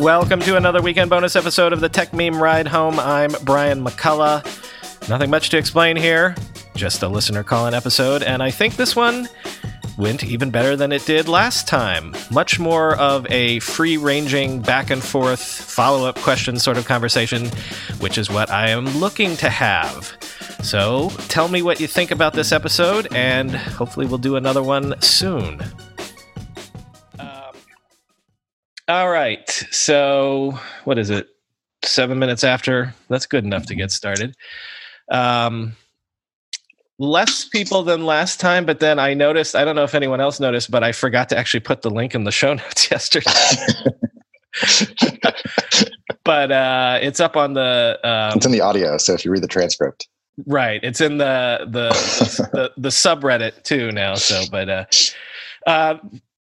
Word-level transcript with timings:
Welcome 0.00 0.40
to 0.40 0.56
another 0.56 0.80
weekend 0.80 1.10
bonus 1.10 1.36
episode 1.36 1.74
of 1.74 1.80
the 1.80 1.90
Techmeme 1.90 2.40
Ride 2.40 2.66
Home. 2.68 2.98
I'm 2.98 3.32
Brian 3.44 3.84
McCullough. 3.84 5.10
Nothing 5.10 5.28
much 5.28 5.50
to 5.50 5.58
explain 5.58 5.94
here, 5.94 6.34
just 6.74 7.02
a 7.02 7.08
listener 7.08 7.42
call 7.42 7.66
in 7.66 7.74
episode, 7.74 8.22
and 8.22 8.42
I 8.42 8.50
think 8.50 8.76
this 8.76 8.96
one 8.96 9.28
went 9.98 10.24
even 10.24 10.50
better 10.50 10.74
than 10.74 10.90
it 10.90 11.04
did 11.04 11.28
last 11.28 11.68
time. 11.68 12.16
Much 12.30 12.58
more 12.58 12.96
of 12.96 13.26
a 13.30 13.58
free 13.58 13.98
ranging, 13.98 14.62
back 14.62 14.88
and 14.88 15.04
forth, 15.04 15.42
follow 15.42 16.06
up 16.06 16.16
question 16.16 16.58
sort 16.58 16.78
of 16.78 16.86
conversation, 16.86 17.48
which 17.98 18.16
is 18.16 18.30
what 18.30 18.50
I 18.50 18.70
am 18.70 18.86
looking 18.98 19.36
to 19.36 19.50
have. 19.50 20.16
So 20.62 21.10
tell 21.28 21.48
me 21.48 21.60
what 21.60 21.78
you 21.78 21.86
think 21.86 22.10
about 22.10 22.32
this 22.32 22.52
episode, 22.52 23.14
and 23.14 23.54
hopefully 23.54 24.06
we'll 24.06 24.16
do 24.16 24.36
another 24.36 24.62
one 24.62 24.98
soon. 25.02 25.60
All 28.90 29.10
right. 29.10 29.48
So, 29.70 30.58
what 30.84 30.98
is 30.98 31.10
it? 31.10 31.28
Seven 31.82 32.18
minutes 32.18 32.44
after. 32.44 32.94
That's 33.08 33.26
good 33.26 33.44
enough 33.44 33.66
to 33.66 33.74
get 33.74 33.90
started. 33.90 34.34
Um, 35.10 35.76
less 36.98 37.48
people 37.48 37.82
than 37.82 38.04
last 38.04 38.40
time, 38.40 38.66
but 38.66 38.80
then 38.80 38.98
I 38.98 39.14
noticed, 39.14 39.56
I 39.56 39.64
don't 39.64 39.76
know 39.76 39.84
if 39.84 39.94
anyone 39.94 40.20
else 40.20 40.40
noticed, 40.40 40.70
but 40.70 40.84
I 40.84 40.92
forgot 40.92 41.28
to 41.30 41.38
actually 41.38 41.60
put 41.60 41.82
the 41.82 41.90
link 41.90 42.14
in 42.14 42.24
the 42.24 42.32
show 42.32 42.54
notes 42.54 42.90
yesterday. 42.90 43.30
but 46.24 46.52
uh, 46.52 46.98
it's 47.00 47.20
up 47.20 47.36
on 47.36 47.54
the. 47.54 47.98
Um, 48.04 48.36
it's 48.36 48.46
in 48.46 48.52
the 48.52 48.60
audio, 48.60 48.98
so 48.98 49.14
if 49.14 49.24
you 49.24 49.30
read 49.30 49.42
the 49.42 49.48
transcript. 49.48 50.08
Right. 50.46 50.80
It's 50.82 51.00
in 51.00 51.18
the 51.18 51.66
the 51.68 51.90
the, 52.52 52.72
the, 52.76 52.88
subreddit 52.88 53.62
too 53.62 53.92
now. 53.92 54.14
So, 54.14 54.42
but 54.50 54.68
uh, 54.68 54.84
uh, 55.66 55.98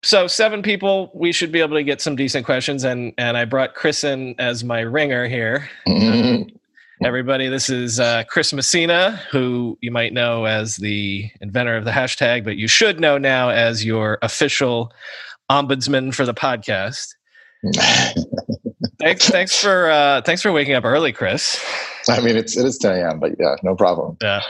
so 0.06 0.28
seven 0.28 0.62
people, 0.62 1.10
we 1.16 1.32
should 1.32 1.52
be 1.52 1.60
able 1.60 1.76
to 1.76 1.84
get 1.84 2.00
some 2.00 2.16
decent 2.16 2.46
questions, 2.46 2.84
and 2.84 3.12
and 3.18 3.36
I 3.36 3.46
brought 3.46 3.74
Chris 3.74 4.04
in 4.04 4.36
as 4.38 4.64
my 4.64 4.82
ringer 4.82 5.28
here. 5.28 5.68
Mm-hmm. 5.88 6.56
Everybody, 7.04 7.50
this 7.50 7.72
is 7.72 8.00
uh, 8.00 8.24
Chris 8.30 8.54
Messina, 8.54 9.20
who 9.32 9.78
you 9.82 9.92
might 9.92 10.14
know 10.14 10.46
as 10.46 10.78
the 10.78 11.30
inventor 11.42 11.76
of 11.76 11.86
the 11.86 11.92
hashtag, 11.92 12.44
but 12.44 12.56
you 12.56 12.68
should 12.68 13.00
know 13.00 13.18
now 13.18 13.50
as 13.50 13.84
your 13.84 14.20
official 14.22 14.94
ombudsman 15.50 16.14
for 16.14 16.26
the 16.26 16.36
podcast. 16.36 17.16
thanks, 19.00 19.28
thanks 19.28 19.60
for 19.60 19.90
uh, 19.90 20.22
thanks 20.22 20.44
for 20.44 20.52
waking 20.52 20.76
up 20.76 20.86
early, 20.86 21.12
Chris. 21.12 21.60
I 22.08 22.22
mean, 22.22 22.38
it's 22.38 22.56
it 22.56 22.66
is 22.66 22.78
ten 22.78 22.96
a.m., 22.96 23.20
but 23.20 23.32
yeah, 23.40 23.56
no 23.64 23.76
problem. 23.76 24.18
Yeah. 24.22 24.42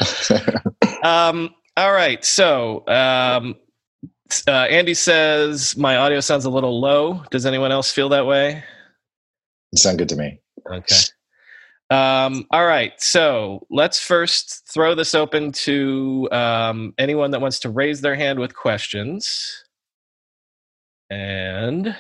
um, 1.03 1.55
all 1.77 1.93
right, 1.93 2.23
so 2.25 2.85
um, 2.87 3.55
uh, 4.47 4.51
Andy 4.51 4.93
says 4.93 5.77
my 5.77 5.97
audio 5.97 6.19
sounds 6.19 6.45
a 6.45 6.49
little 6.49 6.79
low. 6.79 7.23
Does 7.31 7.45
anyone 7.45 7.71
else 7.71 7.91
feel 7.91 8.09
that 8.09 8.25
way? 8.25 8.63
It 9.71 9.79
sounds 9.79 9.97
good 9.97 10.09
to 10.09 10.15
me. 10.15 10.39
Okay. 10.71 10.95
Um, 11.91 12.47
all 12.49 12.65
right, 12.65 12.99
so 12.99 13.67
let's 13.69 13.99
first 13.99 14.67
throw 14.67 14.95
this 14.95 15.13
open 15.13 15.51
to 15.51 16.27
um, 16.31 16.95
anyone 16.97 17.29
that 17.31 17.41
wants 17.41 17.59
to 17.59 17.69
raise 17.69 18.01
their 18.01 18.15
hand 18.15 18.39
with 18.39 18.55
questions. 18.55 19.63
And 21.11 21.95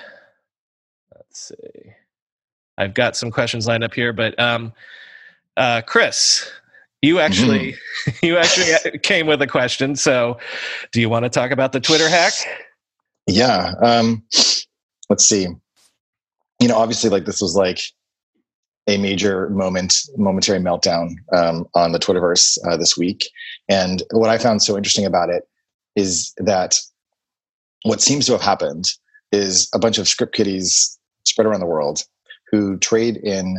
let's 1.13 1.49
see. 1.49 1.91
I've 2.77 2.95
got 2.95 3.15
some 3.15 3.29
questions 3.29 3.67
lined 3.67 3.83
up 3.83 3.93
here, 3.93 4.11
but 4.11 4.37
um, 4.39 4.73
uh, 5.55 5.81
Chris, 5.85 6.51
you 7.05 7.19
actually 7.19 7.73
mm-hmm. 7.73 8.15
you 8.25 8.37
actually 8.37 8.99
came 8.99 9.27
with 9.27 9.41
a 9.41 9.47
question. 9.47 9.95
So, 9.95 10.37
do 10.91 10.99
you 10.99 11.09
want 11.09 11.23
to 11.23 11.29
talk 11.29 11.51
about 11.51 11.71
the 11.71 11.79
Twitter 11.79 12.09
hack? 12.09 12.33
Yeah. 13.27 13.73
Um, 13.81 14.23
let's 15.09 15.25
see. 15.25 15.47
You 16.59 16.67
know, 16.67 16.77
obviously, 16.77 17.09
like 17.09 17.25
this 17.25 17.41
was 17.41 17.55
like 17.55 17.79
a 18.87 18.97
major 18.97 19.49
moment, 19.49 19.95
momentary 20.15 20.59
meltdown 20.59 21.15
um, 21.33 21.67
on 21.73 21.91
the 21.91 21.99
Twitterverse 21.99 22.57
uh, 22.67 22.77
this 22.77 22.95
week. 22.95 23.29
And 23.67 24.03
what 24.11 24.29
I 24.29 24.37
found 24.37 24.61
so 24.61 24.77
interesting 24.77 25.05
about 25.05 25.29
it 25.29 25.43
is 25.95 26.33
that 26.37 26.77
what 27.83 28.01
seems 28.01 28.25
to 28.27 28.33
have 28.33 28.41
happened 28.41 28.85
is 29.31 29.69
a 29.73 29.79
bunch 29.79 29.97
of 29.97 30.07
script 30.07 30.35
kiddies 30.35 30.97
spread 31.23 31.47
around 31.47 31.61
the 31.61 31.65
world 31.65 32.03
who 32.51 32.77
trade 32.77 33.17
in 33.17 33.57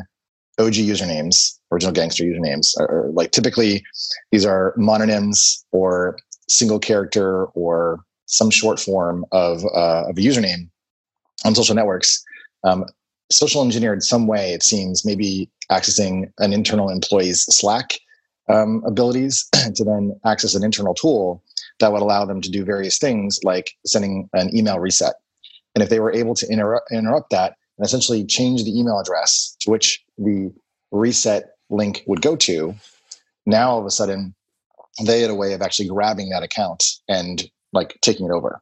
OG 0.58 0.74
usernames, 0.74 1.55
original 1.72 1.92
gangster 1.92 2.24
usernames, 2.24 2.78
are, 2.78 3.10
like 3.12 3.32
typically 3.32 3.84
these 4.32 4.46
are 4.46 4.74
mononyms 4.78 5.64
or 5.72 6.16
single 6.48 6.78
character 6.78 7.46
or 7.46 8.00
some 8.26 8.50
short 8.50 8.78
form 8.78 9.24
of, 9.32 9.64
uh, 9.74 10.08
of 10.08 10.16
a 10.16 10.20
username 10.20 10.68
on 11.44 11.54
social 11.54 11.74
networks. 11.74 12.22
Um, 12.64 12.84
social 13.30 13.62
engineered 13.62 14.02
some 14.02 14.26
way, 14.26 14.52
it 14.52 14.62
seems, 14.62 15.04
maybe 15.04 15.50
accessing 15.70 16.30
an 16.38 16.52
internal 16.52 16.90
employee's 16.90 17.44
Slack 17.44 17.98
um, 18.48 18.82
abilities 18.86 19.48
to 19.74 19.84
then 19.84 20.18
access 20.24 20.54
an 20.54 20.64
internal 20.64 20.94
tool 20.94 21.42
that 21.80 21.92
would 21.92 22.02
allow 22.02 22.24
them 22.24 22.40
to 22.40 22.50
do 22.50 22.64
various 22.64 22.98
things 22.98 23.38
like 23.42 23.70
sending 23.84 24.28
an 24.32 24.54
email 24.56 24.78
reset. 24.78 25.14
And 25.74 25.82
if 25.82 25.90
they 25.90 26.00
were 26.00 26.12
able 26.12 26.34
to 26.34 26.46
interrupt, 26.48 26.90
interrupt 26.90 27.30
that 27.30 27.54
and 27.76 27.84
essentially 27.84 28.24
change 28.24 28.64
the 28.64 28.78
email 28.78 28.98
address 28.98 29.56
to 29.60 29.70
which 29.70 30.02
the 30.16 30.52
reset 30.90 31.55
link 31.70 32.02
would 32.06 32.22
go 32.22 32.36
to, 32.36 32.74
now 33.44 33.70
all 33.70 33.80
of 33.80 33.86
a 33.86 33.90
sudden 33.90 34.34
they 35.04 35.20
had 35.20 35.30
a 35.30 35.34
way 35.34 35.52
of 35.52 35.62
actually 35.62 35.88
grabbing 35.88 36.30
that 36.30 36.42
account 36.42 36.84
and 37.08 37.50
like 37.72 37.98
taking 38.00 38.26
it 38.26 38.32
over. 38.32 38.60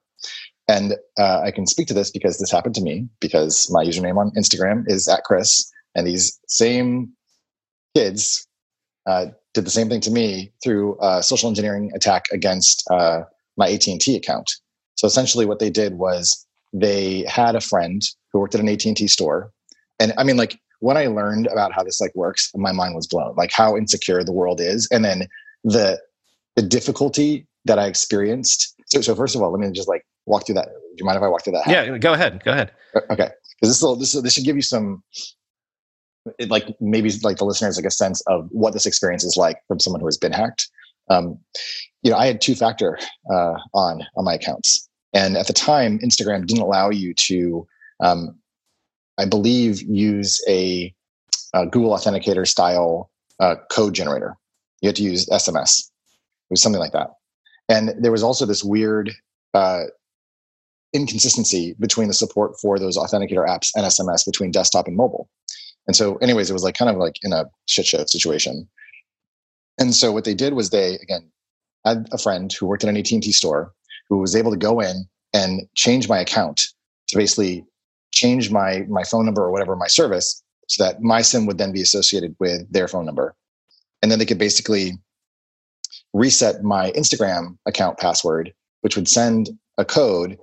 And 0.68 0.94
uh, 1.18 1.40
I 1.40 1.50
can 1.50 1.66
speak 1.66 1.88
to 1.88 1.94
this 1.94 2.10
because 2.10 2.38
this 2.38 2.50
happened 2.50 2.74
to 2.76 2.80
me 2.80 3.06
because 3.20 3.68
my 3.70 3.84
username 3.84 4.16
on 4.16 4.30
Instagram 4.32 4.84
is 4.86 5.06
at 5.08 5.22
Chris, 5.24 5.70
and 5.94 6.06
these 6.06 6.38
same 6.48 7.12
kids 7.94 8.46
uh, 9.06 9.26
did 9.52 9.66
the 9.66 9.70
same 9.70 9.88
thing 9.88 10.00
to 10.00 10.10
me 10.10 10.52
through 10.62 10.96
a 11.02 11.22
social 11.22 11.48
engineering 11.48 11.92
attack 11.94 12.24
against 12.32 12.82
uh, 12.90 13.22
my 13.56 13.70
AT&T 13.70 14.16
account. 14.16 14.50
So 14.96 15.06
essentially, 15.06 15.44
what 15.44 15.58
they 15.58 15.70
did 15.70 15.94
was 15.94 16.46
they 16.72 17.24
had 17.28 17.54
a 17.54 17.60
friend 17.60 18.02
who 18.32 18.40
worked 18.40 18.54
at 18.54 18.60
an 18.60 18.68
AT&T 18.68 19.06
store, 19.08 19.52
and 20.00 20.14
I 20.16 20.24
mean, 20.24 20.38
like 20.38 20.58
when 20.84 20.98
I 20.98 21.06
learned 21.06 21.46
about 21.46 21.72
how 21.72 21.82
this 21.82 21.98
like 21.98 22.14
works, 22.14 22.50
my 22.54 22.70
mind 22.70 22.94
was 22.94 23.06
blown. 23.06 23.34
Like 23.36 23.50
how 23.50 23.74
insecure 23.74 24.22
the 24.22 24.32
world 24.32 24.60
is, 24.60 24.86
and 24.92 25.02
then 25.02 25.26
the 25.64 25.98
the 26.56 26.62
difficulty 26.62 27.46
that 27.64 27.78
I 27.78 27.86
experienced. 27.86 28.74
So, 28.88 29.00
so 29.00 29.14
first 29.14 29.34
of 29.34 29.40
all, 29.40 29.50
let 29.50 29.60
me 29.60 29.72
just 29.72 29.88
like 29.88 30.04
walk 30.26 30.44
through 30.44 30.56
that. 30.56 30.66
Do 30.66 30.96
you 30.98 31.06
mind 31.06 31.16
if 31.16 31.22
I 31.22 31.28
walk 31.28 31.42
through 31.42 31.54
that? 31.54 31.66
Yeah, 31.66 31.96
go 31.96 32.12
ahead. 32.12 32.44
Go 32.44 32.52
ahead. 32.52 32.70
Okay, 33.10 33.30
because 33.56 33.70
this 33.70 33.82
will 33.82 33.96
this 33.96 34.12
this 34.12 34.34
should 34.34 34.44
give 34.44 34.56
you 34.56 34.62
some, 34.62 35.02
it, 36.38 36.50
like 36.50 36.66
maybe 36.80 37.10
like 37.22 37.38
the 37.38 37.46
listeners 37.46 37.76
like 37.76 37.86
a 37.86 37.90
sense 37.90 38.20
of 38.26 38.46
what 38.50 38.74
this 38.74 38.84
experience 38.84 39.24
is 39.24 39.38
like 39.38 39.56
from 39.66 39.80
someone 39.80 40.00
who 40.00 40.06
has 40.06 40.18
been 40.18 40.32
hacked. 40.32 40.68
Um, 41.08 41.38
you 42.02 42.10
know, 42.10 42.18
I 42.18 42.26
had 42.26 42.42
two 42.42 42.54
factor 42.54 42.98
uh, 43.32 43.54
on 43.72 44.02
on 44.16 44.24
my 44.26 44.34
accounts, 44.34 44.86
and 45.14 45.38
at 45.38 45.46
the 45.46 45.54
time, 45.54 45.98
Instagram 46.00 46.46
didn't 46.46 46.62
allow 46.62 46.90
you 46.90 47.14
to, 47.14 47.66
um, 48.00 48.38
I 49.18 49.26
believe, 49.26 49.82
use 49.82 50.42
a, 50.48 50.92
a 51.54 51.66
Google 51.66 51.90
Authenticator 51.90 52.46
style 52.46 53.10
uh, 53.40 53.56
code 53.70 53.94
generator. 53.94 54.36
You 54.80 54.88
had 54.88 54.96
to 54.96 55.02
use 55.02 55.28
SMS. 55.28 55.78
It 55.78 56.50
was 56.50 56.62
something 56.62 56.80
like 56.80 56.92
that. 56.92 57.10
And 57.68 57.94
there 58.00 58.12
was 58.12 58.22
also 58.22 58.44
this 58.44 58.62
weird 58.62 59.12
uh, 59.54 59.84
inconsistency 60.92 61.74
between 61.78 62.08
the 62.08 62.14
support 62.14 62.58
for 62.60 62.78
those 62.78 62.96
authenticator 62.96 63.46
apps 63.46 63.70
and 63.74 63.84
SMS 63.86 64.26
between 64.26 64.50
desktop 64.50 64.86
and 64.86 64.96
mobile. 64.96 65.28
And 65.86 65.96
so, 65.96 66.16
anyways, 66.16 66.50
it 66.50 66.54
was 66.54 66.62
like 66.62 66.76
kind 66.76 66.90
of 66.90 66.96
like 66.96 67.16
in 67.22 67.32
a 67.32 67.46
shit 67.66 67.86
show 67.86 68.04
situation. 68.06 68.68
And 69.78 69.94
so, 69.94 70.12
what 70.12 70.24
they 70.24 70.34
did 70.34 70.54
was 70.54 70.70
they 70.70 70.94
again 70.96 71.30
had 71.84 72.08
a 72.12 72.18
friend 72.18 72.52
who 72.52 72.66
worked 72.66 72.84
in 72.84 72.88
an 72.88 72.96
AT&T 72.96 73.32
store 73.32 73.72
who 74.08 74.18
was 74.18 74.34
able 74.34 74.50
to 74.50 74.56
go 74.56 74.80
in 74.80 75.06
and 75.34 75.62
change 75.74 76.08
my 76.08 76.18
account 76.18 76.62
to 77.08 77.16
basically 77.16 77.64
change 78.14 78.50
my 78.50 78.84
my 78.88 79.02
phone 79.04 79.24
number 79.24 79.42
or 79.42 79.50
whatever 79.50 79.76
my 79.76 79.86
service 79.88 80.42
so 80.68 80.82
that 80.84 81.02
my 81.02 81.20
sim 81.20 81.46
would 81.46 81.58
then 81.58 81.72
be 81.72 81.82
associated 81.82 82.34
with 82.40 82.70
their 82.72 82.88
phone 82.88 83.04
number 83.04 83.34
and 84.02 84.10
then 84.10 84.18
they 84.18 84.26
could 84.26 84.38
basically 84.38 84.92
reset 86.12 86.62
my 86.62 86.90
instagram 86.92 87.58
account 87.66 87.98
password 87.98 88.52
which 88.84 88.96
would 88.96 89.08
send 89.08 89.48
a 89.78 89.84
code 89.84 90.38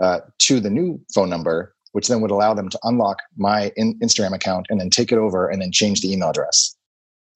uh, 0.00 0.20
to 0.38 0.60
the 0.60 0.70
new 0.70 1.00
phone 1.14 1.30
number, 1.30 1.74
which 1.92 2.08
then 2.08 2.20
would 2.20 2.30
allow 2.30 2.54
them 2.54 2.68
to 2.68 2.78
unlock 2.84 3.18
my 3.36 3.72
in- 3.76 3.98
Instagram 4.00 4.34
account 4.34 4.66
and 4.68 4.78
then 4.78 4.90
take 4.90 5.10
it 5.10 5.18
over 5.18 5.48
and 5.48 5.60
then 5.60 5.72
change 5.72 6.00
the 6.02 6.12
email 6.12 6.30
address. 6.30 6.76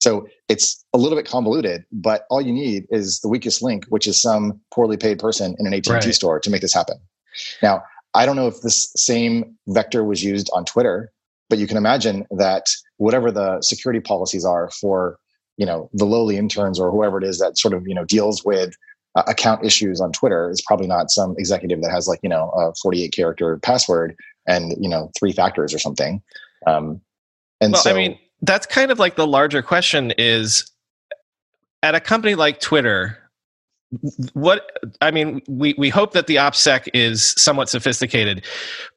So 0.00 0.26
it's 0.48 0.84
a 0.92 0.98
little 0.98 1.16
bit 1.16 1.26
convoluted, 1.26 1.84
but 1.90 2.26
all 2.28 2.42
you 2.42 2.52
need 2.52 2.84
is 2.90 3.20
the 3.20 3.28
weakest 3.28 3.62
link, 3.62 3.86
which 3.88 4.06
is 4.06 4.20
some 4.20 4.60
poorly 4.74 4.96
paid 4.96 5.18
person 5.18 5.56
in 5.58 5.66
an 5.66 5.72
AT&T 5.72 5.90
Right. 5.90 6.14
store 6.14 6.38
to 6.40 6.50
make 6.50 6.60
this 6.60 6.74
happen. 6.74 6.96
Now, 7.62 7.82
I 8.14 8.26
don't 8.26 8.36
know 8.36 8.46
if 8.46 8.60
this 8.60 8.92
same 8.96 9.56
vector 9.68 10.04
was 10.04 10.22
used 10.22 10.50
on 10.52 10.64
Twitter, 10.64 11.10
but 11.48 11.58
you 11.58 11.66
can 11.66 11.76
imagine 11.76 12.26
that 12.30 12.66
whatever 12.98 13.30
the 13.30 13.60
security 13.62 14.00
policies 14.00 14.44
are 14.44 14.70
for, 14.70 15.18
you 15.56 15.66
know, 15.66 15.90
the 15.92 16.04
lowly 16.04 16.36
interns 16.36 16.78
or 16.78 16.90
whoever 16.90 17.18
it 17.18 17.24
is 17.24 17.38
that 17.38 17.58
sort 17.58 17.74
of, 17.74 17.86
you 17.86 17.94
know, 17.94 18.04
deals 18.04 18.44
with 18.44 18.74
uh, 19.14 19.22
account 19.26 19.64
issues 19.64 20.00
on 20.00 20.12
Twitter 20.12 20.50
is 20.50 20.62
probably 20.62 20.86
not 20.86 21.10
some 21.10 21.34
executive 21.38 21.82
that 21.82 21.90
has 21.90 22.08
like, 22.08 22.20
you 22.22 22.28
know, 22.28 22.50
a 22.50 22.72
48 22.82 23.12
character 23.12 23.58
password 23.58 24.16
and, 24.46 24.72
you 24.80 24.88
know, 24.88 25.10
three 25.18 25.32
factors 25.32 25.74
or 25.74 25.78
something. 25.78 26.22
Um, 26.66 27.00
and 27.60 27.72
well, 27.74 27.82
so 27.82 27.90
I 27.90 27.94
mean, 27.94 28.18
that's 28.42 28.66
kind 28.66 28.90
of 28.90 28.98
like 28.98 29.16
the 29.16 29.26
larger 29.26 29.62
question 29.62 30.12
is 30.18 30.70
at 31.82 31.94
a 31.94 32.00
company 32.00 32.34
like 32.34 32.60
Twitter, 32.60 33.18
what 34.32 34.70
I 35.00 35.10
mean, 35.10 35.42
we, 35.48 35.74
we 35.76 35.88
hope 35.88 36.12
that 36.12 36.26
the 36.26 36.36
OPSEC 36.36 36.88
is 36.94 37.34
somewhat 37.36 37.68
sophisticated, 37.68 38.44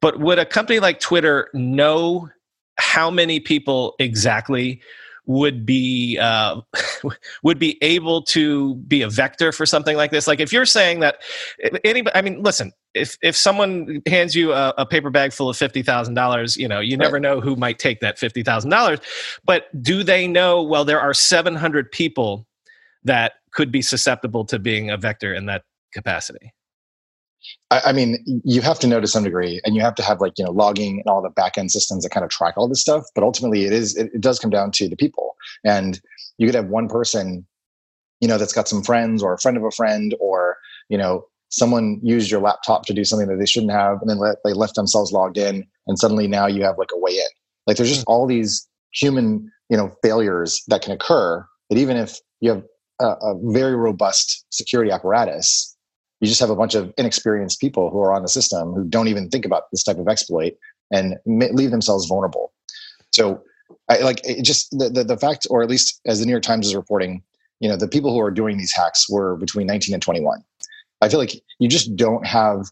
but 0.00 0.20
would 0.20 0.38
a 0.38 0.46
company 0.46 0.80
like 0.80 1.00
Twitter 1.00 1.50
know 1.52 2.30
how 2.78 3.10
many 3.10 3.40
people 3.40 3.94
exactly 3.98 4.80
would 5.26 5.66
be 5.66 6.18
uh, 6.18 6.60
would 7.42 7.58
be 7.58 7.78
able 7.82 8.22
to 8.22 8.76
be 8.76 9.02
a 9.02 9.08
vector 9.08 9.52
for 9.52 9.66
something 9.66 9.96
like 9.96 10.10
this? 10.10 10.26
Like 10.26 10.40
if 10.40 10.52
you're 10.52 10.66
saying 10.66 11.00
that 11.00 11.16
anybody, 11.84 12.14
I 12.16 12.22
mean, 12.22 12.42
listen, 12.42 12.72
if 12.94 13.18
if 13.22 13.36
someone 13.36 14.02
hands 14.06 14.34
you 14.34 14.52
a, 14.52 14.72
a 14.78 14.86
paper 14.86 15.10
bag 15.10 15.32
full 15.32 15.50
of 15.50 15.56
fifty 15.56 15.82
thousand 15.82 16.14
dollars, 16.14 16.56
you 16.56 16.68
know, 16.68 16.80
you 16.80 16.96
never 16.96 17.20
know 17.20 17.40
who 17.40 17.56
might 17.56 17.78
take 17.78 18.00
that 18.00 18.18
fifty 18.18 18.42
thousand 18.42 18.70
dollars. 18.70 19.00
But 19.44 19.64
do 19.82 20.02
they 20.02 20.26
know? 20.26 20.62
Well, 20.62 20.84
there 20.84 21.00
are 21.00 21.12
seven 21.12 21.54
hundred 21.54 21.92
people 21.92 22.46
that 23.06 23.34
could 23.52 23.72
be 23.72 23.82
susceptible 23.82 24.44
to 24.44 24.58
being 24.58 24.90
a 24.90 24.96
vector 24.96 25.32
in 25.32 25.46
that 25.46 25.62
capacity. 25.92 26.52
I, 27.70 27.80
I 27.86 27.92
mean, 27.92 28.22
you 28.44 28.60
have 28.60 28.78
to 28.80 28.86
know 28.86 29.00
to 29.00 29.06
some 29.06 29.24
degree, 29.24 29.60
and 29.64 29.74
you 29.74 29.80
have 29.80 29.94
to 29.96 30.02
have 30.02 30.20
like 30.20 30.32
you 30.36 30.44
know 30.44 30.50
logging 30.50 31.00
and 31.00 31.06
all 31.06 31.22
the 31.22 31.30
back 31.30 31.56
end 31.58 31.70
systems 31.70 32.04
that 32.04 32.10
kind 32.10 32.24
of 32.24 32.30
track 32.30 32.54
all 32.56 32.68
this 32.68 32.80
stuff. 32.80 33.04
But 33.14 33.24
ultimately, 33.24 33.64
it 33.64 33.72
is 33.72 33.96
it, 33.96 34.10
it 34.14 34.20
does 34.20 34.38
come 34.38 34.50
down 34.50 34.70
to 34.72 34.88
the 34.88 34.96
people, 34.96 35.36
and 35.64 36.00
you 36.38 36.46
could 36.46 36.54
have 36.54 36.66
one 36.66 36.88
person, 36.88 37.46
you 38.20 38.28
know, 38.28 38.38
that's 38.38 38.52
got 38.52 38.68
some 38.68 38.82
friends 38.82 39.22
or 39.22 39.32
a 39.32 39.38
friend 39.38 39.56
of 39.56 39.64
a 39.64 39.70
friend, 39.70 40.14
or 40.20 40.56
you 40.88 40.98
know, 40.98 41.24
someone 41.50 42.00
used 42.02 42.30
your 42.30 42.40
laptop 42.40 42.84
to 42.86 42.94
do 42.94 43.04
something 43.04 43.28
that 43.28 43.38
they 43.38 43.46
shouldn't 43.46 43.72
have, 43.72 43.98
and 44.00 44.10
then 44.10 44.18
let, 44.18 44.38
they 44.44 44.52
left 44.52 44.74
themselves 44.74 45.12
logged 45.12 45.38
in, 45.38 45.64
and 45.86 45.98
suddenly 45.98 46.26
now 46.26 46.46
you 46.46 46.64
have 46.64 46.78
like 46.78 46.90
a 46.94 46.98
way 46.98 47.12
in. 47.12 47.28
Like 47.66 47.76
there's 47.76 47.90
just 47.90 48.06
hmm. 48.06 48.12
all 48.12 48.26
these 48.26 48.66
human 48.92 49.50
you 49.68 49.76
know 49.76 49.92
failures 50.02 50.62
that 50.68 50.82
can 50.82 50.92
occur. 50.92 51.46
That 51.70 51.78
even 51.78 51.96
if 51.96 52.18
you 52.40 52.50
have 52.50 52.62
a, 53.00 53.06
a 53.06 53.34
very 53.42 53.76
robust 53.76 54.44
security 54.50 54.90
apparatus, 54.90 55.76
you 56.20 56.28
just 56.28 56.40
have 56.40 56.50
a 56.50 56.56
bunch 56.56 56.74
of 56.74 56.92
inexperienced 56.96 57.60
people 57.60 57.90
who 57.90 58.00
are 58.00 58.12
on 58.12 58.22
the 58.22 58.28
system 58.28 58.72
who 58.72 58.84
don't 58.84 59.08
even 59.08 59.28
think 59.28 59.44
about 59.44 59.64
this 59.70 59.82
type 59.82 59.98
of 59.98 60.08
exploit 60.08 60.54
and 60.90 61.16
leave 61.26 61.70
themselves 61.70 62.06
vulnerable. 62.06 62.52
So, 63.12 63.42
I 63.88 63.98
like 63.98 64.20
it 64.24 64.42
just 64.42 64.70
the, 64.78 64.88
the 64.88 65.04
the 65.04 65.16
fact, 65.16 65.46
or 65.50 65.62
at 65.62 65.68
least 65.68 66.00
as 66.06 66.20
the 66.20 66.26
New 66.26 66.32
York 66.32 66.44
Times 66.44 66.66
is 66.66 66.76
reporting, 66.76 67.22
you 67.60 67.68
know, 67.68 67.76
the 67.76 67.88
people 67.88 68.12
who 68.12 68.20
are 68.20 68.30
doing 68.30 68.58
these 68.58 68.72
hacks 68.72 69.08
were 69.08 69.36
between 69.36 69.66
19 69.66 69.92
and 69.92 70.02
21. 70.02 70.42
I 71.00 71.08
feel 71.08 71.18
like 71.18 71.32
you 71.58 71.68
just 71.68 71.96
don't 71.96 72.24
have, 72.24 72.66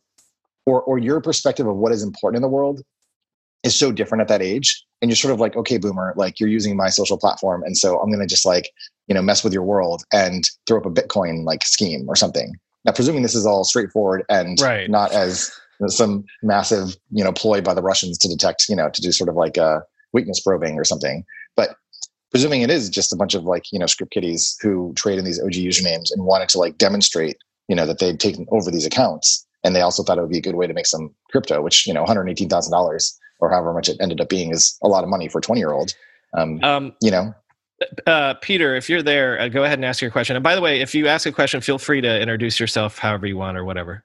or 0.67 0.83
or 0.83 0.99
your 0.99 1.21
perspective 1.21 1.67
of 1.67 1.77
what 1.77 1.93
is 1.93 2.03
important 2.03 2.37
in 2.37 2.43
the 2.43 2.49
world 2.49 2.83
is 3.65 3.77
so 3.79 3.91
different 3.91 4.23
at 4.23 4.29
that 4.29 4.43
age, 4.43 4.85
and 5.01 5.11
you're 5.11 5.17
sort 5.17 5.35
of 5.35 5.41
like, 5.41 5.57
okay, 5.57 5.79
boomer, 5.79 6.15
like 6.17 6.39
you're 6.39 6.49
using 6.49 6.77
my 6.77 6.89
social 6.89 7.19
platform, 7.19 7.63
and 7.65 7.77
so 7.77 7.99
I'm 7.99 8.11
gonna 8.11 8.27
just 8.27 8.47
like 8.47 8.71
you 9.09 9.15
know 9.15 9.23
mess 9.23 9.43
with 9.43 9.53
your 9.53 9.63
world 9.63 10.05
and 10.13 10.45
throw 10.67 10.79
up 10.79 10.87
a 10.87 10.91
Bitcoin 10.91 11.45
like 11.45 11.65
scheme 11.65 12.05
or 12.09 12.17
something. 12.17 12.55
Now, 12.85 12.93
presuming 12.93 13.23
this 13.23 13.35
is 13.35 13.47
all 13.47 13.65
straightforward 13.65 14.25
and 14.29 14.61
Right. 14.61 14.91
not 14.91 15.13
as 15.13 15.51
you 15.81 15.85
know, 15.85 15.89
some 15.89 16.25
massive, 16.43 16.97
you 17.11 17.25
know, 17.25 17.33
ploy 17.33 17.61
by 17.61 17.75
the 17.75 17.83
Russians 17.83 18.19
to 18.19 18.29
detect, 18.29 18.69
you 18.69 18.77
know, 18.77 18.91
to 18.91 19.01
do 19.01 19.11
sort 19.11 19.29
of 19.29 19.37
like 19.37 19.57
a 19.57 19.83
weakness 20.13 20.41
probing 20.41 20.79
or 20.79 20.85
something. 20.85 21.25
But 21.57 21.77
presuming 22.31 22.63
it 22.63 22.71
is 22.71 22.91
just 22.91 23.13
a 23.13 23.17
bunch 23.17 23.35
of 23.35 23.45
like, 23.45 23.73
you 23.73 23.79
know, 23.79 23.87
script 23.87 24.13
kiddies 24.13 24.57
who 24.61 24.93
trade 24.97 25.19
in 25.19 25.25
these 25.25 25.41
OG 25.41 25.53
usernames 25.53 26.11
and 26.13 26.25
wanted 26.25 26.49
to 26.51 26.59
like 26.59 26.77
demonstrate, 26.79 27.39
you 27.69 27.77
know, 27.77 27.87
that 27.87 28.01
they'd 28.01 28.21
taken 28.21 28.47
over 28.51 28.71
these 28.71 28.87
accounts. 28.87 29.47
And 29.65 29.75
they 29.75 29.81
also 29.81 30.03
thought 30.03 30.19
it 30.19 30.21
would 30.21 30.31
be 30.31 30.39
a 30.39 30.43
good 30.43 30.57
way 30.57 30.67
to 30.67 30.75
make 30.75 30.87
some 30.87 31.15
crypto, 31.31 31.63
which, 31.63 31.87
you 31.87 31.95
know, 31.95 32.05
$118,000 32.05 33.13
or 33.41 33.51
however 33.51 33.73
much 33.73 33.89
it 33.89 33.97
ended 34.01 34.21
up 34.21 34.29
being 34.29 34.51
is 34.51 34.79
a 34.83 34.89
lot 34.89 35.05
of 35.05 35.11
money 35.11 35.29
for 35.29 35.39
a 35.39 35.43
20 35.43 35.61
year 35.61 35.73
old. 35.73 35.95
Um, 36.37 36.63
Um, 36.63 36.95
you 37.01 37.11
know, 37.11 37.35
uh, 38.07 38.35
Peter, 38.35 38.75
if 38.75 38.89
you're 38.89 39.03
there, 39.03 39.41
uh, 39.41 39.49
go 39.49 39.65
ahead 39.65 39.79
and 39.79 39.85
ask 39.85 40.01
your 40.01 40.11
question. 40.11 40.37
And 40.37 40.43
by 40.43 40.55
the 40.55 40.61
way, 40.61 40.81
if 40.81 40.95
you 40.95 41.07
ask 41.07 41.27
a 41.27 41.33
question, 41.33 41.61
feel 41.61 41.79
free 41.79 42.01
to 42.01 42.21
introduce 42.21 42.59
yourself 42.59 42.99
however 42.99 43.27
you 43.27 43.37
want 43.37 43.57
or 43.57 43.65
whatever. 43.65 44.05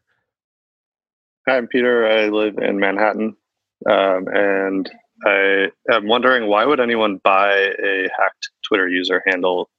Hi, 1.48 1.58
I'm 1.58 1.68
Peter. 1.68 2.08
I 2.08 2.28
live 2.30 2.58
in 2.58 2.80
Manhattan, 2.80 3.36
um, 3.90 4.28
and 4.28 4.90
I 5.26 5.68
am 5.92 6.08
wondering 6.08 6.48
why 6.48 6.66
would 6.66 6.80
anyone 6.80 7.20
buy 7.24 7.74
a 7.84 8.08
hacked 8.18 8.50
Twitter 8.68 8.88
user 8.88 9.24
handle? 9.26 9.70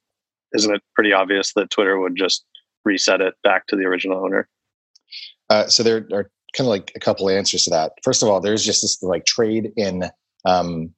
Isn't 0.53 0.73
it 0.73 0.81
pretty 0.95 1.13
obvious 1.13 1.53
that 1.53 1.69
Twitter 1.69 1.99
would 1.99 2.15
just 2.15 2.43
reset 2.83 3.21
it 3.21 3.35
back 3.43 3.67
to 3.67 3.75
the 3.75 3.85
original 3.85 4.23
owner? 4.23 4.49
Uh, 5.49 5.67
so 5.67 5.83
there 5.83 6.05
are 6.13 6.29
kind 6.53 6.65
of 6.65 6.69
like 6.69 6.91
a 6.95 6.99
couple 6.99 7.29
answers 7.29 7.63
to 7.63 7.69
that. 7.69 7.93
First 8.03 8.23
of 8.23 8.29
all, 8.29 8.39
there's 8.39 8.63
just 8.63 8.81
this 8.81 9.01
like 9.01 9.25
trade 9.25 9.71
in 9.75 10.05
um, 10.45 10.93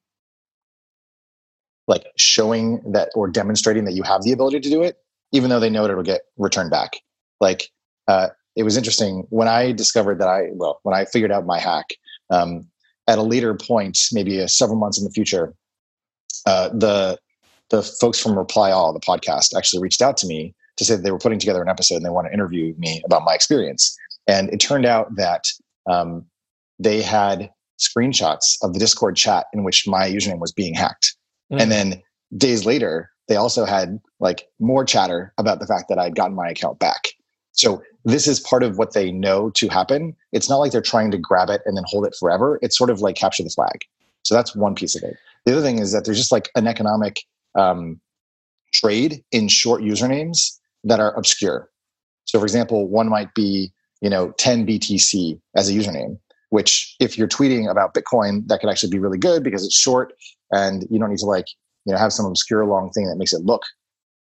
like 1.88 2.06
showing 2.18 2.82
that 2.92 3.10
or 3.16 3.28
demonstrating 3.28 3.86
that 3.86 3.94
you 3.94 4.04
have 4.04 4.24
the 4.24 4.32
ability 4.32 4.60
to 4.62 4.70
do 4.70 4.82
it, 4.82 4.98
even 5.32 5.50
though 5.50 5.60
they 5.60 5.70
know 5.70 5.86
it'll 5.86 6.04
get 6.04 6.22
returned 6.38 6.72
back. 6.72 7.02
Like 7.40 7.70
uh, 8.08 8.30
it 8.56 8.64
was 8.64 8.78
interesting 8.78 9.26
when 9.30 9.48
I 9.48 9.72
discovered 9.72 10.20
that 10.20 10.28
I 10.28 10.50
well 10.54 10.80
when 10.84 10.96
I 10.96 11.06
figured 11.06 11.32
out 11.32 11.46
my 11.46 11.60
hack 11.60 11.94
um, 12.30 12.68
at 13.08 13.20
a 13.20 13.24
later 13.24 13.54
point, 13.54 14.00
maybe 14.12 14.42
uh, 14.42 14.48
several 14.48 14.78
months 14.80 14.98
in 14.98 15.04
the 15.04 15.12
future, 15.12 15.54
uh, 16.46 16.70
the 16.70 17.20
the 17.70 17.84
folks 17.84 18.20
from 18.20 18.38
Reply 18.38 18.72
All, 18.72 18.94
the 18.94 19.00
podcast, 19.00 19.56
actually 19.58 19.82
reached 19.82 20.02
out 20.02 20.18
to 20.18 20.28
me 20.28 20.54
to 20.78 20.86
say 20.86 20.96
that 20.96 21.04
they 21.04 21.12
were 21.12 21.20
putting 21.20 21.40
together 21.40 21.62
an 21.62 21.70
episode 21.70 21.96
and 21.96 22.06
they 22.06 22.10
want 22.10 22.28
to 22.28 22.34
interview 22.34 22.74
me 22.78 23.02
about 23.06 23.24
my 23.24 23.34
experience. 23.34 23.98
And 24.28 24.50
it 24.54 24.58
turned 24.58 24.86
out 24.86 25.16
that 25.16 25.44
um, 25.90 26.25
they 26.80 27.02
had 27.02 27.50
screenshots 27.80 28.58
of 28.62 28.74
the 28.74 28.80
Discord 28.80 29.15
chat 29.15 29.48
in 29.53 29.63
which 29.63 29.88
my 29.88 30.10
username 30.10 30.39
was 30.39 30.51
being 30.51 30.74
hacked. 30.74 31.15
Mm. 31.51 31.62
And 31.62 31.72
then 31.72 32.03
days 32.38 32.65
later, 32.65 33.10
they 33.27 33.36
also 33.36 33.65
had 33.65 34.00
like 34.20 34.48
more 34.60 34.86
chatter 34.86 35.34
about 35.38 35.60
the 35.60 35.68
fact 35.68 35.89
that 35.89 36.00
I'd 36.00 36.15
gotten 36.15 36.36
my 36.36 36.50
account 36.50 36.80
back. 36.80 37.10
So 37.53 37.84
this 38.03 38.27
is 38.27 38.39
part 38.39 38.63
of 38.63 38.77
what 38.77 38.94
they 38.94 39.12
know 39.12 39.50
to 39.51 39.68
happen. 39.68 40.15
It's 40.32 40.50
not 40.50 40.58
like 40.58 40.72
they're 40.72 40.82
trying 40.82 41.12
to 41.12 41.18
grab 41.18 41.50
it 41.50 41.62
and 41.65 41.77
then 41.77 41.84
hold 41.88 42.06
it 42.06 42.15
forever. 42.20 42.60
It's 42.62 42.77
sort 42.77 42.89
of 42.89 43.01
like 43.01 43.15
capture 43.15 43.44
the 43.44 43.50
flag. 43.50 43.82
So 44.24 44.34
that's 44.36 44.56
one 44.56 44.75
piece 44.75 44.96
of 44.96 45.03
it. 45.03 45.18
The 45.46 45.53
other 45.53 45.62
thing 45.62 45.80
is 45.80 45.92
that 45.92 46.06
there's 46.06 46.18
just 46.18 46.32
like 46.32 46.50
an 46.56 46.68
economic 46.68 47.20
um, 47.56 48.00
trade 48.74 49.24
in 49.32 49.48
short 49.48 49.82
usernames 49.82 50.58
that 50.84 51.00
are 51.00 51.13
obscure. 51.15 51.70
So, 52.25 52.39
for 52.39 52.46
example, 52.46 52.88
one 52.88 53.10
might 53.10 53.34
be 53.34 53.73
you 54.03 54.10
know 54.10 54.31
10 54.38 54.67
BTC 54.67 55.39
as 55.55 55.69
a 55.69 55.74
username, 55.74 56.19
which 56.50 56.95
if 57.00 57.17
you're 57.17 57.27
tweeting 57.27 57.72
about 57.72 57.95
Bitcoin, 57.95 58.48
that 58.48 58.60
could 58.60 58.69
actually 58.69 58.91
be 58.91 59.00
really 59.00 59.17
good 59.17 59.43
because 59.43 59.65
it's 59.65 59.75
short 59.75 60.13
and 60.51 60.86
you 60.91 61.00
don't 61.00 61.10
need 61.10 61.19
to 61.19 61.25
like 61.25 61.45
you 61.86 61.93
know 61.93 61.98
have 61.98 62.13
some 62.13 62.25
obscure 62.25 62.65
long 62.65 62.91
thing 62.91 63.07
that 63.07 63.15
makes 63.15 63.33
it 63.33 63.41
look 63.43 63.63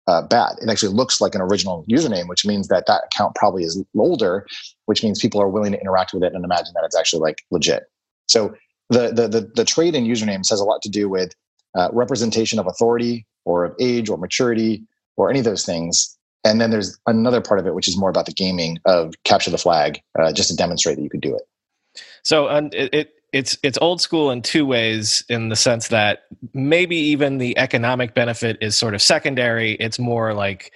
uh, 0.07 0.21
bad. 0.21 0.53
It 0.61 0.69
actually 0.69 0.93
looks 0.93 1.19
like 1.19 1.33
an 1.33 1.41
original 1.41 1.85
username, 1.89 2.27
which 2.27 2.45
means 2.45 2.67
that 2.67 2.85
that 2.87 3.03
account 3.05 3.35
probably 3.35 3.63
is 3.63 3.81
older, 3.97 4.45
which 4.85 5.03
means 5.03 5.19
people 5.19 5.41
are 5.41 5.49
willing 5.49 5.71
to 5.71 5.79
interact 5.79 6.13
with 6.13 6.23
it 6.23 6.33
and 6.33 6.45
imagine 6.45 6.73
that 6.75 6.83
it's 6.85 6.97
actually 6.97 7.21
like 7.21 7.43
legit. 7.51 7.83
So 8.27 8.53
the 8.89 9.11
the 9.11 9.27
the, 9.27 9.51
the 9.55 9.65
trade 9.65 9.95
in 9.95 10.05
usernames 10.05 10.49
has 10.49 10.59
a 10.59 10.65
lot 10.65 10.81
to 10.83 10.89
do 10.89 11.09
with 11.09 11.33
uh, 11.75 11.89
representation 11.91 12.59
of 12.59 12.67
authority 12.67 13.25
or 13.45 13.65
of 13.65 13.75
age 13.79 14.07
or 14.07 14.17
maturity 14.17 14.83
or 15.17 15.29
any 15.31 15.39
of 15.39 15.45
those 15.45 15.65
things. 15.65 16.17
And 16.43 16.59
then 16.59 16.71
there's 16.71 16.99
another 17.07 17.41
part 17.41 17.59
of 17.59 17.67
it, 17.67 17.73
which 17.73 17.87
is 17.87 17.97
more 17.97 18.09
about 18.09 18.25
the 18.25 18.33
gaming 18.33 18.77
of 18.85 19.13
capture 19.23 19.51
the 19.51 19.57
flag, 19.57 20.01
uh, 20.19 20.33
just 20.33 20.49
to 20.49 20.55
demonstrate 20.55 20.97
that 20.97 21.03
you 21.03 21.09
could 21.09 21.21
do 21.21 21.35
it. 21.35 21.43
So 22.23 22.49
um, 22.49 22.69
it, 22.73 22.93
it 22.93 23.13
it's 23.31 23.57
it's 23.63 23.77
old 23.81 23.99
school 24.01 24.29
in 24.29 24.41
two 24.41 24.65
ways, 24.65 25.23
in 25.29 25.49
the 25.49 25.55
sense 25.55 25.87
that 25.87 26.23
maybe 26.53 26.95
even 26.95 27.37
the 27.39 27.57
economic 27.57 28.13
benefit 28.13 28.57
is 28.61 28.77
sort 28.77 28.93
of 28.93 29.01
secondary. 29.01 29.73
It's 29.73 29.97
more 29.97 30.33
like 30.33 30.71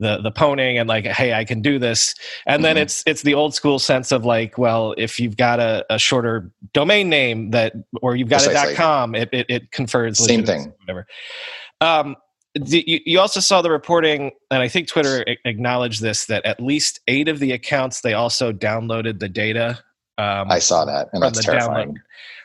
the 0.00 0.20
the 0.20 0.32
pwning 0.32 0.80
and 0.80 0.88
like, 0.88 1.04
hey, 1.04 1.34
I 1.34 1.44
can 1.44 1.62
do 1.62 1.78
this, 1.78 2.14
and 2.46 2.64
then 2.64 2.76
Mhm. 2.76 2.80
it's 2.80 3.02
it's 3.06 3.22
the 3.22 3.34
old 3.34 3.54
school 3.54 3.78
sense 3.78 4.10
of 4.10 4.24
like, 4.24 4.58
well, 4.58 4.94
if 4.98 5.20
you've 5.20 5.36
got 5.36 5.60
a, 5.60 5.84
a 5.90 5.98
shorter 5.98 6.50
domain 6.72 7.08
name 7.08 7.50
that, 7.50 7.74
or 8.02 8.16
you've 8.16 8.28
got 8.28 8.42
Precisely. 8.42 8.72
a 8.74 8.76
.com, 8.76 9.14
it 9.14 9.28
it, 9.32 9.46
it 9.48 9.70
confers 9.70 10.18
Same 10.18 10.44
thing. 10.44 10.72
whatever. 10.80 11.06
Um, 11.80 12.16
you, 12.54 13.20
also 13.20 13.40
saw 13.40 13.62
the 13.62 13.70
reporting, 13.70 14.32
and 14.50 14.62
I 14.62 14.68
think 14.68 14.88
Twitter 14.88 15.24
acknowledged 15.44 16.02
this 16.02 16.26
that 16.26 16.44
at 16.44 16.60
least 16.60 17.00
eight 17.06 17.28
of 17.28 17.38
the 17.38 17.52
accounts 17.52 18.00
they 18.00 18.14
also 18.14 18.52
downloaded 18.52 19.20
the 19.20 19.28
data 19.28 19.78
Um, 20.18 20.50
I 20.50 20.58
saw 20.58 20.84
that, 20.84 21.08
and 21.12 21.22
that's 21.22 21.44
terrifying. 21.44 21.94
download. 21.94 21.96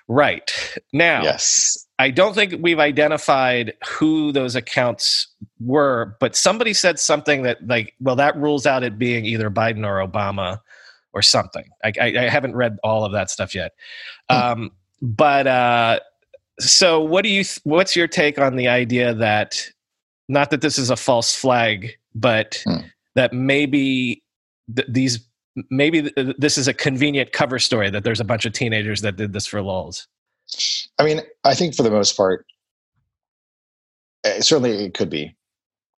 Right 0.08 0.78
now, 0.94 1.24
Yes. 1.24 1.86
I 1.98 2.12
don't 2.12 2.36
think 2.36 2.56
we've 2.62 2.80
identified 2.80 3.74
who 3.88 4.32
those 4.32 4.56
accounts 4.56 5.28
were, 5.60 6.16
but 6.20 6.36
somebody 6.36 6.74
said 6.74 7.00
something 7.00 7.42
that 7.44 7.66
like, 7.66 7.94
well, 8.00 8.16
that 8.18 8.36
rules 8.38 8.66
out 8.68 8.84
it 8.84 9.00
being 9.00 9.26
either 9.26 9.50
Biden 9.50 9.86
or 9.86 10.06
Obama 10.06 10.60
or 11.14 11.22
something. 11.24 11.66
I, 11.84 11.94
I, 12.00 12.06
I 12.26 12.30
haven't 12.30 12.56
read 12.56 12.78
all 12.84 13.04
of 13.06 13.14
that 13.14 13.32
stuff 13.32 13.56
yet. 13.56 13.72
Hmm. 14.30 14.38
Um, 14.38 14.72
but 15.02 15.48
uh, 15.48 16.00
so, 16.60 17.02
what 17.02 17.24
do 17.24 17.30
you? 17.30 17.44
Th- 17.44 17.60
what's 17.64 17.96
your 17.96 18.08
take 18.08 18.38
on 18.40 18.58
the 18.58 18.68
idea 18.68 19.14
that 19.16 19.66
not 20.28 20.50
that 20.52 20.62
this 20.62 20.78
is 20.78 20.90
a 20.90 20.96
false 20.96 21.34
flag, 21.36 21.92
but 22.14 22.62
Hmm. 22.66 22.78
that 23.16 23.34
maybe 23.34 24.24
th- 24.76 24.88
these 24.90 25.20
maybe 25.70 26.02
th- 26.10 26.36
this 26.38 26.58
is 26.58 26.68
a 26.68 26.74
convenient 26.74 27.32
cover 27.32 27.60
story 27.60 27.90
that 27.90 28.04
there's 28.04 28.20
a 28.20 28.26
bunch 28.26 28.46
of 28.46 28.52
teenagers 28.54 29.02
that 29.02 29.16
did 29.16 29.32
this 29.34 29.46
for 29.48 29.62
lulz. 29.62 30.08
I 31.00 31.04
mean, 31.06 31.22
I 31.46 31.54
think 31.56 31.76
for 31.76 31.84
the 31.84 31.90
most 31.92 32.18
part, 32.18 32.46
eh, 34.24 34.42
certainly 34.42 34.86
it 34.86 34.94
could 34.94 35.10
be. 35.10 35.36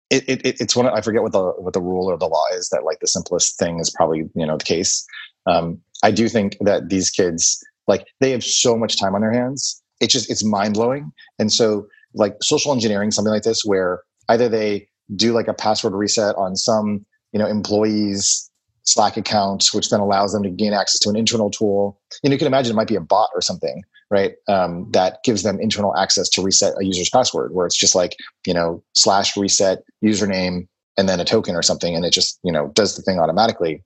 It, 0.10 0.24
it, 0.29 0.46
it- 0.46 0.62
it's 0.62 0.75
one. 0.75 0.86
of- 0.86 0.93
I 0.93 1.01
forget 1.01 1.22
what 1.24 1.31
the 1.34 1.43
what 1.57 1.74
the 1.74 1.81
rule 1.81 2.05
or 2.10 2.17
the 2.17 2.27
law 2.27 2.46
is 2.53 2.69
that 2.69 2.84
like 2.84 3.00
the 3.00 3.07
simplest 3.07 3.57
thing 3.60 3.79
is 3.79 3.89
probably 3.89 4.19
you 4.36 4.46
know 4.46 4.57
the 4.57 4.63
case. 4.63 5.05
Um, 5.46 5.81
I 6.03 6.12
do 6.12 6.29
think 6.29 6.57
that 6.62 6.89
these 6.89 7.10
kids 7.10 7.60
like 7.88 8.05
they 8.19 8.31
have 8.31 8.43
so 8.43 8.77
much 8.77 9.00
time 9.00 9.15
on 9.15 9.22
their 9.22 9.34
hands. 9.34 9.81
It's 10.00 10.13
just 10.13 10.29
it's 10.29 10.43
mind 10.43 10.75
blowing. 10.75 11.12
And 11.39 11.51
so 11.51 11.88
like 12.13 12.36
social 12.41 12.72
engineering 12.72 13.12
something 13.12 13.31
like 13.34 13.43
this 13.43 13.63
where 13.65 14.01
either 14.29 14.50
they 14.50 14.88
do 15.15 15.34
like 15.34 15.48
a 15.48 15.53
password 15.53 15.93
reset 15.93 16.36
on 16.36 16.55
some 16.55 17.05
you 17.31 17.39
know 17.39 17.48
employees 17.48 18.50
Slack 18.84 19.17
account, 19.17 19.65
which 19.74 19.89
then 19.89 20.00
allows 20.00 20.31
them 20.31 20.43
to 20.43 20.50
gain 20.50 20.72
access 20.72 21.00
to 21.00 21.10
an 21.10 21.17
internal 21.17 21.51
tool. 21.51 22.00
Know, 22.24 22.31
you 22.31 22.38
can 22.38 22.48
imagine 22.48 22.72
it 22.72 22.75
might 22.75 22.88
be 22.88 22.96
a 22.96 23.01
bot 23.01 23.29
or 23.36 23.41
something 23.41 23.84
right? 24.10 24.34
Um, 24.48 24.89
that 24.91 25.19
gives 25.24 25.43
them 25.43 25.60
internal 25.60 25.96
access 25.98 26.29
to 26.29 26.41
reset 26.41 26.74
a 26.79 26.86
user's 26.86 27.10
password, 27.10 27.53
where 27.53 27.65
it's 27.65 27.77
just 27.77 27.96
like 27.96 28.15
you 28.46 28.53
know 28.53 28.84
slash 28.96 29.36
reset 29.36 29.84
username 30.03 30.67
and 30.98 31.07
then 31.07 31.19
a 31.19 31.25
token 31.25 31.55
or 31.55 31.62
something, 31.62 31.96
and 31.96 32.05
it 32.05 32.13
just 32.13 32.39
you 32.43 32.51
know 32.51 32.69
does 32.69 32.96
the 32.96 33.01
thing 33.01 33.19
automatically. 33.19 33.84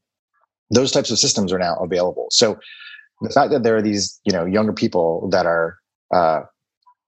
Those 0.69 0.91
types 0.91 1.11
of 1.11 1.19
systems 1.19 1.51
are 1.51 1.59
now 1.59 1.75
available. 1.75 2.27
So 2.31 2.57
the 3.21 3.29
fact 3.29 3.51
that 3.51 3.63
there 3.63 3.75
are 3.75 3.81
these 3.81 4.19
you 4.25 4.31
know 4.31 4.45
younger 4.45 4.73
people 4.73 5.29
that 5.31 5.45
are 5.45 5.77
uh, 6.13 6.41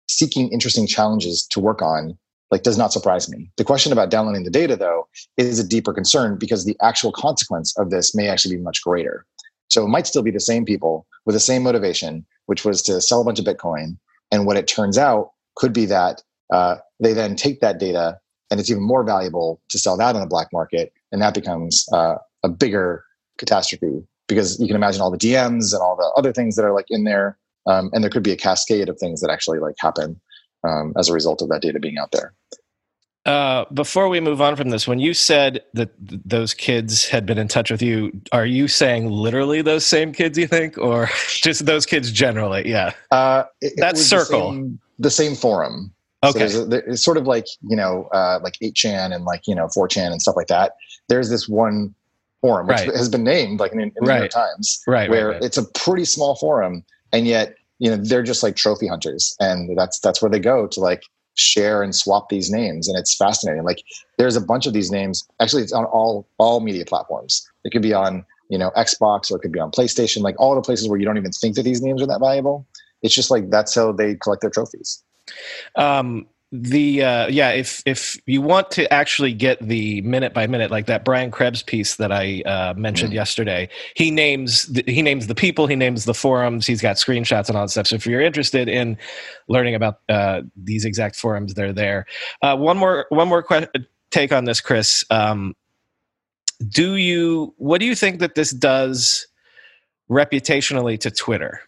seeking 0.07 0.49
interesting 0.51 0.87
challenges 0.87 1.45
to 1.51 1.59
work 1.59 1.81
on 1.81 2.17
like 2.51 2.63
does 2.63 2.77
not 2.77 2.93
surprise 2.93 3.29
me. 3.29 3.49
The 3.57 3.63
question 3.63 3.91
about 3.91 4.09
downloading 4.09 4.43
the 4.43 4.51
data 4.51 4.75
though 4.75 5.07
is 5.37 5.57
a 5.57 5.67
deeper 5.67 5.93
concern 5.93 6.37
because 6.37 6.65
the 6.65 6.77
actual 6.81 7.11
consequence 7.11 7.75
of 7.77 7.89
this 7.89 8.13
may 8.13 8.27
actually 8.27 8.57
be 8.57 8.61
much 8.61 8.83
greater. 8.83 9.25
So 9.69 9.85
it 9.85 9.87
might 9.87 10.05
still 10.05 10.21
be 10.21 10.31
the 10.31 10.39
same 10.39 10.65
people 10.65 11.07
with 11.25 11.33
the 11.33 11.39
same 11.39 11.63
motivation, 11.63 12.25
which 12.47 12.65
was 12.65 12.81
to 12.83 12.99
sell 12.99 13.21
a 13.21 13.23
bunch 13.23 13.39
of 13.39 13.45
Bitcoin. 13.45 13.97
And 14.31 14.45
what 14.45 14.57
it 14.57 14.67
turns 14.67 14.97
out 14.97 15.31
could 15.55 15.71
be 15.71 15.85
that 15.85 16.21
uh, 16.53 16.75
they 16.99 17.13
then 17.13 17.35
take 17.35 17.61
that 17.61 17.79
data 17.79 18.19
and 18.49 18.59
it's 18.59 18.69
even 18.69 18.83
more 18.83 19.03
valuable 19.03 19.61
to 19.69 19.79
sell 19.79 19.95
that 19.97 20.13
on 20.13 20.21
the 20.21 20.27
black 20.27 20.49
market. 20.51 20.91
And 21.13 21.21
that 21.21 21.33
becomes 21.33 21.87
uh, 21.93 22.15
a 22.43 22.49
bigger 22.49 23.05
catastrophe 23.37 24.03
because 24.27 24.59
you 24.59 24.67
can 24.67 24.75
imagine 24.75 25.01
all 25.01 25.11
the 25.11 25.17
DMs 25.17 25.73
and 25.73 25.81
all 25.81 25.95
the 25.95 26.11
other 26.17 26.33
things 26.33 26.57
that 26.57 26.65
are 26.65 26.73
like 26.73 26.87
in 26.89 27.05
there. 27.05 27.37
Um, 27.65 27.89
and 27.93 28.03
there 28.03 28.11
could 28.11 28.23
be 28.23 28.31
a 28.31 28.37
cascade 28.37 28.89
of 28.89 28.97
things 28.97 29.21
that 29.21 29.29
actually 29.29 29.59
like 29.59 29.75
happen 29.79 30.19
um, 30.63 30.93
as 30.97 31.09
a 31.09 31.13
result 31.13 31.41
of 31.41 31.49
that 31.49 31.61
data 31.61 31.79
being 31.79 31.97
out 31.97 32.11
there. 32.11 32.33
Uh, 33.23 33.65
before 33.71 34.09
we 34.09 34.19
move 34.19 34.41
on 34.41 34.55
from 34.55 34.69
this, 34.71 34.87
when 34.87 34.97
you 34.97 35.13
said 35.13 35.61
that 35.75 35.91
th- 36.07 36.21
those 36.25 36.55
kids 36.55 37.07
had 37.07 37.23
been 37.23 37.37
in 37.37 37.47
touch 37.47 37.69
with 37.69 37.79
you, 37.81 38.11
are 38.31 38.47
you 38.47 38.67
saying 38.67 39.07
literally 39.11 39.61
those 39.61 39.85
same 39.85 40.11
kids? 40.11 40.39
You 40.39 40.47
think, 40.47 40.75
or 40.79 41.07
just 41.29 41.67
those 41.67 41.85
kids 41.85 42.11
generally? 42.11 42.67
Yeah. 42.67 42.93
Uh, 43.11 43.43
it- 43.61 43.73
it 43.73 43.75
That's 43.77 43.99
was 43.99 44.09
the 44.09 44.19
circle. 44.25 44.51
same- 44.53 44.79
The 44.97 45.11
same, 45.11 45.35
forum. 45.35 45.93
So 46.23 46.29
Okay. 46.31 46.39
there's 46.39 46.55
a, 46.55 46.91
it's 46.91 47.03
sort 47.03 47.17
of 47.17 47.25
like 47.27 47.45
you 47.61 47.75
know, 47.75 48.07
uh, 48.11 48.39
like 48.43 48.55
8chan 48.61 49.13
and 49.13 49.23
like 49.25 49.47
you 49.47 49.53
know 49.55 49.67
4chan 49.67 50.11
and 50.11 50.21
stuff 50.21 50.35
like 50.35 50.47
that. 50.47 50.73
There's 51.07 51.29
this 51.29 51.47
one 51.47 51.93
forum 52.41 52.65
which 52.67 52.77
Right. 52.77 52.95
has 52.95 53.07
been 53.09 53.23
named 53.23 53.59
like 53.59 53.71
in, 53.73 53.79
in 53.81 53.91
the 53.95 54.01
New 54.13 54.17
York 54.17 54.31
Times, 54.31 54.81
right. 54.87 55.09
where 55.11 55.27
right, 55.27 55.33
right. 55.35 55.43
it's 55.43 55.57
a 55.57 55.63
pretty 55.75 56.05
small 56.05 56.35
forum, 56.37 56.83
and 57.13 57.27
yet 57.27 57.55
you 57.81 57.89
know 57.89 57.97
they're 57.97 58.21
just 58.21 58.43
like 58.43 58.55
trophy 58.55 58.85
hunters, 58.85 59.35
and 59.39 59.75
that's 59.75 59.99
that's 59.99 60.21
where 60.21 60.29
they 60.29 60.39
go 60.39 60.67
to 60.67 60.79
like 60.79 61.01
share 61.33 61.81
and 61.81 61.95
swap 61.95 62.29
these 62.29 62.51
names, 62.51 62.87
and 62.87 62.95
it's 62.95 63.15
fascinating. 63.15 63.63
Like 63.63 63.81
there's 64.19 64.35
a 64.35 64.41
bunch 64.41 64.67
of 64.67 64.73
these 64.73 64.91
names. 64.91 65.27
Actually, 65.39 65.63
it's 65.63 65.73
on 65.73 65.85
all 65.85 66.27
all 66.37 66.59
media 66.59 66.85
platforms. 66.85 67.41
It 67.63 67.71
could 67.71 67.81
be 67.81 67.91
on 67.91 68.23
you 68.49 68.59
know 68.59 68.69
Xbox 68.77 69.31
or 69.31 69.37
it 69.37 69.39
could 69.39 69.51
be 69.51 69.59
on 69.59 69.71
PlayStation, 69.71 70.21
like 70.21 70.39
all 70.39 70.53
the 70.53 70.61
places 70.61 70.87
where 70.87 70.99
you 70.99 71.05
don't 71.05 71.17
even 71.17 71.31
think 71.31 71.55
that 71.55 71.63
these 71.63 71.81
names 71.81 72.03
are 72.03 72.05
that 72.05 72.19
valuable. 72.19 72.67
It's 73.01 73.15
just 73.15 73.31
like 73.31 73.49
that's 73.49 73.73
how 73.73 73.91
they 73.91 74.13
collect 74.13 74.41
their 74.41 74.51
trophies. 74.51 75.03
um 75.75 76.27
the 76.53 77.01
uh 77.01 77.27
yeah 77.27 77.51
if 77.51 77.81
if 77.85 78.17
you 78.25 78.41
want 78.41 78.69
to 78.69 78.91
actually 78.91 79.33
get 79.33 79.57
the 79.65 80.01
minute 80.01 80.33
by 80.33 80.45
minute 80.45 80.69
like 80.69 80.85
that 80.85 81.05
brian 81.05 81.31
krebs 81.31 81.63
piece 81.63 81.95
that 81.95 82.11
i 82.11 82.41
uh 82.45 82.73
mentioned 82.75 83.13
Mm. 83.13 83.15
yesterday 83.15 83.69
he 83.95 84.11
names 84.11 84.63
the, 84.65 84.83
he 84.85 85.01
names 85.01 85.27
the 85.27 85.35
people 85.35 85.65
he 85.65 85.77
names 85.77 86.03
the 86.03 86.13
forums 86.13 86.67
he's 86.67 86.81
got 86.81 86.97
screenshots 86.97 87.47
and 87.47 87.57
all 87.57 87.63
that 87.63 87.69
stuff. 87.69 87.87
So 87.87 87.95
if 87.95 88.05
you're 88.05 88.19
interested 88.19 88.67
in 88.67 88.97
learning 89.47 89.75
about 89.75 89.99
uh 90.09 90.41
these 90.61 90.83
exact 90.83 91.15
forums 91.15 91.53
they're 91.53 91.71
there. 91.71 92.05
Uh 92.41 92.57
one 92.57 92.75
more 92.77 93.05
one 93.09 93.29
more 93.29 93.43
que- 93.43 93.69
take 94.11 94.33
on 94.33 94.43
this 94.43 94.59
chris. 94.59 95.05
Um 95.09 95.55
do 96.67 96.95
you 96.97 97.53
what 97.57 97.79
do 97.79 97.85
you 97.85 97.95
think 97.95 98.19
that 98.19 98.35
this 98.35 98.51
does 98.51 99.25
reputationally 100.09 100.99
to 100.99 101.09
twitter? 101.11 101.61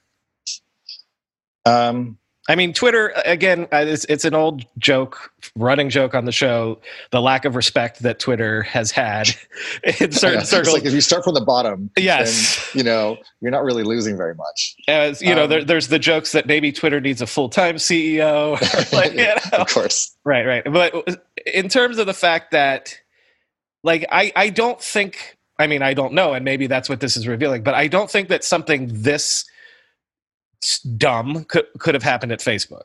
Um, 1.66 2.18
I 2.50 2.56
mean, 2.56 2.74
Twitter 2.74 3.14
again. 3.26 3.68
uh, 3.72 3.86
It's 3.88 4.04
it's 4.06 4.26
an 4.26 4.34
old 4.34 4.66
joke, 4.78 5.32
running 5.56 5.90
joke 5.90 6.14
on 6.14 6.26
the 6.26 6.32
show. 6.34 6.82
The 7.12 7.22
lack 7.22 7.46
of 7.46 7.56
respect 7.56 8.02
that 8.02 8.20
Twitter 8.20 8.64
has 8.64 8.92
had 8.92 9.30
in 10.02 10.12
certain 10.12 10.42
it's 10.42 10.50
circles. 10.50 10.74
like 10.74 10.84
if 10.86 10.92
you 10.94 11.00
start 11.00 11.24
from 11.24 11.36
the 11.36 11.42
bottom, 11.46 11.90
yes, 11.98 12.70
then, 12.74 12.80
you 12.80 12.84
know 12.84 13.18
you're 13.40 13.52
not 13.52 13.64
really 13.64 13.84
losing 13.84 14.18
very 14.18 14.36
much. 14.36 14.76
as 14.90 15.22
you 15.22 15.34
know, 15.34 15.46
um, 15.46 15.50
there, 15.52 15.64
there's 15.64 15.88
the 15.88 16.00
jokes 16.00 16.34
that 16.34 16.46
maybe 16.46 16.72
Twitter 16.74 17.00
needs 17.00 17.22
a 17.22 17.28
full 17.28 17.48
time 17.48 17.76
CEO. 17.78 18.60
like, 18.94 19.12
you 19.14 19.20
know. 19.24 19.36
of 19.60 19.68
course. 19.74 20.14
Right, 20.26 20.46
right. 20.46 20.64
But 20.66 20.94
in 21.46 21.70
terms 21.70 21.98
of 21.98 22.08
the 22.08 22.14
fact 22.14 22.52
that, 22.52 23.00
like, 23.84 24.06
I 24.12 24.34
I 24.36 24.50
don't 24.50 24.82
think. 24.82 25.38
I 25.60 25.68
mean, 25.68 25.82
I 25.84 25.94
don't 25.94 26.14
know, 26.14 26.34
and 26.34 26.44
maybe 26.44 26.68
that's 26.68 26.90
what 26.90 27.00
this 27.00 27.16
is 27.16 27.26
revealing. 27.28 27.62
But 27.64 27.76
I 27.76 27.88
don't 27.88 28.10
think 28.10 28.28
that 28.30 28.44
something 28.44 28.90
this 28.92 29.46
dumb 30.80 31.46
could 31.46 31.66
could 31.80 31.94
have 31.94 32.04
happened 32.04 32.32
at 32.32 32.40
Facebook. 32.40 32.84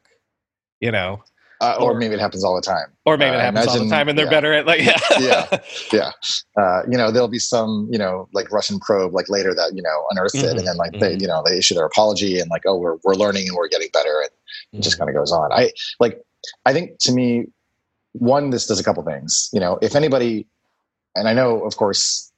You 0.80 0.92
know, 0.92 1.23
Uh, 1.61 1.76
or, 1.80 1.90
Or- 1.92 1.99
maybe 1.99 2.14
it 2.14 2.20
happens 2.20 2.44
all 2.44 2.54
the 2.54 2.62
time. 2.62 2.87
or 3.04 3.16
maybe 3.16 3.35
it 3.35 3.38
Uh, 3.40 3.40
happens 3.40 3.66
all 3.66 3.78
the 3.80 3.90
time, 3.90 4.08
and 4.08 4.16
they're 4.16 4.26
yeah. 4.26 4.30
better 4.30 4.52
at 4.54 4.64
like 4.66 4.80
yeah, 4.85 4.97
Yeah. 5.18 5.58
Yeah. 5.92 6.11
Uh, 6.56 6.82
you 6.88 6.97
know, 6.97 7.11
there'll 7.11 7.26
be 7.26 7.40
some, 7.40 7.88
you 7.90 7.99
know, 7.99 8.28
like 8.32 8.50
Russian 8.52 8.78
probe 8.78 9.12
like 9.12 9.28
later 9.28 9.52
that, 9.54 9.73
you 9.75 9.82
know, 9.82 10.04
unearthed 10.11 10.37
it. 10.37 10.44
Mhm, 10.44 10.58
And 10.58 10.66
then 10.68 10.76
like 10.76 10.92
they, 11.00 11.16
mhm. 11.16 11.20
you 11.23 11.26
know, 11.26 11.42
they 11.44 11.58
issue 11.58 11.75
their 11.75 11.85
apology 11.87 12.38
and 12.38 12.49
like, 12.49 12.62
oh, 12.64 12.76
we're, 12.76 12.97
we're 13.02 13.14
learning 13.16 13.49
and 13.49 13.56
we're 13.56 13.66
getting 13.68 13.88
better. 13.92 14.20
And 14.20 14.30
it 14.78 14.82
just 14.85 14.99
kind 14.99 15.11
of 15.11 15.16
goes 15.16 15.32
on. 15.32 15.50
I 15.52 15.73
like, 15.99 16.23
I 16.64 16.73
think 16.73 16.99
to 17.00 17.12
me, 17.12 17.47
one, 18.12 18.50
this 18.50 18.66
does 18.68 18.78
a 18.78 18.85
couple 18.85 19.02
things, 19.02 19.50
you 19.52 19.58
know, 19.58 19.78
if 19.82 19.97
anybody, 19.97 20.47
and 21.16 21.26
I 21.28 21.32
know, 21.35 21.64
of 21.64 21.76
course, 21.76 22.30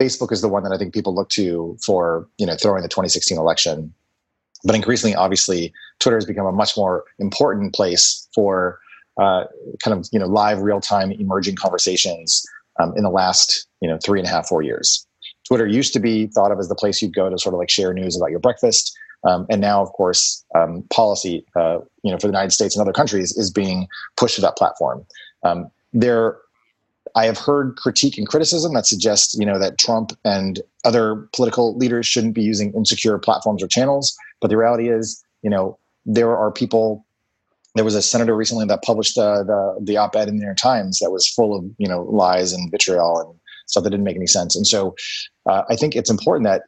Facebook 0.00 0.32
is 0.32 0.40
the 0.40 0.48
one 0.48 0.62
that 0.62 0.72
I 0.72 0.78
think 0.78 0.94
people 0.94 1.14
look 1.14 1.28
to 1.30 1.76
for, 1.84 2.26
you 2.38 2.46
know, 2.46 2.56
throwing 2.56 2.82
the 2.82 2.88
2016 2.88 3.36
election. 3.36 3.92
But 4.64 4.74
increasingly, 4.74 5.14
obviously, 5.14 5.72
Twitter 6.00 6.16
has 6.16 6.24
become 6.24 6.46
a 6.46 6.52
much 6.52 6.76
more 6.76 7.04
important 7.18 7.74
place 7.74 8.28
for 8.34 8.80
uh, 9.20 9.44
kind 9.82 9.98
of, 9.98 10.08
you 10.12 10.18
know, 10.18 10.26
live, 10.26 10.60
real 10.60 10.80
time, 10.80 11.12
emerging 11.12 11.56
conversations 11.56 12.44
um, 12.80 12.92
in 12.96 13.02
the 13.02 13.10
last, 13.10 13.66
you 13.80 13.88
know, 13.88 13.98
three 14.04 14.20
and 14.20 14.28
a 14.28 14.30
half, 14.30 14.48
four 14.48 14.62
years. 14.62 15.06
Twitter 15.46 15.66
used 15.66 15.92
to 15.94 16.00
be 16.00 16.26
thought 16.28 16.52
of 16.52 16.58
as 16.58 16.68
the 16.68 16.74
place 16.74 17.00
you'd 17.00 17.14
go 17.14 17.30
to 17.30 17.38
sort 17.38 17.54
of 17.54 17.58
like 17.58 17.70
share 17.70 17.92
news 17.94 18.16
about 18.16 18.30
your 18.30 18.38
breakfast. 18.40 18.96
Um, 19.24 19.46
and 19.50 19.60
now, 19.60 19.82
of 19.82 19.92
course, 19.92 20.44
um, 20.54 20.84
policy, 20.90 21.44
uh, 21.56 21.78
you 22.02 22.12
know, 22.12 22.18
for 22.18 22.28
the 22.28 22.32
United 22.32 22.52
States 22.52 22.76
and 22.76 22.82
other 22.82 22.92
countries 22.92 23.36
is 23.36 23.50
being 23.50 23.88
pushed 24.16 24.36
to 24.36 24.40
that 24.42 24.56
platform. 24.56 25.04
Um, 25.42 25.70
there, 25.92 26.38
I 27.16 27.24
have 27.24 27.38
heard 27.38 27.76
critique 27.76 28.18
and 28.18 28.28
criticism 28.28 28.74
that 28.74 28.86
suggests, 28.86 29.36
you 29.38 29.46
know, 29.46 29.58
that 29.58 29.78
Trump 29.78 30.12
and 30.24 30.60
other 30.84 31.28
political 31.34 31.76
leaders 31.76 32.06
shouldn't 32.06 32.34
be 32.34 32.42
using 32.42 32.72
insecure 32.74 33.18
platforms 33.18 33.62
or 33.62 33.66
channels. 33.66 34.16
But 34.40 34.48
the 34.48 34.56
reality 34.56 34.88
is, 34.88 35.22
you 35.42 35.50
know, 35.50 35.78
there 36.04 36.36
are 36.36 36.50
people. 36.50 37.04
There 37.74 37.84
was 37.84 37.94
a 37.94 38.02
senator 38.02 38.34
recently 38.34 38.66
that 38.66 38.82
published 38.82 39.14
the 39.14 39.44
the, 39.44 39.84
the 39.84 39.96
op-ed 39.96 40.28
in 40.28 40.36
the 40.36 40.40
New 40.40 40.46
York 40.46 40.56
Times 40.56 40.98
that 41.00 41.10
was 41.10 41.28
full 41.28 41.56
of, 41.56 41.64
you 41.78 41.86
know, 41.86 42.02
lies 42.02 42.52
and 42.52 42.70
vitriol 42.70 43.20
and 43.20 43.38
stuff 43.66 43.84
that 43.84 43.90
didn't 43.90 44.04
make 44.04 44.16
any 44.16 44.26
sense. 44.26 44.56
And 44.56 44.66
so, 44.66 44.96
uh, 45.48 45.62
I 45.68 45.76
think 45.76 45.94
it's 45.94 46.10
important 46.10 46.44
that 46.46 46.62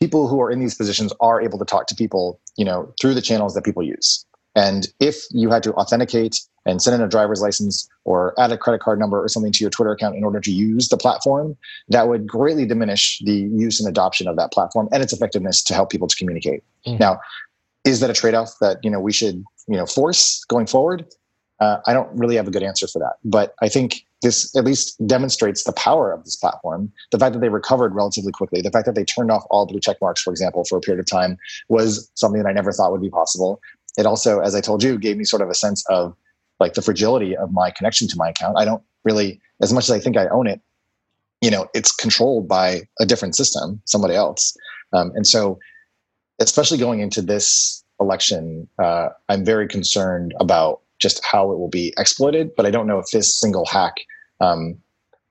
people 0.00 0.28
who 0.28 0.40
are 0.40 0.50
in 0.50 0.60
these 0.60 0.74
positions 0.74 1.12
are 1.20 1.40
able 1.40 1.58
to 1.58 1.64
talk 1.64 1.86
to 1.86 1.94
people, 1.94 2.40
you 2.56 2.64
know, 2.64 2.92
through 3.00 3.14
the 3.14 3.22
channels 3.22 3.54
that 3.54 3.64
people 3.64 3.82
use. 3.82 4.26
And 4.54 4.88
if 5.00 5.24
you 5.30 5.50
had 5.50 5.62
to 5.62 5.72
authenticate 5.74 6.40
and 6.66 6.80
send 6.80 6.94
in 6.94 7.00
a 7.00 7.08
driver's 7.08 7.40
license 7.40 7.88
or 8.04 8.38
add 8.38 8.52
a 8.52 8.58
credit 8.58 8.80
card 8.80 8.98
number 8.98 9.22
or 9.22 9.28
something 9.28 9.52
to 9.52 9.64
your 9.64 9.70
Twitter 9.70 9.92
account 9.92 10.16
in 10.16 10.24
order 10.24 10.40
to 10.40 10.50
use 10.50 10.88
the 10.88 10.96
platform, 10.96 11.56
that 11.88 12.08
would 12.08 12.26
greatly 12.26 12.66
diminish 12.66 13.20
the 13.24 13.48
use 13.52 13.80
and 13.80 13.88
adoption 13.88 14.28
of 14.28 14.36
that 14.36 14.52
platform 14.52 14.88
and 14.92 15.02
its 15.02 15.12
effectiveness 15.12 15.62
to 15.64 15.74
help 15.74 15.90
people 15.90 16.06
to 16.06 16.16
communicate. 16.16 16.62
Mm. 16.86 17.00
Now, 17.00 17.20
is 17.84 18.00
that 18.00 18.10
a 18.10 18.14
trade-off 18.14 18.54
that 18.60 18.78
you 18.82 18.90
know 18.90 19.00
we 19.00 19.12
should 19.12 19.44
you 19.66 19.76
know 19.76 19.86
force 19.86 20.44
going 20.44 20.66
forward? 20.66 21.06
Uh, 21.60 21.78
I 21.86 21.92
don't 21.92 22.10
really 22.12 22.36
have 22.36 22.48
a 22.48 22.50
good 22.50 22.62
answer 22.62 22.86
for 22.88 22.98
that, 22.98 23.14
but 23.24 23.54
I 23.62 23.68
think 23.68 24.04
this 24.22 24.54
at 24.56 24.64
least 24.64 25.04
demonstrates 25.06 25.64
the 25.64 25.72
power 25.72 26.12
of 26.12 26.24
this 26.24 26.36
platform. 26.36 26.92
The 27.10 27.18
fact 27.18 27.34
that 27.34 27.40
they 27.40 27.48
recovered 27.48 27.94
relatively 27.94 28.32
quickly, 28.32 28.62
the 28.62 28.70
fact 28.70 28.86
that 28.86 28.94
they 28.94 29.04
turned 29.04 29.30
off 29.30 29.44
all 29.50 29.66
blue 29.66 29.80
check 29.80 29.96
marks, 30.00 30.22
for 30.22 30.30
example, 30.30 30.64
for 30.64 30.78
a 30.78 30.80
period 30.80 31.00
of 31.00 31.06
time, 31.06 31.36
was 31.68 32.10
something 32.14 32.40
that 32.42 32.48
I 32.48 32.52
never 32.52 32.72
thought 32.72 32.92
would 32.92 33.02
be 33.02 33.10
possible. 33.10 33.60
It 33.96 34.06
also, 34.06 34.40
as 34.40 34.54
I 34.54 34.60
told 34.60 34.82
you, 34.82 34.98
gave 34.98 35.16
me 35.16 35.24
sort 35.24 35.42
of 35.42 35.48
a 35.48 35.54
sense 35.54 35.84
of 35.88 36.16
like 36.60 36.74
the 36.74 36.82
fragility 36.82 37.36
of 37.36 37.52
my 37.52 37.70
connection 37.70 38.08
to 38.08 38.16
my 38.16 38.30
account. 38.30 38.56
I 38.58 38.64
don't 38.64 38.82
really, 39.04 39.40
as 39.60 39.72
much 39.72 39.84
as 39.84 39.90
I 39.90 39.98
think 39.98 40.16
I 40.16 40.28
own 40.28 40.46
it, 40.46 40.60
you 41.40 41.50
know, 41.50 41.68
it's 41.74 41.92
controlled 41.92 42.48
by 42.48 42.82
a 43.00 43.06
different 43.06 43.34
system, 43.34 43.82
somebody 43.84 44.14
else. 44.14 44.56
Um, 44.92 45.12
and 45.14 45.26
so, 45.26 45.58
especially 46.40 46.78
going 46.78 47.00
into 47.00 47.20
this 47.20 47.84
election, 48.00 48.68
uh, 48.78 49.08
I'm 49.28 49.44
very 49.44 49.66
concerned 49.66 50.34
about 50.40 50.80
just 50.98 51.20
how 51.24 51.50
it 51.50 51.58
will 51.58 51.68
be 51.68 51.92
exploited. 51.98 52.54
But 52.56 52.64
I 52.64 52.70
don't 52.70 52.86
know 52.86 52.98
if 52.98 53.06
this 53.12 53.38
single 53.38 53.66
hack 53.66 53.94
um, 54.40 54.78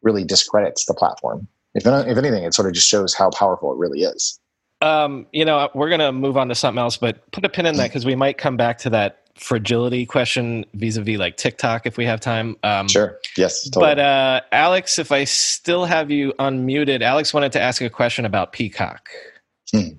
really 0.01 0.25
discredits 0.25 0.85
the 0.85 0.93
platform. 0.93 1.47
If, 1.73 1.85
if 1.85 2.17
anything, 2.17 2.43
it 2.43 2.53
sort 2.53 2.67
of 2.67 2.73
just 2.73 2.87
shows 2.87 3.13
how 3.13 3.29
powerful 3.29 3.71
it 3.71 3.77
really 3.77 4.01
is. 4.01 4.40
Um, 4.81 5.27
you 5.31 5.45
know, 5.45 5.69
we're 5.73 5.89
going 5.89 5.99
to 5.99 6.11
move 6.11 6.37
on 6.37 6.49
to 6.49 6.55
something 6.55 6.79
else, 6.79 6.97
but 6.97 7.29
put 7.31 7.45
a 7.45 7.49
pin 7.49 7.65
in 7.65 7.77
that 7.77 7.89
because 7.89 8.05
we 8.05 8.15
might 8.15 8.37
come 8.37 8.57
back 8.57 8.77
to 8.79 8.89
that 8.91 9.21
fragility 9.35 10.05
question 10.05 10.65
vis-a-vis 10.73 11.17
like 11.17 11.37
TikTok 11.37 11.85
if 11.85 11.97
we 11.97 12.05
have 12.05 12.19
time. 12.19 12.55
Um, 12.63 12.87
sure. 12.87 13.17
Yes. 13.37 13.63
Totally. 13.69 13.95
But 13.95 13.99
uh, 13.99 14.41
Alex, 14.51 14.99
if 14.99 15.11
I 15.11 15.23
still 15.23 15.85
have 15.85 16.11
you 16.11 16.33
unmuted, 16.39 17.01
Alex 17.01 17.33
wanted 17.33 17.51
to 17.53 17.61
ask 17.61 17.81
a 17.81 17.89
question 17.89 18.25
about 18.25 18.53
Peacock. 18.53 19.09
Hmm. 19.71 19.89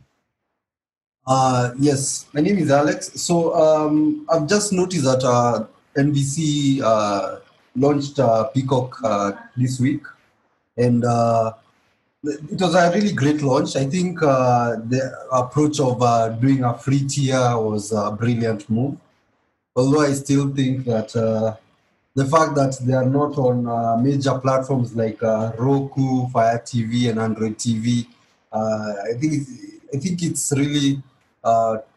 Uh, 1.26 1.72
yes, 1.78 2.26
my 2.32 2.40
name 2.40 2.58
is 2.58 2.70
Alex. 2.70 3.12
So 3.20 3.54
um, 3.54 4.26
I've 4.30 4.48
just 4.48 4.72
noticed 4.72 5.04
that 5.04 5.22
uh, 5.22 5.66
NBC 5.96 6.82
uh, 6.82 7.38
launched 7.76 8.18
uh, 8.18 8.44
Peacock 8.44 8.98
uh, 9.04 9.32
this 9.56 9.78
week, 9.78 10.02
and 10.76 11.04
uh, 11.04 11.52
it 12.24 12.60
was 12.60 12.74
a 12.74 12.90
really 12.92 13.12
great 13.12 13.42
launch. 13.42 13.76
I 13.76 13.84
think 13.84 14.22
uh, 14.22 14.76
the 14.76 15.26
approach 15.32 15.80
of 15.80 16.00
uh, 16.00 16.28
doing 16.28 16.62
a 16.62 16.76
free 16.78 17.04
tier 17.06 17.58
was 17.58 17.92
a 17.92 18.12
brilliant 18.12 18.68
move. 18.70 18.96
Although 19.74 20.02
I 20.02 20.12
still 20.12 20.54
think 20.54 20.84
that 20.84 21.16
uh, 21.16 21.56
the 22.14 22.26
fact 22.26 22.54
that 22.54 22.78
they 22.82 22.92
are 22.92 23.08
not 23.08 23.38
on 23.38 23.66
uh, 23.66 23.96
major 23.96 24.38
platforms 24.38 24.94
like 24.94 25.22
uh, 25.22 25.52
Roku, 25.58 26.28
Fire 26.28 26.58
TV, 26.58 27.10
and 27.10 27.18
Android 27.18 27.58
TV, 27.58 28.06
uh, 28.52 28.92
I 29.10 29.14
think 29.18 29.48
I 29.92 29.96
think 29.96 30.22
it's 30.22 30.52
really 30.56 31.02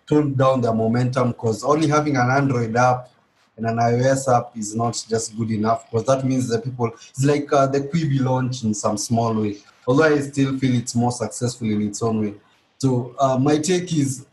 toned 0.08 0.38
down 0.38 0.62
their 0.62 0.74
momentum 0.74 1.30
because 1.30 1.64
only 1.64 1.88
having 1.88 2.16
an 2.16 2.30
Android 2.30 2.76
app 2.76 3.10
and 3.58 3.66
an 3.66 3.78
iOS 3.78 4.34
app 4.36 4.56
is 4.58 4.76
not 4.76 4.94
just 5.08 5.38
good 5.38 5.52
enough 5.52 5.90
because 5.90 6.06
that 6.08 6.26
means 6.26 6.48
that 6.50 6.64
people 6.64 6.88
it's 6.88 7.24
like 7.24 7.48
the 7.48 7.90
Quibi 7.92 8.20
launch 8.22 8.64
in 8.64 8.74
some 8.74 8.98
small 8.98 9.34
way. 9.34 9.58
Although 9.88 10.16
I 10.16 10.20
still 10.20 10.58
feel 10.58 10.76
it's 10.76 10.96
more 10.96 11.12
successful 11.12 11.70
in 11.70 11.82
its 11.82 12.02
own 12.02 12.22
way. 12.22 12.34
So 12.78 13.16
uh, 13.20 13.38
my 13.38 13.58
take 13.58 13.94
is: 13.94 14.26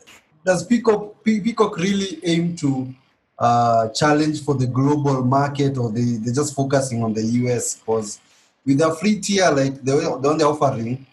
Does 0.44 0.64
Peacock 0.66 1.22
Peacock 1.24 1.76
really 1.76 2.18
aim 2.24 2.56
to 2.56 2.94
uh, 3.38 3.88
challenge 3.90 4.44
for 4.44 4.54
the 4.54 4.66
global 4.66 5.22
market, 5.24 5.76
or 5.76 5.90
they 5.90 6.16
they're 6.16 6.34
just 6.34 6.54
focusing 6.54 7.02
on 7.02 7.12
the 7.12 7.22
US? 7.22 7.76
Because 7.76 8.20
with 8.64 8.80
a 8.80 8.94
free 8.94 9.20
tier 9.20 9.50
like 9.50 9.82
the, 9.84 10.18
the 10.20 10.28
one 10.28 10.38
they're 10.38 10.46
offering, 10.46 11.06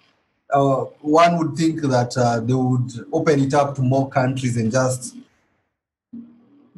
uh, 0.51 0.85
one 1.01 1.37
would 1.37 1.55
think 1.55 1.81
that 1.81 2.15
uh, 2.17 2.39
they 2.39 2.53
would 2.53 2.91
open 3.11 3.39
it 3.39 3.53
up 3.53 3.75
to 3.75 3.81
more 3.81 4.09
countries 4.09 4.57
and 4.57 4.71
just 4.71 5.15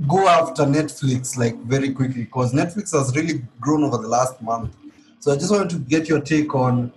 go 0.08 0.28
after 0.28 0.63
Netflix 0.63 1.38
like 1.38 1.56
very 1.63 1.91
quickly 1.91 2.24
because 2.24 2.54
Netflix 2.54 2.91
has 2.93 3.15
really 3.15 3.43
grown 3.60 3.84
over 3.84 3.97
the 3.97 4.08
last 4.08 4.41
month. 4.41 4.76
So 5.19 5.32
I 5.32 5.36
just 5.36 5.52
wanted 5.52 5.69
to 5.69 5.78
get 5.78 6.10
your 6.10 6.21
take 6.21 6.56
on 6.56 6.91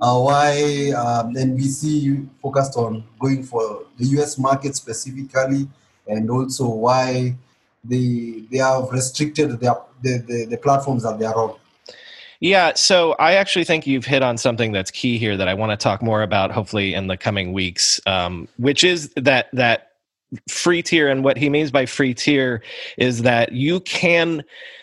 why 0.00 0.92
um, 0.92 1.34
NBC 1.34 2.26
focused 2.40 2.76
on 2.76 3.04
going 3.18 3.42
for 3.42 3.84
the 3.98 4.06
US 4.18 4.38
market 4.38 4.74
specifically, 4.74 5.68
and 6.06 6.30
also 6.30 6.68
why 6.68 7.36
they 7.84 8.42
they 8.50 8.58
have 8.58 8.90
restricted 8.90 9.60
their, 9.60 9.76
the, 10.02 10.18
the, 10.26 10.46
the 10.46 10.56
platforms 10.56 11.02
that 11.02 11.18
they 11.18 11.26
are 11.26 11.34
on. 11.34 11.56
Yeah, 12.40 12.72
so 12.74 13.12
I 13.18 13.34
actually 13.34 13.64
think 13.64 13.86
you've 13.86 14.06
hit 14.06 14.22
on 14.22 14.38
something 14.38 14.72
that's 14.72 14.90
key 14.90 15.18
here 15.18 15.36
that 15.36 15.46
I 15.46 15.52
want 15.52 15.72
to 15.72 15.76
talk 15.76 16.02
more 16.02 16.22
about, 16.22 16.50
hopefully 16.50 16.94
in 16.94 17.06
the 17.06 17.18
coming 17.18 17.52
weeks, 17.52 18.00
um, 18.06 18.48
which 18.56 18.82
is 18.82 19.12
that 19.16 19.48
that 19.52 19.88
free 20.48 20.82
tier 20.82 21.08
and 21.08 21.22
what 21.22 21.36
he 21.36 21.50
means 21.50 21.70
by 21.70 21.84
free 21.84 22.14
tier 22.14 22.62
is 22.96 23.22
that 23.22 23.52
you 23.52 23.80
can 23.80 24.42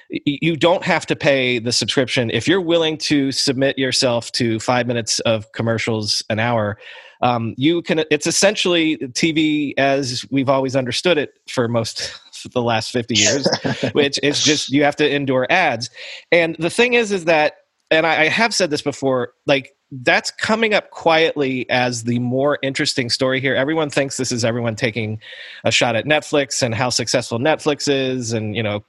you 0.10 0.56
don't 0.56 0.84
have 0.84 1.06
to 1.06 1.15
pay 1.15 1.60
the 1.60 1.72
subscription 1.72 2.30
if 2.32 2.48
you're 2.48 2.62
willing 2.62 2.98
to 2.98 3.32
submit 3.32 3.78
yourself 3.78 4.32
to 4.32 4.60
five 4.60 4.88
minutes 4.88 5.20
of 5.22 5.52
commercials 5.52 6.24
an 6.30 6.39
hour 6.39 6.78
um, 7.22 7.54
you 7.58 7.82
can 7.82 8.04
it's 8.12 8.28
essentially 8.28 8.98
tv 8.98 9.74
as 9.78 10.26
we've 10.32 10.50
always 10.50 10.76
understood 10.76 11.17
it 11.17 11.32
for 11.50 11.67
most 11.67 12.20
of 12.46 12.52
the 12.54 12.62
last 12.62 12.91
50 12.91 13.15
years 13.15 13.48
which 13.91 14.20
is 14.24 14.41
just 14.43 14.70
you 14.70 14.84
have 14.84 14.96
to 14.96 15.10
endure 15.10 15.48
ads 15.50 15.89
and 16.32 16.56
the 16.60 16.70
thing 16.70 16.93
is 16.93 17.12
is 17.12 17.26
that 17.26 17.58
and 17.89 18.06
I, 18.06 18.24
I 18.24 18.28
have 18.28 18.54
said 18.54 18.70
this 18.70 18.82
before 18.82 19.34
like 19.46 19.74
that's 19.91 20.32
coming 20.32 20.74
up 20.74 20.91
quietly 20.91 21.70
as 21.70 22.04
the 22.04 22.20
more 22.20 22.60
interesting 22.62 23.10
story 23.10 23.39
here. 23.39 23.56
Everyone 23.56 23.89
thinks 23.89 24.17
this 24.17 24.32
is 24.32 24.43
everyone 24.43 24.76
taking 24.76 25.20
a 25.63 25.72
shot 25.72 25.96
at 25.96 26.06
Netflix 26.06 26.62
and 26.62 26.76
how 26.76 26.89
successful 26.89 27.39
Netflix 27.39 27.88
is, 27.89 28.34
and 28.34 28.56
you 28.56 28.63
know 28.63 28.84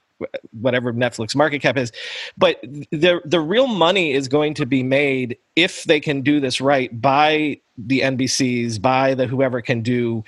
whatever 0.51 0.93
Netflix 0.93 1.35
market 1.35 1.61
cap 1.61 1.77
is. 1.77 1.91
But 2.37 2.59
the 2.61 3.21
the 3.25 3.39
real 3.39 3.67
money 3.67 4.13
is 4.13 4.27
going 4.27 4.53
to 4.55 4.65
be 4.65 4.83
made 4.83 5.37
if 5.55 5.83
they 5.85 5.99
can 5.99 6.21
do 6.21 6.39
this 6.39 6.61
right 6.61 7.01
by 7.01 7.61
the 7.77 8.01
NBCs, 8.01 8.81
by 8.81 9.13
the 9.13 9.27
whoever 9.27 9.61
can 9.61 9.81
do 9.81 10.23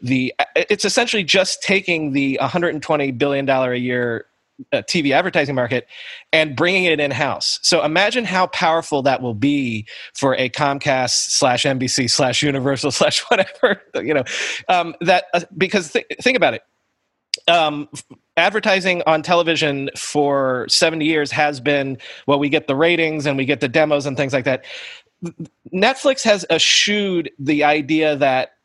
the. 0.00 0.34
It's 0.54 0.84
essentially 0.84 1.24
just 1.24 1.62
taking 1.62 2.12
the 2.12 2.38
120 2.40 3.12
billion 3.12 3.44
dollar 3.44 3.72
a 3.72 3.78
year 3.78 4.26
uh, 4.72 4.78
TV 4.78 5.12
advertising 5.12 5.54
market 5.54 5.86
and 6.32 6.56
bringing 6.56 6.84
it 6.84 7.00
in 7.00 7.10
house. 7.10 7.58
So 7.62 7.84
imagine 7.84 8.24
how 8.24 8.46
powerful 8.48 9.02
that 9.02 9.20
will 9.20 9.34
be 9.34 9.86
for 10.14 10.34
a 10.34 10.48
Comcast 10.48 11.30
slash 11.30 11.64
NBC 11.64 12.10
slash 12.10 12.42
Universal 12.42 12.90
slash 12.92 13.20
whatever 13.28 13.82
you 13.96 14.14
know. 14.14 14.24
Um, 14.68 14.94
that 15.00 15.24
uh, 15.34 15.40
because 15.56 15.92
th- 15.92 16.06
think 16.20 16.36
about 16.36 16.54
it. 16.54 16.62
Um, 17.48 17.88
advertising 18.36 19.02
on 19.06 19.22
television 19.22 19.90
for 19.96 20.66
70 20.68 21.04
years 21.04 21.30
has 21.30 21.58
been 21.58 21.96
well 22.26 22.38
we 22.38 22.48
get 22.48 22.66
the 22.66 22.76
ratings 22.76 23.24
and 23.24 23.36
we 23.38 23.46
get 23.46 23.60
the 23.60 23.68
demos 23.68 24.06
and 24.06 24.16
things 24.16 24.32
like 24.32 24.44
that. 24.44 24.64
Netflix 25.72 26.22
has 26.22 26.44
eschewed 26.50 27.30
the 27.38 27.64
idea 27.64 28.16
that 28.16 28.55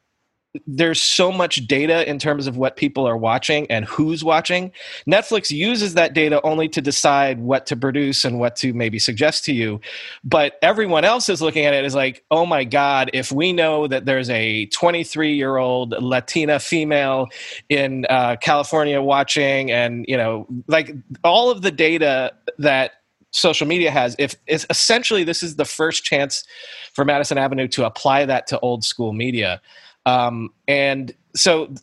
there's 0.67 1.01
so 1.01 1.31
much 1.31 1.65
data 1.67 2.07
in 2.09 2.19
terms 2.19 2.45
of 2.45 2.57
what 2.57 2.75
people 2.75 3.07
are 3.07 3.15
watching 3.15 3.69
and 3.71 3.85
who's 3.85 4.23
watching. 4.23 4.71
Netflix 5.07 5.49
uses 5.49 5.93
that 5.93 6.13
data 6.13 6.41
only 6.43 6.67
to 6.69 6.81
decide 6.81 7.39
what 7.39 7.65
to 7.67 7.77
produce 7.77 8.25
and 8.25 8.37
what 8.37 8.55
to 8.57 8.73
maybe 8.73 8.99
suggest 8.99 9.45
to 9.45 9.53
you. 9.53 9.79
But 10.23 10.57
everyone 10.61 11.05
else 11.05 11.29
is 11.29 11.41
looking 11.41 11.65
at 11.65 11.73
it 11.73 11.85
as 11.85 11.95
like, 11.95 12.25
oh 12.31 12.45
my 12.45 12.65
God, 12.65 13.09
if 13.13 13.31
we 13.31 13.53
know 13.53 13.87
that 13.87 14.05
there's 14.05 14.29
a 14.29 14.65
23 14.67 15.33
year 15.33 15.55
old 15.57 15.91
Latina 15.91 16.59
female 16.59 17.27
in 17.69 18.05
uh, 18.09 18.35
California 18.41 19.01
watching, 19.01 19.71
and, 19.71 20.05
you 20.07 20.17
know, 20.17 20.47
like 20.67 20.93
all 21.23 21.49
of 21.49 21.61
the 21.61 21.71
data 21.71 22.33
that 22.57 22.93
social 23.31 23.65
media 23.65 23.89
has 23.89 24.13
if 24.19 24.35
essentially 24.47 25.23
this 25.23 25.41
is 25.41 25.55
the 25.55 25.63
first 25.63 26.03
chance 26.03 26.43
for 26.91 27.05
madison 27.05 27.37
avenue 27.37 27.65
to 27.65 27.85
apply 27.85 28.25
that 28.25 28.45
to 28.45 28.59
old 28.59 28.83
school 28.83 29.13
media 29.13 29.61
um, 30.05 30.49
and 30.67 31.13
so 31.35 31.73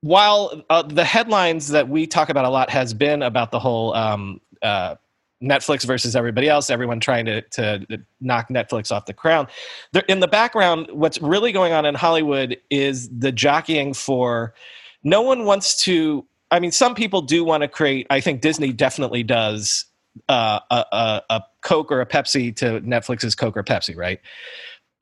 while 0.00 0.64
uh, 0.68 0.82
the 0.82 1.04
headlines 1.04 1.68
that 1.68 1.88
we 1.88 2.06
talk 2.06 2.28
about 2.28 2.44
a 2.44 2.48
lot 2.48 2.70
has 2.70 2.92
been 2.92 3.22
about 3.22 3.50
the 3.50 3.58
whole 3.58 3.94
um, 3.94 4.40
uh, 4.62 4.96
Netflix 5.42 5.84
versus 5.84 6.14
everybody 6.14 6.48
else, 6.48 6.70
everyone 6.70 7.00
trying 7.00 7.24
to, 7.26 7.42
to 7.42 7.86
knock 8.20 8.48
Netflix 8.48 8.92
off 8.92 9.06
the 9.06 9.14
crown. 9.14 9.48
There, 9.92 10.04
in 10.08 10.20
the 10.20 10.28
background, 10.28 10.88
what's 10.92 11.20
really 11.20 11.52
going 11.52 11.72
on 11.72 11.84
in 11.84 11.94
Hollywood 11.94 12.56
is 12.70 13.08
the 13.10 13.32
jockeying 13.32 13.94
for 13.94 14.54
no 15.02 15.22
one 15.22 15.44
wants 15.44 15.82
to. 15.84 16.26
I 16.50 16.60
mean, 16.60 16.70
some 16.70 16.94
people 16.94 17.22
do 17.22 17.44
want 17.44 17.62
to 17.62 17.68
create, 17.68 18.06
I 18.10 18.20
think 18.20 18.40
Disney 18.40 18.72
definitely 18.72 19.22
does 19.22 19.86
uh, 20.28 20.60
a, 20.70 20.84
a, 20.92 21.22
a 21.30 21.42
Coke 21.62 21.90
or 21.90 22.00
a 22.00 22.06
Pepsi 22.06 22.54
to 22.56 22.80
Netflix's 22.82 23.34
Coke 23.34 23.56
or 23.56 23.64
Pepsi, 23.64 23.96
right? 23.96 24.20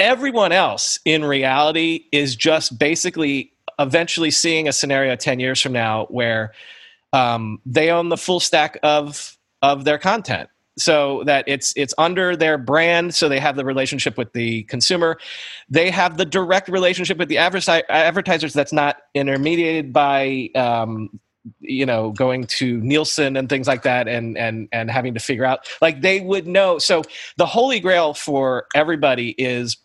Everyone 0.01 0.51
else 0.51 0.99
in 1.05 1.25
reality 1.25 2.07
is 2.11 2.35
just 2.35 2.79
basically 2.79 3.53
eventually 3.79 4.31
seeing 4.31 4.67
a 4.67 4.73
scenario 4.73 5.15
10 5.15 5.39
years 5.41 5.61
from 5.61 5.73
now 5.73 6.07
where 6.07 6.53
um, 7.13 7.61
they 7.67 7.91
own 7.91 8.09
the 8.09 8.17
full 8.17 8.41
stack 8.41 8.79
of 8.83 9.37
of 9.63 9.85
their 9.85 9.99
content. 9.99 10.49
So 10.79 11.25
that 11.25 11.45
it's 11.47 11.75
it's 11.77 11.93
under 11.99 12.37
their 12.37 12.57
brand 12.57 13.15
so 13.15 13.29
they 13.29 13.41
have 13.41 13.57
the 13.57 13.65
relationship 13.65 14.17
with 14.17 14.33
the 14.33 14.63
consumer. 14.65 15.19
They 15.69 15.91
have 15.91 16.17
the 16.17 16.25
direct 16.25 16.69
relationship 16.69 17.19
with 17.19 17.29
the 17.29 17.37
advertisers 17.37 18.55
that's 18.55 18.73
not 18.73 18.97
intermediated 19.15 19.93
by 19.93 20.49
um, 20.55 21.21
you 21.61 21.85
know 21.85 22.13
going 22.13 22.47
to 22.47 22.79
nielsen 22.81 23.37
and 23.37 23.49
things 23.49 23.67
like 23.67 23.83
that 23.83 24.09
and 24.09 24.39
and 24.39 24.69
and 24.73 24.91
having 24.91 25.13
to 25.15 25.21
figure 25.21 25.45
out. 25.45 25.67
Like 25.83 26.01
they 26.01 26.21
would 26.21 26.47
know. 26.47 26.79
So 26.79 27.03
the 27.37 27.47
holy 27.47 27.81
grail 27.81 28.15
for 28.15 28.67
everybody 28.75 29.31
is 29.37 29.77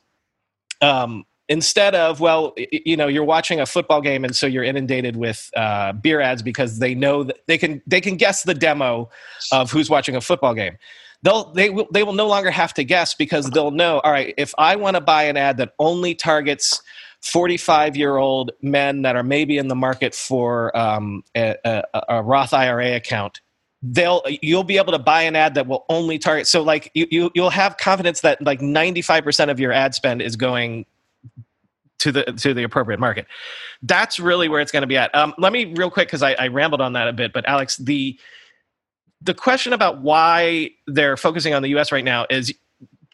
um 0.82 1.26
instead 1.48 1.94
of 1.94 2.20
well 2.20 2.54
you 2.58 2.98
know 2.98 3.08
you're 3.08 3.24
watching 3.24 3.60
a 3.60 3.66
football 3.66 4.02
game 4.02 4.26
and 4.26 4.36
so 4.36 4.48
you're 4.48 4.64
inundated 4.64 5.16
with 5.16 5.52
uh, 5.56 5.94
beer 5.94 6.20
ads 6.22 6.42
because 6.42 6.80
they 6.80 6.96
know 6.96 7.24
that 7.24 7.38
they 7.48 7.58
can 7.58 7.82
they 7.86 8.02
can 8.02 8.16
guess 8.16 8.44
the 8.44 8.54
demo 8.54 9.10
of 9.52 9.72
who's 9.72 9.90
watching 9.90 10.16
a 10.16 10.22
football 10.22 10.54
game. 10.54 10.78
They'll 11.22 11.52
they 11.54 11.70
will 11.70 11.88
they 11.92 12.04
will 12.04 12.14
no 12.14 12.28
longer 12.28 12.52
have 12.52 12.74
to 12.76 12.84
guess 12.84 13.14
because 13.14 13.50
they'll 13.50 13.72
know 13.72 14.00
all 14.00 14.12
right 14.12 14.34
if 14.38 14.54
i 14.58 14.76
want 14.76 14.96
to 14.96 15.02
buy 15.02 15.24
an 15.24 15.38
ad 15.38 15.58
that 15.58 15.74
only 15.80 16.14
targets 16.14 16.82
45 17.22 17.96
year 17.96 18.18
old 18.18 18.52
men 18.62 19.02
that 19.02 19.16
are 19.16 19.24
maybe 19.24 19.58
in 19.58 19.68
the 19.68 19.76
market 19.76 20.14
for 20.14 20.76
um, 20.78 21.24
a, 21.36 21.56
a, 21.64 21.84
a 22.10 22.24
roth 22.24 22.54
ira 22.54 22.96
account 22.96 23.42
they'll 23.94 24.22
you'll 24.42 24.64
be 24.64 24.78
able 24.78 24.92
to 24.92 25.00
buy 25.00 25.22
an 25.22 25.36
ad 25.36 25.54
that 25.54 25.68
will 25.68 25.86
only 25.90 26.18
target 26.18 26.48
so 26.48 26.64
like 26.64 26.90
you, 26.94 27.06
you 27.12 27.32
you'll 27.36 27.50
have 27.50 27.78
confidence 27.78 28.22
that 28.22 28.42
like 28.42 28.60
95% 28.60 29.52
of 29.52 29.60
your 29.60 29.72
ad 29.72 29.94
spend 29.94 30.22
is 30.22 30.36
going 30.36 30.86
to 32.00 32.12
the 32.12 32.24
to 32.24 32.54
the 32.54 32.64
appropriate 32.64 33.00
market. 33.00 33.26
That's 33.82 34.20
really 34.20 34.48
where 34.48 34.62
it's 34.62 34.72
going 34.72 34.82
to 34.82 34.88
be 34.88 34.98
at. 34.98 35.14
Um, 35.16 35.34
let 35.38 35.52
me 35.52 35.74
real 35.76 35.90
quick 35.90 36.08
because 36.08 36.24
I, 36.24 36.34
I 36.34 36.48
rambled 36.48 36.82
on 36.82 36.94
that 36.94 37.08
a 37.08 37.14
bit, 37.14 37.34
but 37.34 37.46
Alex, 37.48 37.78
the 37.78 38.20
the 39.22 39.34
question 39.34 39.74
about 39.74 40.02
why 40.02 40.72
they're 40.88 41.18
focusing 41.18 41.54
on 41.54 41.64
the 41.64 41.70
U.S. 41.70 41.92
right 41.92 42.04
now 42.04 42.26
is 42.30 42.54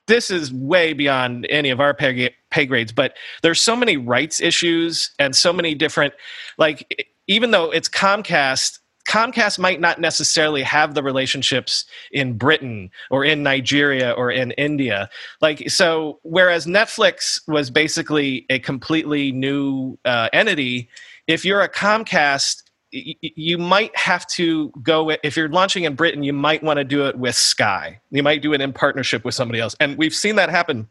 this 0.08 0.30
is 0.30 0.52
way 0.52 0.94
beyond 0.94 1.48
any 1.50 1.70
of 1.70 1.80
our 1.80 1.94
pay, 1.94 2.36
pay 2.50 2.66
grades, 2.66 2.92
but 2.92 3.16
there's 3.44 3.62
so 3.62 3.76
many 3.76 3.96
rights 3.96 4.42
issues 4.42 5.12
and 5.20 5.36
so 5.36 5.54
many 5.54 5.74
different 5.74 6.14
like 6.58 7.08
even 7.28 7.52
though 7.52 7.72
it's 7.72 7.88
Comcast 7.88 8.80
Comcast 9.08 9.60
might 9.60 9.80
not 9.80 10.00
necessarily 10.00 10.64
have 10.64 10.94
the 10.94 11.04
relationships 11.04 11.86
in 12.12 12.38
Britain 12.38 12.90
or 13.10 13.26
in 13.26 13.44
Nigeria 13.44 14.12
or 14.12 14.32
in 14.32 14.52
India. 14.52 15.10
Like, 15.42 15.70
so 15.70 16.20
whereas 16.24 16.66
Netflix 16.66 17.42
was 17.48 17.70
basically 17.70 18.46
a 18.50 18.60
completely 18.60 19.32
new 19.32 19.98
uh, 20.06 20.30
entity, 20.34 20.90
if 21.28 21.46
you're 21.46 21.62
a 21.62 21.70
Comcast, 21.70 22.64
you 22.92 23.58
might 23.58 23.96
have 23.98 24.28
to 24.28 24.70
go 24.82 25.12
if 25.24 25.38
you're 25.38 25.50
launching 25.50 25.86
in 25.86 25.96
Britain, 25.96 26.24
you 26.24 26.34
might 26.34 26.62
want 26.62 26.78
to 26.78 26.84
do 26.84 27.08
it 27.08 27.18
with 27.18 27.36
Sky. 27.36 28.02
You 28.12 28.22
might 28.22 28.42
do 28.42 28.54
it 28.54 28.62
in 28.62 28.74
partnership 28.74 29.24
with 29.24 29.34
somebody 29.34 29.60
else, 29.60 29.76
and 29.80 29.98
we've 29.98 30.14
seen 30.14 30.36
that 30.36 30.50
happen. 30.50 30.90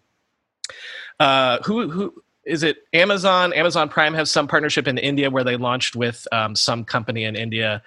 Uh, 1.18 1.59
who 1.62 1.90
who 1.90 2.14
is 2.51 2.63
it? 2.63 2.79
Amazon 2.93 3.53
Amazon 3.53 3.89
Prime 3.89 4.15
has 4.15 4.31
some 4.31 4.49
partnership 4.49 4.89
in 4.89 4.99
India 4.99 5.31
where 5.31 5.45
they 5.45 5.57
launched 5.57 5.97
with 5.97 6.27
um, 6.33 6.57
some 6.57 6.85
company 6.85 7.25
in 7.25 7.37
India 7.37 7.83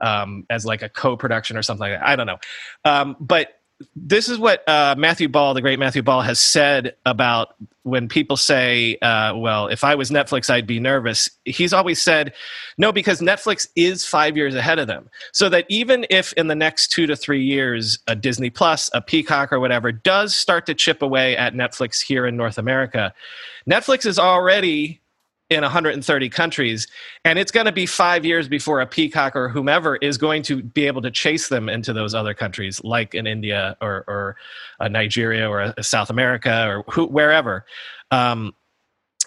um, 0.00 0.46
as 0.50 0.66
like 0.66 0.82
a 0.82 0.88
co-production 0.88 1.56
or 1.56 1.62
something 1.62 1.90
like 1.90 2.00
that. 2.00 2.06
I 2.06 2.16
don't 2.16 2.26
know, 2.26 2.38
um, 2.84 3.16
but 3.20 3.59
this 3.96 4.28
is 4.28 4.38
what 4.38 4.66
uh, 4.68 4.94
Matthew 4.98 5.28
Ball, 5.28 5.54
the 5.54 5.62
great 5.62 5.78
Matthew 5.78 6.02
Ball, 6.02 6.22
has 6.22 6.38
said 6.38 6.94
about 7.06 7.54
when 7.82 8.08
people 8.08 8.36
say, 8.36 8.96
uh, 9.00 9.34
well, 9.36 9.68
if 9.68 9.84
I 9.84 9.94
was 9.94 10.10
Netflix, 10.10 10.50
I'd 10.50 10.66
be 10.66 10.78
nervous. 10.78 11.30
He's 11.44 11.72
always 11.72 12.00
said, 12.00 12.34
no, 12.76 12.92
because 12.92 13.20
Netflix 13.20 13.68
is 13.76 14.04
five 14.04 14.36
years 14.36 14.54
ahead 14.54 14.78
of 14.78 14.86
them. 14.86 15.08
So 15.32 15.48
that 15.48 15.64
even 15.68 16.06
if 16.10 16.32
in 16.34 16.48
the 16.48 16.54
next 16.54 16.88
two 16.88 17.06
to 17.06 17.16
three 17.16 17.42
years, 17.42 17.98
a 18.06 18.14
Disney 18.14 18.50
Plus, 18.50 18.90
a 18.92 19.00
Peacock, 19.00 19.52
or 19.52 19.60
whatever 19.60 19.92
does 19.92 20.36
start 20.36 20.66
to 20.66 20.74
chip 20.74 21.00
away 21.00 21.36
at 21.36 21.54
Netflix 21.54 22.02
here 22.02 22.26
in 22.26 22.36
North 22.36 22.58
America, 22.58 23.14
Netflix 23.68 24.04
is 24.04 24.18
already 24.18 25.00
in 25.50 25.62
130 25.62 26.28
countries 26.28 26.86
and 27.24 27.36
it's 27.36 27.50
going 27.50 27.66
to 27.66 27.72
be 27.72 27.84
five 27.84 28.24
years 28.24 28.48
before 28.48 28.80
a 28.80 28.86
peacock 28.86 29.34
or 29.34 29.48
whomever 29.48 29.96
is 29.96 30.16
going 30.16 30.42
to 30.44 30.62
be 30.62 30.86
able 30.86 31.02
to 31.02 31.10
chase 31.10 31.48
them 31.48 31.68
into 31.68 31.92
those 31.92 32.14
other 32.14 32.32
countries 32.32 32.80
like 32.84 33.14
in 33.14 33.26
india 33.26 33.76
or, 33.82 34.04
or 34.06 34.36
nigeria 34.88 35.48
or 35.48 35.74
a 35.76 35.82
south 35.82 36.08
america 36.08 36.66
or 36.68 36.84
who, 36.92 37.04
wherever. 37.06 37.66
Um, 38.12 38.54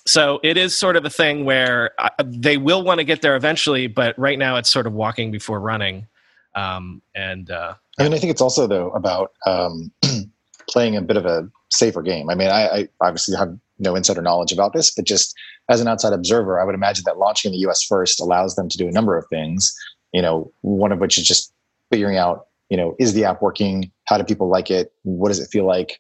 so 0.06 0.40
it 0.44 0.58
is 0.58 0.76
sort 0.76 0.96
of 0.96 1.06
a 1.06 1.10
thing 1.10 1.46
where 1.46 1.92
uh, 1.98 2.10
they 2.26 2.58
will 2.58 2.84
want 2.84 3.00
to 3.00 3.04
get 3.04 3.22
there 3.22 3.36
eventually 3.36 3.88
but 3.88 4.18
right 4.18 4.40
now 4.40 4.56
it's 4.56 4.70
sort 4.70 4.88
of 4.88 4.94
walking 4.94 5.30
before 5.30 5.60
running. 5.60 6.08
Um, 6.56 7.02
and 7.16 7.52
uh, 7.52 7.74
i 8.00 8.04
mean 8.04 8.14
i 8.14 8.18
think 8.18 8.32
it's 8.32 8.42
also 8.42 8.66
though 8.66 8.92
about 8.92 9.34
um, 9.46 9.92
playing 10.74 10.98
a 10.98 11.02
bit 11.02 11.18
of 11.18 11.26
a 11.26 11.48
safer 11.72 12.02
game 12.02 12.30
i 12.30 12.36
mean 12.36 12.50
I, 12.50 12.68
I 12.68 12.90
obviously 13.02 13.38
have 13.38 13.58
no 13.80 13.96
insider 13.96 14.22
knowledge 14.22 14.52
about 14.52 14.74
this, 14.74 14.92
but 14.92 15.06
just 15.06 15.36
as 15.70 15.82
an 15.82 15.88
outside 15.88 16.14
observer, 16.14 16.60
I 16.60 16.64
would 16.64 16.76
imagine 16.76 17.04
that 17.06 17.18
launching 17.18 17.54
in 17.54 17.60
the 17.60 17.70
US 17.70 17.84
first 17.84 18.20
allows 18.20 18.56
them 18.56 18.70
to 18.70 18.78
do 18.78 18.88
a 18.88 18.92
number 18.92 19.18
of 19.18 19.26
things, 19.30 19.76
you 20.14 20.22
know, 20.22 20.52
one 20.62 20.92
of 20.92 21.00
which 21.00 21.18
is 21.18 21.28
just 21.28 21.54
figuring 21.92 22.18
out, 22.18 22.48
you 22.70 22.78
know, 22.78 22.96
is 23.00 23.14
the 23.14 23.26
app 23.26 23.42
working? 23.42 23.92
How 24.06 24.18
do 24.18 24.24
people 24.24 24.50
like 24.50 24.72
it? 24.72 24.92
What 25.04 25.30
does 25.30 25.40
it 25.40 25.50
feel 25.52 25.66
like? 25.66 26.00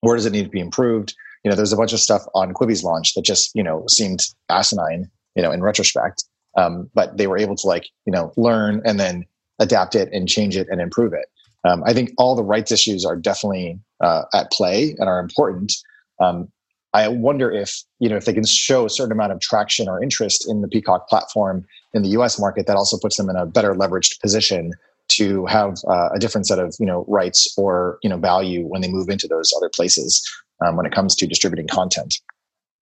Where 0.00 0.16
does 0.16 0.26
it 0.26 0.32
need 0.32 0.44
to 0.44 0.50
be 0.50 0.60
improved? 0.60 1.14
You 1.44 1.50
know, 1.50 1.56
there's 1.56 1.72
a 1.72 1.76
bunch 1.76 1.92
of 1.92 2.00
stuff 2.00 2.22
on 2.34 2.52
Quibi's 2.52 2.84
launch 2.84 3.14
that 3.14 3.24
just, 3.24 3.54
you 3.54 3.62
know, 3.62 3.84
seemed 3.88 4.20
asinine, 4.48 5.10
you 5.34 5.42
know, 5.42 5.50
in 5.50 5.62
retrospect. 5.62 6.24
Um, 6.56 6.90
but 6.94 7.16
they 7.16 7.26
were 7.26 7.38
able 7.38 7.56
to 7.56 7.66
like, 7.66 7.88
you 8.06 8.12
know, 8.12 8.32
learn 8.36 8.82
and 8.84 8.98
then 8.98 9.24
adapt 9.60 9.94
it 9.94 10.08
and 10.12 10.28
change 10.28 10.56
it 10.56 10.68
and 10.70 10.80
improve 10.80 11.12
it. 11.12 11.26
Um, 11.64 11.82
I 11.84 11.92
think 11.92 12.12
all 12.18 12.34
the 12.34 12.44
rights 12.44 12.70
issues 12.70 13.04
are 13.04 13.16
definitely 13.16 13.80
uh, 14.00 14.22
at 14.34 14.50
play 14.50 14.94
and 14.98 15.08
are 15.08 15.20
important. 15.20 15.72
Um, 16.20 16.48
I 16.94 17.08
wonder 17.08 17.50
if 17.50 17.82
you 17.98 18.08
know 18.08 18.16
if 18.16 18.24
they 18.24 18.32
can 18.32 18.46
show 18.46 18.86
a 18.86 18.90
certain 18.90 19.12
amount 19.12 19.32
of 19.32 19.40
traction 19.40 19.88
or 19.88 20.02
interest 20.02 20.48
in 20.48 20.62
the 20.62 20.68
Peacock 20.68 21.08
platform 21.08 21.66
in 21.92 22.02
the 22.02 22.08
U.S. 22.10 22.38
market, 22.38 22.66
that 22.66 22.76
also 22.76 22.98
puts 22.98 23.16
them 23.16 23.28
in 23.28 23.36
a 23.36 23.46
better 23.46 23.74
leveraged 23.74 24.20
position 24.20 24.72
to 25.08 25.46
have 25.46 25.78
uh, 25.88 26.10
a 26.14 26.18
different 26.18 26.46
set 26.46 26.58
of 26.58 26.74
you 26.80 26.86
know 26.86 27.04
rights 27.08 27.52
or 27.58 27.98
you 28.02 28.08
know 28.08 28.16
value 28.16 28.66
when 28.66 28.80
they 28.80 28.90
move 28.90 29.08
into 29.08 29.28
those 29.28 29.52
other 29.56 29.70
places 29.74 30.26
um, 30.64 30.76
when 30.76 30.86
it 30.86 30.92
comes 30.92 31.14
to 31.16 31.26
distributing 31.26 31.68
content. 31.68 32.14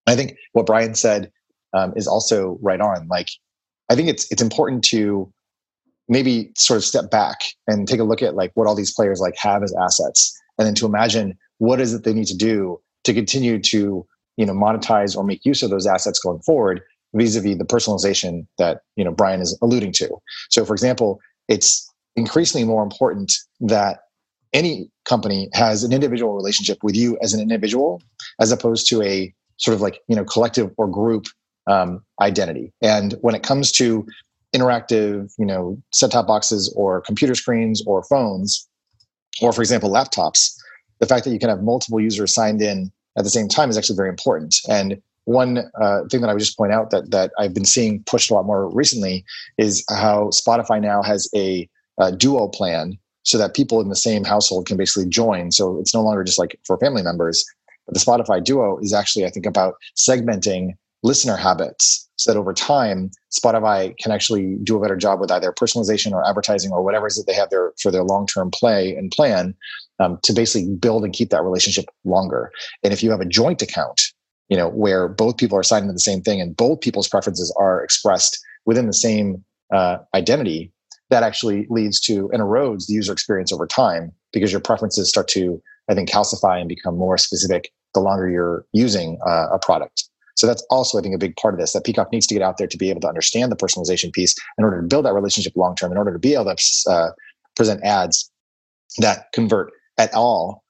I 0.06 0.14
think 0.14 0.36
what 0.52 0.66
Brian 0.66 0.94
said 0.94 1.32
um, 1.72 1.92
is 1.96 2.06
also 2.06 2.58
right 2.62 2.80
on. 2.80 3.08
Like, 3.08 3.28
I 3.90 3.96
think 3.96 4.08
it's 4.08 4.30
it's 4.30 4.42
important 4.42 4.84
to 4.84 5.32
maybe 6.08 6.52
sort 6.56 6.76
of 6.76 6.84
step 6.84 7.10
back 7.10 7.40
and 7.66 7.88
take 7.88 7.98
a 7.98 8.04
look 8.04 8.22
at 8.22 8.36
like 8.36 8.52
what 8.54 8.66
all 8.68 8.76
these 8.76 8.94
players 8.94 9.20
like 9.20 9.34
have 9.36 9.62
as 9.62 9.74
assets, 9.82 10.40
and 10.58 10.66
then 10.66 10.74
to 10.74 10.86
imagine 10.86 11.36
what 11.58 11.80
is 11.80 11.94
it 11.94 12.04
they 12.04 12.12
need 12.12 12.26
to 12.26 12.36
do 12.36 12.80
to 13.04 13.14
continue 13.14 13.58
to 13.60 14.06
you 14.36 14.46
know 14.46 14.52
monetize 14.52 15.16
or 15.16 15.24
make 15.24 15.44
use 15.44 15.62
of 15.62 15.70
those 15.70 15.86
assets 15.86 16.18
going 16.18 16.40
forward 16.40 16.82
vis-a-vis 17.14 17.56
the 17.56 17.64
personalization 17.64 18.46
that 18.58 18.80
you 18.96 19.04
know 19.04 19.12
brian 19.12 19.40
is 19.40 19.58
alluding 19.62 19.92
to. 19.92 20.08
So 20.50 20.64
for 20.64 20.74
example 20.74 21.20
it's 21.48 21.90
increasingly 22.16 22.66
more 22.66 22.82
important 22.82 23.32
that 23.60 24.00
any 24.52 24.90
company 25.04 25.48
has 25.52 25.84
an 25.84 25.92
individual 25.92 26.34
relationship 26.34 26.78
with 26.82 26.96
you 26.96 27.18
as 27.22 27.34
an 27.34 27.40
individual 27.40 28.02
as 28.40 28.50
opposed 28.50 28.88
to 28.88 29.02
a 29.02 29.32
sort 29.58 29.74
of 29.74 29.80
like 29.80 30.00
you 30.08 30.16
know 30.16 30.24
collective 30.24 30.70
or 30.76 30.86
group 30.86 31.26
um, 31.68 32.00
identity. 32.20 32.72
And 32.80 33.14
when 33.22 33.34
it 33.34 33.42
comes 33.42 33.72
to 33.72 34.06
interactive 34.54 35.32
you 35.38 35.46
know 35.46 35.80
set-top 35.92 36.26
boxes 36.26 36.72
or 36.76 37.00
computer 37.02 37.34
screens 37.34 37.82
or 37.86 38.02
phones 38.04 38.68
or 39.42 39.52
for 39.52 39.62
example 39.62 39.90
laptops 39.90 40.56
the 40.98 41.06
fact 41.06 41.24
that 41.24 41.30
you 41.30 41.38
can 41.38 41.48
have 41.48 41.62
multiple 41.62 42.00
users 42.00 42.32
signed 42.32 42.62
in 42.62 42.90
at 43.16 43.24
the 43.24 43.30
same 43.30 43.48
time 43.48 43.70
is 43.70 43.78
actually 43.78 43.96
very 43.96 44.08
important. 44.08 44.56
And 44.68 45.00
one 45.24 45.58
uh, 45.80 46.02
thing 46.10 46.20
that 46.20 46.30
I 46.30 46.32
would 46.32 46.40
just 46.40 46.56
point 46.56 46.72
out 46.72 46.90
that 46.90 47.10
that 47.10 47.32
I've 47.38 47.54
been 47.54 47.64
seeing 47.64 48.02
pushed 48.04 48.30
a 48.30 48.34
lot 48.34 48.46
more 48.46 48.68
recently 48.70 49.24
is 49.58 49.84
how 49.90 50.26
Spotify 50.26 50.80
now 50.80 51.02
has 51.02 51.28
a, 51.34 51.68
a 51.98 52.12
duo 52.12 52.48
plan 52.48 52.98
so 53.24 53.38
that 53.38 53.54
people 53.54 53.80
in 53.80 53.88
the 53.88 53.96
same 53.96 54.22
household 54.22 54.66
can 54.66 54.76
basically 54.76 55.08
join. 55.08 55.50
So 55.50 55.78
it's 55.80 55.92
no 55.92 56.02
longer 56.02 56.22
just 56.22 56.38
like 56.38 56.58
for 56.64 56.78
family 56.78 57.02
members. 57.02 57.44
But 57.86 57.94
the 57.94 58.00
Spotify 58.00 58.42
Duo 58.42 58.78
is 58.78 58.92
actually, 58.92 59.26
I 59.26 59.30
think, 59.30 59.46
about 59.46 59.74
segmenting 59.96 60.74
listener 61.06 61.36
habits 61.36 62.08
so 62.16 62.32
that 62.32 62.38
over 62.38 62.52
time 62.52 63.10
spotify 63.30 63.96
can 63.98 64.10
actually 64.10 64.56
do 64.64 64.76
a 64.76 64.80
better 64.80 64.96
job 64.96 65.20
with 65.20 65.30
either 65.30 65.52
personalization 65.52 66.12
or 66.12 66.26
advertising 66.28 66.72
or 66.72 66.82
whatever 66.82 67.06
it 67.06 67.12
is 67.12 67.16
that 67.16 67.26
they 67.26 67.34
have 67.34 67.50
there 67.50 67.72
for 67.80 67.90
their 67.90 68.02
long-term 68.02 68.50
play 68.50 68.94
and 68.96 69.10
plan 69.12 69.54
um, 70.00 70.18
to 70.22 70.32
basically 70.32 70.74
build 70.74 71.04
and 71.04 71.14
keep 71.14 71.30
that 71.30 71.42
relationship 71.42 71.86
longer. 72.04 72.50
And 72.82 72.92
if 72.92 73.02
you 73.02 73.10
have 73.10 73.20
a 73.20 73.26
joint 73.26 73.62
account 73.62 74.00
you 74.48 74.56
know 74.56 74.68
where 74.68 75.08
both 75.08 75.36
people 75.36 75.58
are 75.58 75.62
signed 75.62 75.84
into 75.84 75.92
the 75.92 76.00
same 76.00 76.22
thing 76.22 76.40
and 76.40 76.56
both 76.56 76.80
people's 76.80 77.08
preferences 77.08 77.54
are 77.58 77.82
expressed 77.82 78.38
within 78.64 78.86
the 78.86 78.92
same 78.92 79.44
uh, 79.72 79.98
identity 80.14 80.72
that 81.10 81.22
actually 81.22 81.66
leads 81.70 82.00
to 82.00 82.30
and 82.32 82.42
erodes 82.42 82.86
the 82.86 82.94
user 82.94 83.12
experience 83.12 83.52
over 83.52 83.66
time 83.66 84.12
because 84.32 84.52
your 84.52 84.60
preferences 84.60 85.08
start 85.08 85.28
to 85.28 85.60
i 85.90 85.94
think 85.94 86.08
calcify 86.08 86.58
and 86.58 86.68
become 86.68 86.96
more 86.96 87.18
specific 87.18 87.72
the 87.94 88.00
longer 88.00 88.28
you're 88.28 88.64
using 88.72 89.18
uh, 89.26 89.48
a 89.52 89.58
product 89.58 90.08
So 90.36 90.46
that's 90.46 90.64
also, 90.70 90.98
I 90.98 91.02
think, 91.02 91.14
a 91.14 91.18
big 91.18 91.34
part 91.36 91.54
of 91.54 91.60
this 91.60 91.72
that 91.72 91.84
Peacock 91.84 92.12
needs 92.12 92.26
to 92.26 92.34
get 92.34 92.42
out 92.42 92.58
there 92.58 92.66
to 92.66 92.76
be 92.76 92.90
able 92.90 93.00
to 93.00 93.08
understand 93.08 93.50
the 93.50 93.56
personalization 93.56 94.12
piece 94.12 94.34
in 94.58 94.64
order 94.64 94.80
to 94.80 94.86
build 94.86 95.04
that 95.06 95.14
relationship 95.14 95.54
long 95.56 95.74
term, 95.74 95.90
in 95.90 95.98
order 95.98 96.12
to 96.12 96.18
be 96.18 96.34
able 96.34 96.54
to 96.54 96.90
uh, 96.90 97.08
present 97.56 97.82
ads 97.82 98.30
that 98.98 99.32
convert 99.32 99.72
at 99.98 100.12
all 100.14 100.62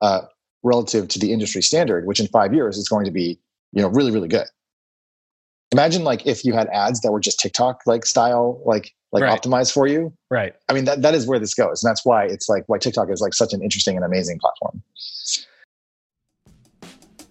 uh, 0.00 0.22
relative 0.62 1.08
to 1.08 1.18
the 1.18 1.32
industry 1.32 1.62
standard, 1.62 2.06
which 2.06 2.18
in 2.18 2.26
five 2.28 2.54
years 2.54 2.78
is 2.78 2.88
going 2.88 3.04
to 3.04 3.10
be, 3.10 3.38
you 3.72 3.82
know, 3.82 3.88
really, 3.88 4.10
really 4.10 4.28
good. 4.28 4.46
Imagine 5.72 6.02
like 6.02 6.26
if 6.26 6.44
you 6.44 6.52
had 6.52 6.66
ads 6.68 7.00
that 7.02 7.12
were 7.12 7.20
just 7.20 7.38
TikTok 7.38 7.82
like 7.86 8.04
style, 8.04 8.60
like 8.64 8.92
like 9.12 9.22
Right. 9.22 9.40
optimized 9.40 9.72
for 9.72 9.86
you. 9.86 10.12
Right. 10.30 10.54
I 10.68 10.72
mean, 10.72 10.84
that, 10.84 11.02
that 11.02 11.14
is 11.14 11.26
where 11.26 11.38
this 11.38 11.54
goes. 11.54 11.82
And 11.82 11.90
that's 11.90 12.04
why 12.04 12.24
it's 12.24 12.48
like 12.48 12.64
why 12.68 12.78
TikTok 12.78 13.10
is 13.10 13.20
like 13.20 13.34
such 13.34 13.52
an 13.52 13.62
interesting 13.62 13.96
and 13.96 14.04
amazing 14.04 14.38
platform. 14.38 14.82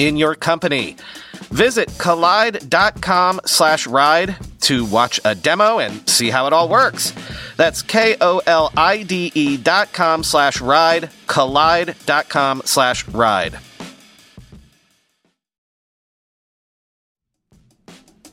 in 0.00 0.16
your 0.16 0.34
company. 0.34 0.96
Visit 1.50 1.88
kolide.com 1.90 3.40
slash 3.44 3.86
ride 3.86 4.36
to 4.62 4.84
watch 4.86 5.20
a 5.24 5.34
demo 5.34 5.78
and 5.78 6.08
see 6.08 6.30
how 6.30 6.46
it 6.46 6.52
all 6.52 6.68
works. 6.68 7.12
That's 7.56 7.82
K-O-L-I-D-E 7.82 9.32
E 9.34 9.56
dot 9.56 9.92
com 9.92 10.22
slash 10.22 10.60
ride, 10.60 11.10
kolide.com 11.26 12.62
slash 12.64 13.06
ride. 13.08 13.58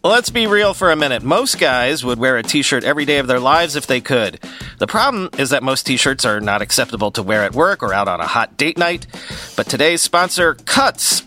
Let's 0.04 0.30
be 0.30 0.48
real 0.48 0.74
for 0.74 0.92
a 0.92 0.96
minute. 0.96 1.22
Most 1.24 1.60
guys 1.60 2.06
would 2.06 2.18
wear 2.18 2.38
a 2.38 2.44
t-shirt 2.44 2.86
every 2.86 3.04
day 3.04 3.18
of 3.18 3.28
their 3.28 3.42
lives 3.42 3.76
if 3.76 3.88
they 3.88 4.00
could. 4.00 4.40
The 4.78 4.88
problem 4.88 5.30
is 5.38 5.50
that 5.50 5.64
most 5.64 5.86
t-shirts 5.86 6.24
are 6.24 6.40
not 6.40 6.62
acceptable 6.62 7.12
to 7.12 7.24
wear 7.24 7.44
at 7.44 7.54
work 7.54 7.84
or 7.84 7.94
out 7.94 8.08
on 8.08 8.22
a 8.22 8.28
hot 8.28 8.56
date 8.56 8.78
night. 8.78 9.06
But 9.58 9.68
today's 9.68 10.02
sponsor, 10.02 10.54
Cuts, 10.54 11.27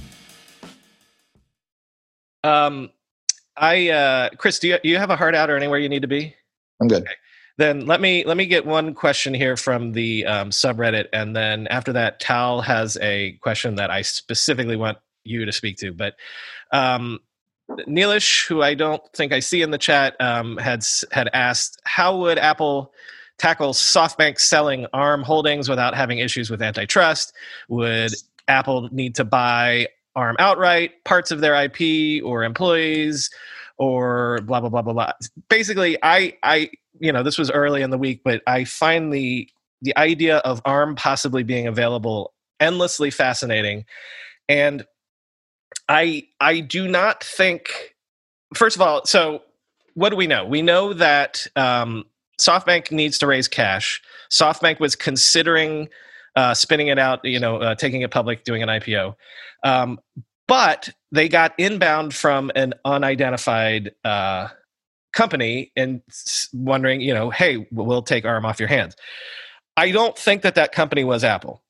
Um, 2.43 2.89
I, 3.57 3.89
uh, 3.89 4.29
Chris, 4.37 4.59
do 4.59 4.69
you, 4.69 4.77
you 4.83 4.97
have 4.97 5.09
a 5.09 5.15
heart 5.15 5.35
out 5.35 5.49
or 5.49 5.57
anywhere 5.57 5.79
you 5.79 5.89
need 5.89 6.01
to 6.01 6.07
be? 6.07 6.35
I'm 6.81 6.87
good. 6.87 7.05
Then 7.57 7.85
let 7.85 8.01
me 8.01 8.23
let 8.25 8.37
me 8.37 8.45
get 8.45 8.65
one 8.65 8.93
question 8.93 9.33
here 9.33 9.55
from 9.55 9.91
the 9.91 10.25
um, 10.25 10.49
subreddit, 10.49 11.07
and 11.13 11.35
then 11.35 11.67
after 11.67 11.93
that, 11.93 12.19
Tal 12.19 12.61
has 12.61 12.97
a 13.01 13.33
question 13.41 13.75
that 13.75 13.91
I 13.91 14.01
specifically 14.01 14.75
want 14.75 14.97
you 15.23 15.45
to 15.45 15.51
speak 15.51 15.77
to. 15.77 15.93
But 15.93 16.15
um, 16.71 17.19
Neelish, 17.87 18.47
who 18.47 18.61
I 18.61 18.73
don't 18.73 19.01
think 19.13 19.33
I 19.33 19.41
see 19.41 19.61
in 19.61 19.71
the 19.71 19.77
chat, 19.77 20.19
um, 20.19 20.57
had 20.57 20.83
had 21.11 21.29
asked, 21.33 21.79
how 21.83 22.17
would 22.17 22.39
Apple 22.39 22.93
tackle 23.37 23.73
SoftBank 23.73 24.39
selling 24.39 24.87
ARM 24.93 25.21
holdings 25.21 25.69
without 25.69 25.93
having 25.93 26.19
issues 26.19 26.49
with 26.49 26.61
antitrust? 26.61 27.33
Would 27.69 28.13
Apple 28.47 28.89
need 28.91 29.15
to 29.15 29.23
buy 29.23 29.87
ARM 30.15 30.35
outright, 30.39 31.03
parts 31.03 31.31
of 31.31 31.41
their 31.41 31.55
IP 31.55 32.23
or 32.23 32.43
employees? 32.43 33.29
or 33.81 34.39
blah 34.43 34.59
blah 34.59 34.69
blah 34.69 34.83
blah 34.83 34.93
blah. 34.93 35.11
Basically, 35.49 35.97
I 36.03 36.37
I 36.43 36.69
you 36.99 37.11
know 37.11 37.23
this 37.23 37.39
was 37.39 37.49
early 37.49 37.81
in 37.81 37.89
the 37.89 37.97
week, 37.97 38.21
but 38.23 38.43
I 38.45 38.63
find 38.63 39.11
the 39.11 39.49
the 39.81 39.97
idea 39.97 40.37
of 40.37 40.61
ARM 40.65 40.95
possibly 40.95 41.41
being 41.41 41.65
available 41.65 42.31
endlessly 42.59 43.09
fascinating, 43.09 43.85
and 44.47 44.85
I 45.89 46.27
I 46.39 46.59
do 46.59 46.87
not 46.87 47.23
think. 47.23 47.95
First 48.53 48.75
of 48.75 48.83
all, 48.83 49.03
so 49.05 49.41
what 49.95 50.09
do 50.09 50.15
we 50.15 50.27
know? 50.27 50.45
We 50.45 50.61
know 50.61 50.93
that 50.93 51.47
um, 51.55 52.05
SoftBank 52.39 52.91
needs 52.91 53.17
to 53.19 53.27
raise 53.27 53.47
cash. 53.47 53.99
SoftBank 54.29 54.79
was 54.79 54.95
considering 54.95 55.89
uh, 56.35 56.53
spinning 56.53 56.87
it 56.87 56.99
out, 56.99 57.23
you 57.23 57.39
know, 57.39 57.57
uh, 57.57 57.75
taking 57.75 58.01
it 58.01 58.11
public, 58.11 58.43
doing 58.43 58.63
an 58.63 58.69
IPO. 58.69 59.15
Um, 59.63 59.99
but 60.47 60.89
they 61.11 61.29
got 61.29 61.53
inbound 61.57 62.13
from 62.13 62.51
an 62.55 62.73
unidentified 62.83 63.91
uh, 64.03 64.49
company 65.13 65.71
and 65.75 66.01
wondering, 66.53 67.01
you 67.01 67.13
know, 67.13 67.29
hey, 67.29 67.67
we'll 67.71 68.01
take 68.01 68.25
ARM 68.25 68.45
off 68.45 68.59
your 68.59 68.69
hands. 68.69 68.95
I 69.77 69.91
don't 69.91 70.17
think 70.17 70.41
that 70.41 70.55
that 70.55 70.71
company 70.71 71.03
was 71.03 71.23
Apple. 71.23 71.61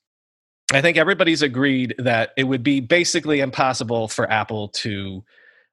I 0.73 0.81
think 0.81 0.97
everybody's 0.97 1.41
agreed 1.41 1.95
that 1.97 2.31
it 2.37 2.45
would 2.45 2.63
be 2.63 2.79
basically 2.79 3.39
impossible 3.39 4.07
for 4.07 4.29
Apple 4.31 4.69
to 4.69 5.23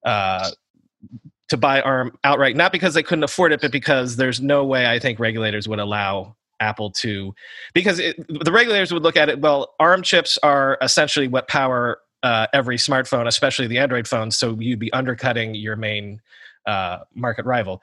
uh, 0.04 0.50
to 1.48 1.56
buy 1.56 1.80
ARM 1.80 2.12
outright, 2.24 2.56
not 2.56 2.72
because 2.72 2.94
they 2.94 3.02
couldn't 3.02 3.24
afford 3.24 3.52
it, 3.52 3.60
but 3.60 3.72
because 3.72 4.16
there's 4.16 4.40
no 4.40 4.64
way 4.64 4.86
I 4.86 4.98
think 4.98 5.18
regulators 5.18 5.66
would 5.66 5.78
allow 5.78 6.36
Apple 6.60 6.90
to, 6.90 7.34
because 7.74 7.98
it, 7.98 8.16
the 8.28 8.52
regulators 8.52 8.92
would 8.92 9.02
look 9.02 9.16
at 9.16 9.28
it. 9.28 9.40
Well, 9.40 9.74
ARM 9.78 10.02
chips 10.02 10.38
are 10.42 10.78
essentially 10.82 11.28
what 11.28 11.48
power 11.48 12.00
uh, 12.22 12.46
every 12.52 12.76
smartphone, 12.76 13.26
especially 13.26 13.66
the 13.66 13.78
Android 13.78 14.08
phones. 14.08 14.36
So 14.36 14.58
you'd 14.58 14.78
be 14.78 14.92
undercutting 14.92 15.54
your 15.54 15.76
main 15.76 16.20
uh, 16.66 16.98
market 17.14 17.44
rival. 17.44 17.82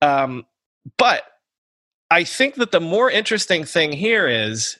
Um, 0.00 0.46
but 0.98 1.24
I 2.10 2.24
think 2.24 2.56
that 2.56 2.72
the 2.72 2.80
more 2.80 3.10
interesting 3.10 3.64
thing 3.64 3.92
here 3.92 4.26
is 4.28 4.78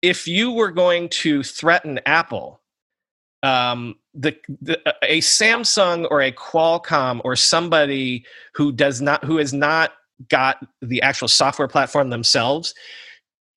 if 0.00 0.26
you 0.26 0.50
were 0.50 0.70
going 0.70 1.08
to 1.08 1.42
threaten 1.42 2.00
Apple, 2.06 2.60
um, 3.42 3.96
the, 4.14 4.36
the 4.60 4.80
a 5.02 5.20
Samsung 5.20 6.06
or 6.10 6.20
a 6.20 6.32
Qualcomm 6.32 7.20
or 7.24 7.34
somebody 7.34 8.24
who 8.54 8.72
does 8.72 9.00
not 9.00 9.24
who 9.24 9.38
is 9.38 9.52
not 9.52 9.92
got 10.28 10.64
the 10.80 11.02
actual 11.02 11.28
software 11.28 11.68
platform 11.68 12.10
themselves 12.10 12.74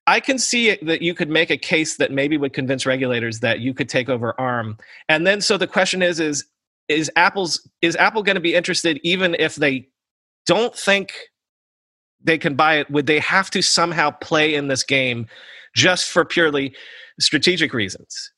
I 0.07 0.19
can 0.19 0.37
see 0.37 0.77
that 0.83 1.01
you 1.01 1.13
could 1.13 1.29
make 1.29 1.49
a 1.49 1.57
case 1.57 1.97
that 1.97 2.11
maybe 2.11 2.37
would 2.37 2.53
convince 2.53 2.85
regulators 2.85 3.39
that 3.39 3.59
you 3.59 3.73
could 3.73 3.89
take 3.89 4.07
over 4.07 4.39
ARM. 4.39 4.77
And 5.09 5.25
then, 5.25 5.41
so 5.41 5.57
the 5.57 5.67
question 5.67 6.01
is, 6.01 6.19
is 6.19 6.45
is 6.87 7.11
Apple's 7.15 7.67
is 7.81 7.95
Apple 7.95 8.21
going 8.21 8.35
to 8.35 8.41
be 8.41 8.53
interested 8.53 8.99
even 9.03 9.35
if 9.39 9.55
they 9.55 9.87
don't 10.45 10.75
think 10.75 11.13
they 12.23 12.37
can 12.37 12.55
buy 12.55 12.75
it? 12.75 12.91
Would 12.91 13.07
they 13.07 13.19
have 13.19 13.49
to 13.51 13.63
somehow 13.63 14.11
play 14.11 14.53
in 14.53 14.67
this 14.67 14.83
game 14.83 15.25
just 15.75 16.11
for 16.11 16.23
purely 16.23 16.75
strategic 17.19 17.73
reasons? 17.73 18.31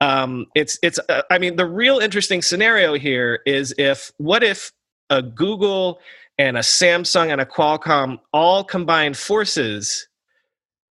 Um, 0.00 0.46
it's 0.54 0.78
it's. 0.84 1.00
Uh, 1.08 1.22
I 1.32 1.38
mean, 1.38 1.56
the 1.56 1.66
real 1.66 1.98
interesting 1.98 2.42
scenario 2.42 2.94
here 2.94 3.40
is 3.44 3.74
if 3.76 4.12
what 4.18 4.44
if 4.44 4.70
a 5.10 5.20
Google 5.20 5.98
and 6.38 6.56
a 6.56 6.60
Samsung 6.60 7.32
and 7.32 7.40
a 7.40 7.46
Qualcomm 7.46 8.18
all 8.32 8.64
combine 8.64 9.14
forces 9.14 10.08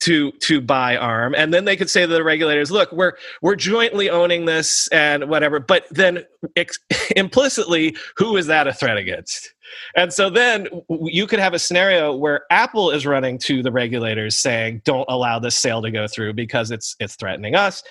to 0.02 0.32
to 0.32 0.60
buy 0.60 0.98
arm. 0.98 1.36
And 1.36 1.54
then 1.54 1.66
they 1.66 1.78
could 1.78 1.90
say 1.90 2.02
to 2.02 2.08
the 2.08 2.24
regulators 2.24 2.72
look 2.72 2.92
we're 2.92 3.14
we're 3.42 3.56
jointly 3.56 4.10
owning 4.10 4.46
this 4.46 4.88
and 4.90 5.30
whatever 5.30 5.60
but 5.60 5.86
then 5.92 6.26
ex- 6.56 6.80
implicitly 7.16 7.96
who 8.18 8.36
is 8.36 8.48
that 8.48 8.68
a 8.68 8.74
threat 8.74 8.98
against? 8.98 9.54
And 9.96 10.12
so 10.12 10.30
then 10.30 10.68
you 10.90 11.28
could 11.28 11.40
have 11.40 11.54
a 11.54 11.60
scenario 11.60 12.16
where 12.16 12.42
apple 12.50 12.92
is 12.92 13.06
running 13.06 13.38
to 13.40 13.62
the 13.62 13.72
regulators 13.72 14.36
saying 14.36 14.82
don't 14.86 15.06
allow 15.08 15.40
this 15.40 15.56
sale 15.56 15.82
to 15.84 15.92
go 15.92 16.08
through 16.08 16.34
because 16.34 16.72
it's 16.72 16.96
it's 17.00 17.16
threatening 17.16 17.56
us. 17.56 17.84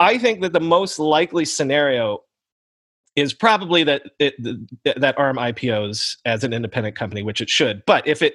I 0.00 0.18
think 0.18 0.40
that 0.40 0.54
the 0.54 0.60
most 0.60 0.98
likely 0.98 1.44
scenario 1.44 2.22
is 3.16 3.34
probably 3.34 3.84
that 3.84 4.02
it, 4.18 4.34
that 4.84 5.18
ARM 5.18 5.36
IPOs 5.36 6.16
as 6.24 6.44
an 6.44 6.52
independent 6.52 6.96
company, 6.96 7.22
which 7.22 7.40
it 7.40 7.50
should. 7.50 7.82
But 7.86 8.06
if 8.06 8.22
it 8.22 8.34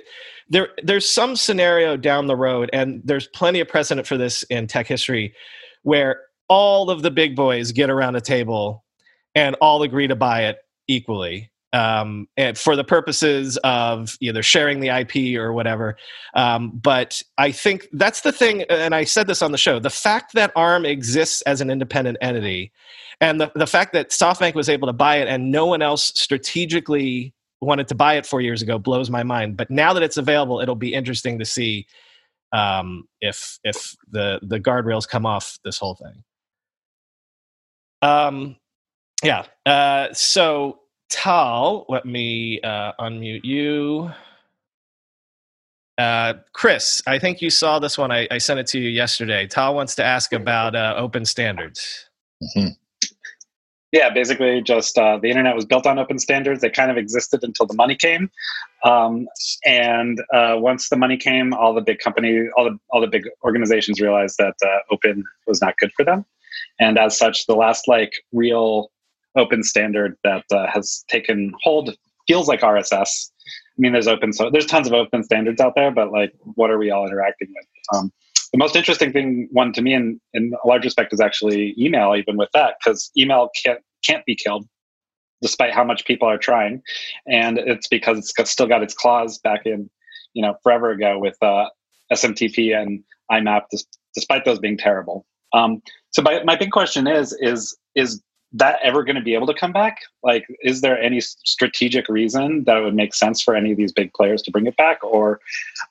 there 0.49 0.69
there's 0.83 1.07
some 1.07 1.35
scenario 1.35 1.97
down 1.97 2.27
the 2.27 2.35
road, 2.35 2.69
and 2.73 3.01
there's 3.03 3.27
plenty 3.27 3.59
of 3.59 3.67
precedent 3.67 4.07
for 4.07 4.17
this 4.17 4.43
in 4.43 4.67
tech 4.67 4.87
history, 4.87 5.33
where 5.83 6.21
all 6.47 6.89
of 6.89 7.01
the 7.01 7.11
big 7.11 7.35
boys 7.35 7.71
get 7.71 7.89
around 7.89 8.15
a 8.15 8.21
table 8.21 8.85
and 9.35 9.55
all 9.61 9.83
agree 9.83 10.07
to 10.07 10.15
buy 10.15 10.45
it 10.45 10.57
equally. 10.87 11.51
Um, 11.73 12.29
and 12.37 12.57
for 12.57 12.77
the 12.77 12.83
purposes 12.85 13.57
of 13.57 14.17
either 14.21 14.41
sharing 14.41 14.79
the 14.79 14.87
IP 14.87 15.37
or 15.37 15.51
whatever. 15.51 15.97
Um, 16.33 16.71
but 16.71 17.21
I 17.37 17.51
think 17.51 17.87
that's 17.91 18.21
the 18.21 18.31
thing, 18.31 18.63
and 18.63 18.95
I 18.95 19.03
said 19.03 19.27
this 19.27 19.41
on 19.41 19.51
the 19.51 19.57
show 19.57 19.77
the 19.77 19.89
fact 19.89 20.33
that 20.33 20.53
ARM 20.55 20.85
exists 20.85 21.41
as 21.41 21.59
an 21.59 21.69
independent 21.69 22.17
entity 22.21 22.71
and 23.21 23.41
the, 23.41 23.51
the 23.55 23.67
fact 23.67 23.93
that 23.93 24.09
SoftBank 24.09 24.53
was 24.53 24.69
able 24.69 24.87
to 24.87 24.93
buy 24.93 25.17
it 25.17 25.27
and 25.27 25.51
no 25.51 25.65
one 25.65 25.81
else 25.81 26.11
strategically 26.15 27.33
wanted 27.61 27.87
to 27.87 27.95
buy 27.95 28.15
it 28.15 28.25
four 28.25 28.41
years 28.41 28.61
ago 28.61 28.77
blows 28.77 29.09
my 29.09 29.23
mind. 29.23 29.57
But 29.57 29.71
now 29.71 29.93
that 29.93 30.03
it's 30.03 30.17
available, 30.17 30.59
it'll 30.61 30.75
be 30.75 30.93
interesting 30.93 31.39
to 31.39 31.45
see 31.45 31.87
um, 32.51 33.07
if 33.19 33.59
if 33.63 33.95
the 34.09 34.39
the 34.43 34.59
guardrails 34.59 35.07
come 35.07 35.25
off 35.25 35.59
this 35.63 35.77
whole 35.77 35.95
thing. 35.95 36.23
Um, 38.01 38.55
yeah. 39.23 39.45
Uh, 39.65 40.13
so 40.13 40.79
Tal, 41.09 41.85
let 41.89 42.05
me 42.05 42.61
uh, 42.61 42.93
unmute 42.99 43.43
you. 43.43 44.11
Uh, 45.97 46.35
Chris, 46.53 47.01
I 47.07 47.17
think 47.17 47.41
you 47.41 47.49
saw 47.49 47.79
this 47.79 47.97
one. 47.97 48.11
I, 48.11 48.27
I, 48.29 48.37
sent 48.37 48.59
it 48.59 48.67
to 48.67 48.79
you 48.79 48.87
yesterday. 48.87 49.47
Tal 49.47 49.73
wants 49.73 49.95
to 49.95 50.03
ask 50.03 50.31
about 50.31 50.75
uh, 50.75 50.93
open 50.95 51.25
standards. 51.25 52.07
Mm-hmm. 52.43 52.67
Yeah, 53.97 54.11
basically, 54.11 54.61
just 54.61 54.95
uh, 54.95 55.17
the 55.17 55.31
internet 55.31 55.55
was 55.55 55.65
built 55.65 55.87
on 55.87 55.97
open 55.97 56.19
standards. 56.19 56.63
It 56.63 56.73
kind 56.75 56.91
of 56.91 56.97
existed 56.97 57.43
until 57.43 57.65
the 57.65 57.73
money 57.73 57.95
came, 57.95 58.29
um, 58.83 59.27
and 59.65 60.21
uh, 60.31 60.53
once 60.59 60.89
the 60.89 60.95
money 60.95 61.17
came, 61.17 61.51
all 61.51 61.73
the 61.73 61.81
big 61.81 61.97
company, 61.97 62.43
all 62.55 62.65
the 62.65 62.77
all 62.91 63.01
the 63.01 63.07
big 63.07 63.23
organizations 63.43 63.99
realized 63.99 64.37
that 64.37 64.53
uh, 64.63 64.93
open 64.93 65.23
was 65.47 65.63
not 65.63 65.77
good 65.77 65.91
for 65.97 66.05
them, 66.05 66.25
and 66.79 66.99
as 66.99 67.17
such, 67.17 67.47
the 67.47 67.55
last 67.55 67.87
like 67.87 68.11
real 68.31 68.91
open 69.35 69.63
standard 69.63 70.15
that 70.23 70.45
uh, 70.51 70.67
has 70.71 71.03
taken 71.09 71.51
hold 71.63 71.97
feels 72.27 72.47
like 72.47 72.61
RSS. 72.61 73.31
I 73.47 73.79
mean, 73.79 73.93
there's 73.93 74.07
open 74.07 74.31
so 74.31 74.51
there's 74.51 74.67
tons 74.67 74.85
of 74.85 74.93
open 74.93 75.23
standards 75.23 75.59
out 75.59 75.73
there, 75.75 75.89
but 75.89 76.11
like, 76.11 76.33
what 76.53 76.69
are 76.69 76.77
we 76.77 76.91
all 76.91 77.07
interacting 77.07 77.47
with? 77.47 77.65
Um, 77.95 78.11
the 78.51 78.59
most 78.59 78.75
interesting 78.75 79.11
thing 79.11 79.49
one 79.51 79.73
to 79.73 79.81
me 79.81 79.95
in, 79.95 80.21
in 80.33 80.53
a 80.63 80.67
large 80.67 80.85
respect 80.85 81.13
is 81.13 81.19
actually 81.19 81.73
email 81.79 82.15
even 82.15 82.37
with 82.37 82.49
that 82.53 82.75
because 82.79 83.11
email 83.17 83.49
can't 83.63 83.81
can't 84.05 84.25
be 84.25 84.35
killed 84.35 84.67
despite 85.41 85.73
how 85.73 85.83
much 85.83 86.05
people 86.05 86.27
are 86.27 86.37
trying. 86.37 86.81
And 87.27 87.57
it's 87.59 87.87
because 87.87 88.17
it's 88.17 88.31
got, 88.31 88.47
still 88.47 88.67
got 88.67 88.83
its 88.83 88.93
claws 88.93 89.37
back 89.39 89.65
in 89.65 89.89
you 90.33 90.41
know 90.41 90.55
forever 90.61 90.91
ago 90.91 91.17
with 91.17 91.35
uh, 91.41 91.65
smtp 92.13 92.75
and 92.79 93.03
imap 93.31 93.63
despite 94.13 94.45
those 94.45 94.59
being 94.59 94.77
terrible. 94.77 95.25
Um, 95.53 95.81
so 96.11 96.21
my, 96.21 96.43
my 96.43 96.55
big 96.55 96.71
question 96.71 97.07
is 97.07 97.35
is 97.39 97.77
is 97.95 98.21
that 98.53 98.79
ever 98.81 99.03
going 99.03 99.15
to 99.15 99.21
be 99.21 99.33
able 99.33 99.47
to 99.47 99.53
come 99.53 99.73
back? 99.73 99.97
Like 100.23 100.45
is 100.61 100.81
there 100.81 100.99
any 100.99 101.19
strategic 101.21 102.07
reason 102.07 102.63
that 102.63 102.77
it 102.77 102.81
would 102.81 102.95
make 102.95 103.13
sense 103.13 103.41
for 103.41 103.55
any 103.55 103.71
of 103.71 103.77
these 103.77 103.91
big 103.91 104.13
players 104.13 104.41
to 104.43 104.51
bring 104.51 104.67
it 104.67 104.77
back? 104.77 105.03
Or 105.03 105.39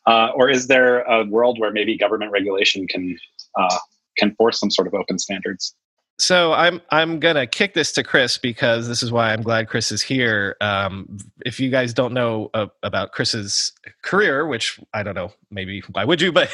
uh, 0.07 0.31
or 0.35 0.49
is 0.49 0.67
there 0.67 1.01
a 1.03 1.25
world 1.25 1.59
where 1.61 1.73
maybe 1.73 1.97
government 1.97 2.33
regulation 2.33 2.87
can 2.87 3.19
uh, 3.59 3.79
can 4.17 4.35
force 4.37 4.59
some 4.59 4.71
sort 4.71 4.87
of 4.89 4.95
open 4.95 5.19
standards 5.19 5.75
so 6.19 6.53
I'm 6.55 6.81
I'm 6.91 7.21
gonna 7.21 7.47
kick 7.47 7.75
this 7.75 7.93
to 7.93 8.03
Chris 8.03 8.39
because 8.39 8.89
this 8.89 9.03
is 9.03 9.13
why 9.13 9.33
I'm 9.33 9.43
glad 9.43 9.69
Chris 9.69 9.93
is 9.93 10.01
here. 10.01 10.57
Um, 10.63 11.19
if 11.45 11.61
you 11.61 11.71
guys 11.71 11.93
don't 11.93 12.15
know 12.15 12.51
uh, 12.55 12.67
about 12.83 13.13
Chris's 13.13 13.73
career, 14.03 14.47
which 14.47 14.81
I 14.95 15.03
don't 15.03 15.15
know, 15.15 15.33
maybe 15.51 15.83
why 15.93 16.05
would 16.05 16.21
you? 16.21 16.33
But 16.37 16.51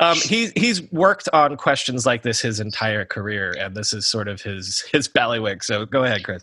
um, 0.00 0.16
he's 0.18 0.52
he's 0.52 0.90
worked 0.92 1.28
on 1.32 1.56
questions 1.56 2.06
like 2.06 2.22
this 2.22 2.40
his 2.40 2.60
entire 2.60 3.04
career, 3.04 3.54
and 3.58 3.74
this 3.74 3.92
is 3.92 4.06
sort 4.06 4.28
of 4.28 4.42
his 4.42 4.82
his 4.92 5.08
ballywick. 5.08 5.62
So 5.64 5.86
go 5.86 6.04
ahead, 6.04 6.24
Chris. 6.24 6.42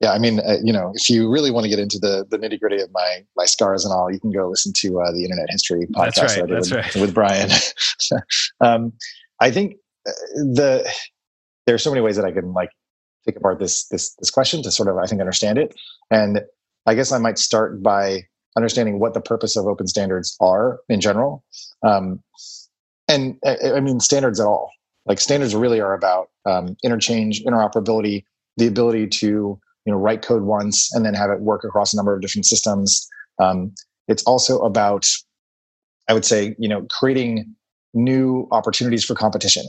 Yeah, 0.00 0.12
I 0.12 0.18
mean, 0.18 0.40
uh, 0.40 0.56
you 0.62 0.72
know, 0.72 0.92
if 0.94 1.08
you 1.08 1.30
really 1.30 1.50
want 1.50 1.64
to 1.64 1.70
get 1.70 1.78
into 1.78 1.98
the 1.98 2.26
the 2.30 2.38
nitty 2.38 2.60
gritty 2.60 2.80
of 2.80 2.90
my 2.92 3.24
my 3.36 3.44
scars 3.44 3.84
and 3.84 3.92
all, 3.92 4.10
you 4.10 4.20
can 4.20 4.30
go 4.32 4.48
listen 4.48 4.72
to 4.76 5.00
uh, 5.00 5.12
the 5.12 5.24
Internet 5.24 5.50
History 5.50 5.86
podcast 5.86 6.14
that's 6.14 6.38
right, 6.38 6.48
that's 6.48 6.70
with, 6.70 6.78
right. 6.78 6.96
with 6.96 7.14
Brian. 7.14 7.50
um, 8.60 8.92
I 9.40 9.50
think 9.50 9.76
uh, 10.06 10.80
the 11.68 11.72
there's 11.72 11.82
so 11.82 11.90
many 11.90 12.00
ways 12.00 12.16
that 12.16 12.24
I 12.24 12.32
can 12.32 12.52
like 12.52 12.70
take 13.26 13.36
apart 13.36 13.58
this 13.58 13.86
this 13.88 14.14
this 14.16 14.30
question 14.30 14.62
to 14.62 14.70
sort 14.70 14.88
of 14.88 14.96
I 14.96 15.06
think 15.06 15.20
understand 15.20 15.58
it. 15.58 15.74
And 16.10 16.40
I 16.86 16.94
guess 16.94 17.12
I 17.12 17.18
might 17.18 17.38
start 17.38 17.82
by 17.82 18.26
understanding 18.56 18.98
what 18.98 19.14
the 19.14 19.20
purpose 19.20 19.56
of 19.56 19.66
open 19.66 19.86
standards 19.86 20.36
are 20.40 20.80
in 20.88 21.00
general. 21.00 21.44
Um, 21.82 22.22
and 23.08 23.38
I 23.46 23.80
mean 23.80 24.00
standards 24.00 24.40
at 24.40 24.46
all. 24.46 24.70
Like 25.06 25.20
standards 25.20 25.54
really 25.54 25.80
are 25.80 25.94
about 25.94 26.28
um, 26.44 26.76
interchange, 26.84 27.42
interoperability, 27.44 28.24
the 28.56 28.66
ability 28.66 29.06
to 29.06 29.26
you 29.26 29.92
know 29.92 29.96
write 29.96 30.22
code 30.22 30.42
once 30.42 30.92
and 30.94 31.04
then 31.04 31.14
have 31.14 31.30
it 31.30 31.40
work 31.40 31.64
across 31.64 31.92
a 31.92 31.96
number 31.96 32.14
of 32.14 32.20
different 32.20 32.46
systems. 32.46 33.08
Um, 33.38 33.74
it's 34.08 34.22
also 34.24 34.58
about, 34.60 35.06
I 36.08 36.14
would 36.14 36.24
say, 36.24 36.56
you 36.58 36.68
know, 36.68 36.86
creating 36.90 37.54
new 37.94 38.48
opportunities 38.50 39.04
for 39.04 39.14
competition. 39.14 39.64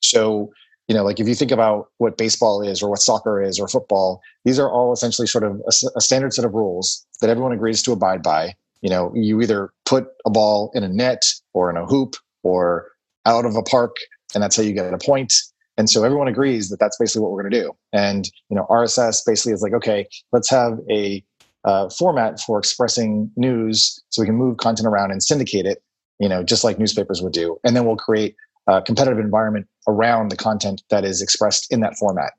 So 0.00 0.52
you 0.88 0.94
know 0.94 1.04
like 1.04 1.20
if 1.20 1.28
you 1.28 1.34
think 1.34 1.50
about 1.50 1.88
what 1.98 2.16
baseball 2.16 2.62
is 2.62 2.82
or 2.82 2.90
what 2.90 3.00
soccer 3.00 3.42
is 3.42 3.58
or 3.58 3.68
football 3.68 4.20
these 4.44 4.58
are 4.58 4.70
all 4.70 4.92
essentially 4.92 5.26
sort 5.26 5.44
of 5.44 5.60
a, 5.66 5.72
a, 5.96 6.00
standard 6.00 6.32
set 6.32 6.44
of 6.44 6.52
rules 6.54 7.06
that 7.20 7.30
everyone 7.30 7.52
agrees 7.52 7.82
to 7.82 7.92
abide 7.92 8.22
by. 8.22 8.54
You 8.82 8.90
know 8.90 9.12
you 9.14 9.40
either 9.40 9.70
put 9.86 10.06
a 10.26 10.30
ball 10.30 10.70
in 10.74 10.84
a 10.84 10.88
net 10.88 11.22
or 11.54 11.70
in 11.70 11.76
a 11.76 11.86
hoop 11.86 12.16
or 12.42 12.90
out 13.26 13.46
of 13.46 13.56
a 13.56 13.62
park 13.62 13.96
and 14.34 14.42
that's 14.42 14.56
how 14.56 14.62
you 14.62 14.72
get 14.72 14.92
a 14.92 14.98
point. 14.98 15.32
And 15.76 15.88
so 15.88 16.04
everyone 16.04 16.28
agrees 16.28 16.68
that 16.68 16.78
that's 16.78 16.96
basically 16.98 17.22
what 17.22 17.32
we're 17.32 17.42
going 17.42 17.52
to 17.52 17.60
do. 17.62 17.72
And 17.92 18.28
you 18.50 18.56
know 18.56 18.66
rss 18.70 19.22
basically 19.26 19.52
is 19.52 19.62
like 19.62 19.72
okay 19.72 20.06
let's 20.32 20.50
have 20.50 20.78
a 20.90 21.24
uh, 21.64 21.88
format 21.88 22.38
for 22.40 22.58
expressing 22.58 23.30
news 23.36 23.98
so 24.10 24.20
we 24.20 24.26
can 24.26 24.34
move 24.34 24.58
content 24.58 24.86
around 24.86 25.10
and 25.12 25.22
syndicate 25.22 25.64
it 25.64 25.82
you 26.18 26.28
know 26.28 26.42
just 26.42 26.62
like 26.62 26.78
newspapers 26.78 27.22
would 27.22 27.32
do. 27.32 27.56
And 27.64 27.74
then 27.74 27.86
we'll 27.86 27.96
create 27.96 28.36
a 28.66 28.82
competitive 28.82 29.18
environment 29.18 29.66
around 29.86 30.30
the 30.30 30.36
content 30.36 30.82
that 30.90 31.04
is 31.04 31.22
expressed 31.22 31.72
in 31.72 31.80
that 31.80 31.96
format. 31.96 32.32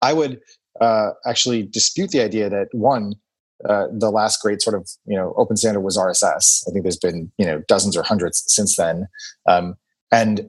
I 0.00 0.12
would 0.12 0.40
uh, 0.80 1.10
actually 1.26 1.62
dispute 1.62 2.10
the 2.10 2.22
idea 2.22 2.50
that 2.50 2.68
one, 2.72 3.14
uh, 3.68 3.86
the 3.92 4.10
last 4.10 4.40
great 4.42 4.60
sort 4.60 4.74
of 4.74 4.88
you 5.06 5.16
know 5.16 5.34
open 5.36 5.56
standard 5.56 5.80
was 5.80 5.96
RSS. 5.96 6.64
I 6.68 6.72
think 6.72 6.82
there's 6.84 6.96
been 6.96 7.30
you 7.38 7.46
know 7.46 7.62
dozens 7.68 7.96
or 7.96 8.02
hundreds 8.02 8.42
since 8.46 8.76
then, 8.76 9.06
um, 9.48 9.76
and 10.10 10.48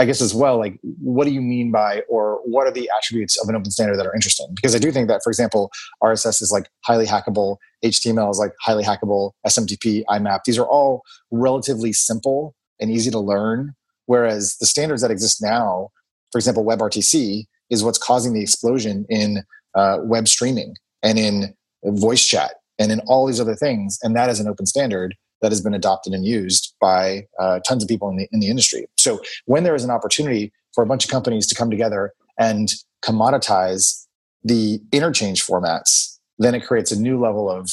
I 0.00 0.06
guess 0.06 0.22
as 0.22 0.34
well, 0.34 0.58
like 0.58 0.78
what 0.82 1.26
do 1.26 1.30
you 1.30 1.42
mean 1.42 1.70
by 1.70 2.02
or 2.08 2.40
what 2.46 2.66
are 2.66 2.70
the 2.70 2.90
attributes 2.96 3.36
of 3.40 3.50
an 3.50 3.54
open 3.54 3.70
standard 3.70 3.98
that 3.98 4.06
are 4.06 4.14
interesting? 4.14 4.48
Because 4.54 4.74
I 4.74 4.78
do 4.78 4.90
think 4.90 5.08
that, 5.08 5.20
for 5.22 5.28
example, 5.28 5.70
RSS 6.02 6.40
is 6.40 6.50
like 6.50 6.70
highly 6.86 7.04
hackable, 7.04 7.58
HTML 7.84 8.30
is 8.30 8.38
like 8.38 8.52
highly 8.62 8.82
hackable, 8.82 9.32
SMTP, 9.46 10.02
IMAP. 10.08 10.44
These 10.46 10.56
are 10.56 10.66
all 10.66 11.02
relatively 11.30 11.92
simple 11.92 12.54
and 12.80 12.90
easy 12.90 13.10
to 13.10 13.18
learn 13.18 13.74
Whereas 14.06 14.56
the 14.58 14.66
standards 14.66 15.02
that 15.02 15.10
exist 15.10 15.42
now, 15.42 15.90
for 16.32 16.38
example, 16.38 16.64
WebRTC, 16.64 17.44
is 17.70 17.84
what's 17.84 17.98
causing 17.98 18.32
the 18.32 18.42
explosion 18.42 19.06
in 19.08 19.44
uh, 19.74 19.98
web 20.02 20.26
streaming 20.26 20.74
and 21.02 21.18
in 21.18 21.54
voice 21.84 22.26
chat 22.26 22.54
and 22.78 22.90
in 22.90 23.00
all 23.06 23.26
these 23.26 23.40
other 23.40 23.54
things. 23.54 23.98
And 24.02 24.16
that 24.16 24.28
is 24.28 24.40
an 24.40 24.48
open 24.48 24.66
standard 24.66 25.14
that 25.40 25.52
has 25.52 25.60
been 25.60 25.74
adopted 25.74 26.12
and 26.12 26.24
used 26.24 26.74
by 26.80 27.26
uh, 27.38 27.60
tons 27.60 27.82
of 27.82 27.88
people 27.88 28.10
in 28.10 28.16
the, 28.16 28.28
in 28.32 28.40
the 28.40 28.48
industry. 28.48 28.86
So 28.98 29.20
when 29.46 29.64
there 29.64 29.74
is 29.74 29.84
an 29.84 29.90
opportunity 29.90 30.52
for 30.74 30.82
a 30.82 30.86
bunch 30.86 31.04
of 31.04 31.10
companies 31.10 31.46
to 31.48 31.54
come 31.54 31.70
together 31.70 32.12
and 32.38 32.68
commoditize 33.02 34.06
the 34.42 34.80
interchange 34.92 35.44
formats, 35.44 36.18
then 36.38 36.54
it 36.54 36.66
creates 36.66 36.92
a 36.92 37.00
new 37.00 37.18
level 37.20 37.50
of 37.50 37.70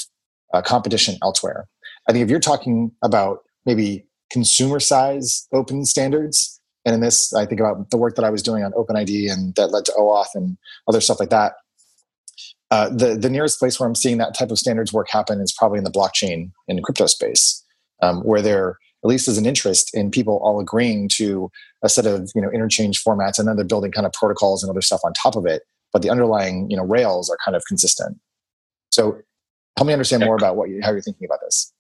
uh, 0.53 0.61
competition 0.61 1.17
elsewhere. 1.21 1.67
I 2.07 2.13
think 2.13 2.23
if 2.23 2.29
you're 2.29 2.39
talking 2.39 2.91
about 3.03 3.39
maybe 3.65 4.05
consumer 4.29 4.79
size 4.79 5.47
open 5.53 5.85
standards, 5.85 6.59
and 6.85 6.95
in 6.95 7.01
this, 7.01 7.33
I 7.33 7.45
think 7.45 7.59
about 7.59 7.89
the 7.89 7.97
work 7.97 8.15
that 8.15 8.25
I 8.25 8.29
was 8.29 8.41
doing 8.41 8.63
on 8.63 8.71
OpenID 8.71 9.31
and 9.31 9.53
that 9.55 9.71
led 9.71 9.85
to 9.85 9.91
OAuth 9.93 10.35
and 10.35 10.57
other 10.87 11.01
stuff 11.01 11.19
like 11.19 11.29
that. 11.29 11.53
Uh, 12.69 12.89
the 12.89 13.15
the 13.15 13.29
nearest 13.29 13.59
place 13.59 13.79
where 13.79 13.87
I'm 13.87 13.95
seeing 13.95 14.17
that 14.17 14.37
type 14.37 14.51
of 14.51 14.59
standards 14.59 14.91
work 14.91 15.07
happen 15.09 15.39
is 15.39 15.53
probably 15.57 15.77
in 15.77 15.83
the 15.83 15.91
blockchain 15.91 16.51
and 16.67 16.83
crypto 16.83 17.05
space, 17.05 17.63
um, 18.01 18.21
where 18.21 18.41
there 18.41 18.77
at 19.03 19.07
least 19.07 19.27
is 19.27 19.37
an 19.37 19.45
interest 19.45 19.91
in 19.93 20.11
people 20.11 20.39
all 20.43 20.59
agreeing 20.59 21.09
to 21.13 21.49
a 21.83 21.89
set 21.89 22.05
of 22.05 22.29
you 22.35 22.41
know 22.41 22.49
interchange 22.51 23.03
formats, 23.03 23.39
and 23.39 23.47
then 23.47 23.55
they're 23.55 23.65
building 23.65 23.91
kind 23.91 24.05
of 24.05 24.13
protocols 24.13 24.63
and 24.63 24.69
other 24.69 24.81
stuff 24.81 25.01
on 25.05 25.13
top 25.13 25.35
of 25.35 25.45
it. 25.45 25.63
But 25.93 26.01
the 26.01 26.09
underlying 26.09 26.69
you 26.69 26.75
know 26.75 26.83
rails 26.83 27.29
are 27.29 27.37
kind 27.43 27.55
of 27.55 27.63
consistent. 27.67 28.17
So 28.89 29.17
help 29.77 29.87
me 29.87 29.93
understand 29.93 30.23
more 30.23 30.35
about 30.35 30.57
what 30.57 30.69
you, 30.69 30.81
how 30.83 30.91
you're 30.91 31.01
thinking 31.01 31.25
about 31.25 31.39
this. 31.45 31.73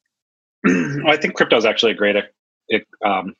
I 1.07 1.17
think 1.17 1.33
crypto 1.33 1.57
is 1.57 1.65
actually 1.65 1.91
a 1.91 1.95
great 1.95 2.15
um, 3.05 3.35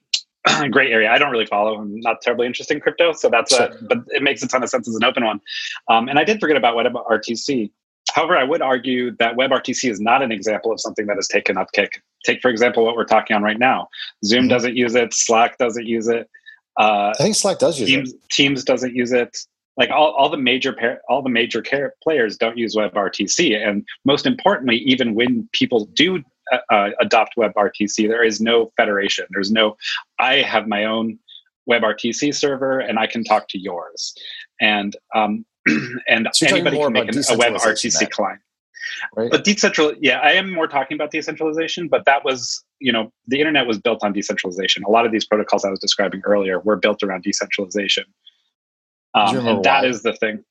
great 0.71 0.91
area. 0.91 1.11
I 1.11 1.17
don't 1.17 1.31
really 1.31 1.45
follow. 1.45 1.79
I'm 1.79 1.99
not 2.01 2.21
terribly 2.21 2.45
interested 2.45 2.75
in 2.75 2.81
crypto, 2.81 3.13
so 3.13 3.29
that's 3.29 3.55
sure. 3.55 3.65
a. 3.65 3.83
But 3.83 3.99
it 4.09 4.23
makes 4.23 4.43
a 4.43 4.47
ton 4.47 4.63
of 4.63 4.69
sense 4.69 4.87
as 4.87 4.95
an 4.95 5.03
open 5.03 5.25
one. 5.25 5.39
Um, 5.89 6.07
and 6.07 6.19
I 6.19 6.23
did 6.23 6.39
forget 6.39 6.57
about 6.57 6.75
WebRTC. 6.75 7.71
However, 8.13 8.37
I 8.37 8.43
would 8.43 8.61
argue 8.61 9.15
that 9.17 9.35
WebRTC 9.35 9.89
is 9.89 9.99
not 9.99 10.21
an 10.21 10.31
example 10.31 10.71
of 10.71 10.79
something 10.79 11.05
that 11.07 11.15
has 11.15 11.27
taken 11.27 11.55
upkick. 11.55 11.89
Take 12.25 12.41
for 12.41 12.49
example 12.49 12.85
what 12.85 12.95
we're 12.95 13.05
talking 13.05 13.35
on 13.35 13.43
right 13.43 13.59
now. 13.59 13.87
Zoom 14.25 14.43
mm-hmm. 14.43 14.49
doesn't 14.49 14.75
use 14.75 14.95
it. 14.95 15.13
Slack 15.13 15.57
doesn't 15.57 15.85
use 15.85 16.07
it. 16.07 16.29
Uh, 16.79 17.11
I 17.17 17.23
think 17.23 17.35
Slack 17.35 17.59
does 17.59 17.79
use 17.79 17.89
Teams, 17.89 18.13
it. 18.13 18.29
Teams 18.29 18.63
doesn't 18.63 18.95
use 18.95 19.11
it. 19.11 19.37
Like 19.77 19.91
all, 19.91 20.11
all 20.13 20.29
the 20.29 20.37
major 20.37 20.73
par- 20.73 21.01
all 21.07 21.21
the 21.21 21.29
major 21.29 21.63
players 22.01 22.37
don't 22.37 22.57
use 22.57 22.75
WebRTC, 22.75 23.55
and 23.55 23.85
most 24.05 24.25
importantly, 24.25 24.77
even 24.77 25.13
when 25.13 25.47
people 25.53 25.85
do 25.93 26.23
uh, 26.51 26.57
uh 26.69 26.89
adopt 26.99 27.35
WebRTC, 27.37 28.07
there 28.07 28.23
is 28.23 28.41
no 28.41 28.71
federation. 28.77 29.25
There's 29.31 29.51
no, 29.51 29.77
I 30.19 30.35
have 30.35 30.67
my 30.67 30.85
own 30.85 31.19
WebRTC 31.69 32.33
server 32.33 32.79
and 32.79 32.97
I 32.99 33.07
can 33.07 33.23
talk 33.23 33.47
to 33.49 33.59
yours. 33.59 34.13
And 34.61 34.95
um, 35.15 35.45
and 36.07 36.27
so 36.33 36.47
anybody 36.47 36.77
can 36.77 36.93
make 36.93 37.09
an, 37.09 37.17
a 37.17 37.21
WebRTC 37.21 38.09
client. 38.09 38.41
Right. 39.15 39.29
But 39.29 39.43
decentral, 39.43 39.95
yeah, 39.99 40.19
I 40.19 40.31
am 40.31 40.53
more 40.53 40.67
talking 40.67 40.95
about 40.95 41.11
decentralization, 41.11 41.87
but 41.87 42.05
that 42.05 42.23
was, 42.23 42.63
you 42.79 42.91
know, 42.91 43.11
the 43.27 43.39
internet 43.39 43.67
was 43.67 43.77
built 43.77 44.03
on 44.03 44.13
decentralization. 44.13 44.83
A 44.83 44.89
lot 44.89 45.05
of 45.05 45.11
these 45.11 45.25
protocols 45.25 45.65
I 45.65 45.69
was 45.69 45.79
describing 45.79 46.21
earlier 46.23 46.59
were 46.59 46.77
built 46.77 47.03
around 47.03 47.23
decentralization. 47.23 48.05
Um, 49.13 49.45
and 49.45 49.63
that 49.63 49.83
why? 49.83 49.89
is 49.89 50.03
the 50.03 50.13
thing 50.13 50.43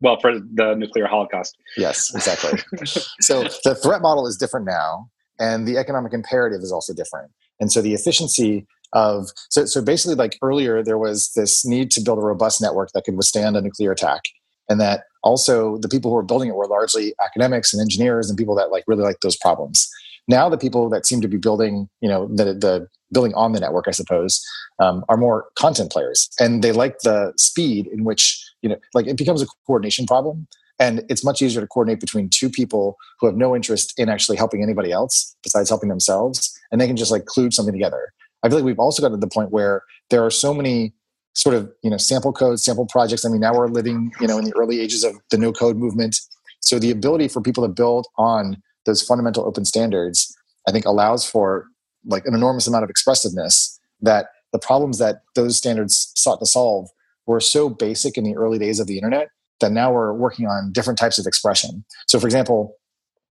well 0.00 0.18
for 0.20 0.32
the 0.32 0.74
nuclear 0.74 1.06
holocaust. 1.06 1.56
Yes 1.76 2.14
exactly. 2.14 2.60
So 3.20 3.44
the 3.64 3.74
threat 3.74 4.02
model 4.02 4.26
is 4.26 4.36
different 4.36 4.66
now 4.66 5.08
and 5.38 5.66
the 5.66 5.76
economic 5.78 6.12
imperative 6.12 6.60
is 6.60 6.72
also 6.72 6.94
different. 6.94 7.30
And 7.60 7.72
so 7.72 7.80
the 7.80 7.94
efficiency 7.94 8.66
of 8.92 9.28
so, 9.50 9.64
so 9.64 9.82
basically 9.82 10.14
like 10.14 10.38
earlier 10.42 10.82
there 10.82 10.98
was 10.98 11.32
this 11.34 11.64
need 11.64 11.90
to 11.92 12.00
build 12.00 12.18
a 12.18 12.22
robust 12.22 12.60
network 12.62 12.90
that 12.94 13.04
could 13.04 13.16
withstand 13.16 13.56
a 13.56 13.60
nuclear 13.60 13.92
attack 13.92 14.22
and 14.68 14.80
that 14.80 15.04
also 15.22 15.76
the 15.78 15.88
people 15.88 16.10
who 16.10 16.14
were 16.14 16.22
building 16.22 16.48
it 16.48 16.54
were 16.54 16.68
largely 16.68 17.14
academics 17.24 17.72
and 17.72 17.80
engineers 17.80 18.28
and 18.28 18.38
people 18.38 18.54
that 18.54 18.70
like 18.70 18.84
really 18.86 19.02
like 19.02 19.20
those 19.20 19.36
problems. 19.36 19.88
Now 20.28 20.48
the 20.48 20.58
people 20.58 20.88
that 20.90 21.06
seem 21.06 21.20
to 21.20 21.28
be 21.28 21.36
building 21.36 21.88
you 22.00 22.08
know 22.08 22.28
the, 22.28 22.44
the 22.54 22.88
building 23.12 23.34
on 23.34 23.52
the 23.52 23.60
network 23.60 23.86
i 23.86 23.92
suppose 23.92 24.44
um, 24.80 25.04
are 25.08 25.16
more 25.16 25.46
content 25.56 25.92
players 25.92 26.28
and 26.40 26.62
they 26.62 26.72
like 26.72 26.98
the 27.04 27.32
speed 27.36 27.86
in 27.86 28.02
which 28.02 28.44
you 28.66 28.74
know 28.74 28.80
like 28.94 29.06
it 29.06 29.16
becomes 29.16 29.42
a 29.42 29.46
coordination 29.66 30.06
problem. 30.06 30.46
And 30.78 31.04
it's 31.08 31.24
much 31.24 31.40
easier 31.40 31.62
to 31.62 31.66
coordinate 31.66 32.00
between 32.00 32.28
two 32.28 32.50
people 32.50 32.98
who 33.18 33.26
have 33.26 33.34
no 33.34 33.56
interest 33.56 33.94
in 33.96 34.10
actually 34.10 34.36
helping 34.36 34.62
anybody 34.62 34.92
else 34.92 35.34
besides 35.42 35.70
helping 35.70 35.88
themselves. 35.88 36.54
And 36.70 36.78
they 36.78 36.86
can 36.86 36.98
just 36.98 37.10
like 37.10 37.24
kludge 37.24 37.54
something 37.54 37.72
together. 37.72 38.12
I 38.42 38.50
feel 38.50 38.58
like 38.58 38.66
we've 38.66 38.78
also 38.78 39.00
got 39.00 39.08
to 39.08 39.16
the 39.16 39.26
point 39.26 39.52
where 39.52 39.84
there 40.10 40.22
are 40.22 40.30
so 40.30 40.52
many 40.52 40.92
sort 41.34 41.54
of 41.54 41.72
you 41.82 41.90
know 41.90 41.96
sample 41.96 42.32
codes 42.32 42.64
sample 42.64 42.86
projects. 42.86 43.24
I 43.24 43.30
mean 43.30 43.40
now 43.40 43.54
we're 43.54 43.68
living 43.68 44.12
you 44.20 44.26
know 44.26 44.38
in 44.38 44.44
the 44.44 44.54
early 44.56 44.80
ages 44.80 45.04
of 45.04 45.16
the 45.30 45.38
no 45.38 45.52
code 45.52 45.76
movement. 45.76 46.20
So 46.60 46.78
the 46.78 46.90
ability 46.90 47.28
for 47.28 47.40
people 47.40 47.66
to 47.66 47.72
build 47.72 48.06
on 48.18 48.62
those 48.86 49.02
fundamental 49.02 49.44
open 49.44 49.64
standards 49.64 50.34
i 50.66 50.72
think 50.72 50.86
allows 50.86 51.28
for 51.28 51.66
like 52.06 52.24
an 52.24 52.34
enormous 52.34 52.66
amount 52.66 52.84
of 52.84 52.90
expressiveness 52.90 53.78
that 54.00 54.28
the 54.52 54.58
problems 54.58 54.98
that 54.98 55.22
those 55.34 55.58
standards 55.58 56.12
sought 56.14 56.38
to 56.38 56.46
solve 56.46 56.88
were 57.26 57.40
so 57.40 57.68
basic 57.68 58.16
in 58.16 58.24
the 58.24 58.36
early 58.36 58.58
days 58.58 58.80
of 58.80 58.86
the 58.86 58.96
internet 58.96 59.28
that 59.60 59.72
now 59.72 59.92
we're 59.92 60.12
working 60.12 60.46
on 60.46 60.72
different 60.72 60.98
types 60.98 61.18
of 61.18 61.26
expression. 61.26 61.84
So, 62.06 62.20
for 62.20 62.26
example, 62.26 62.76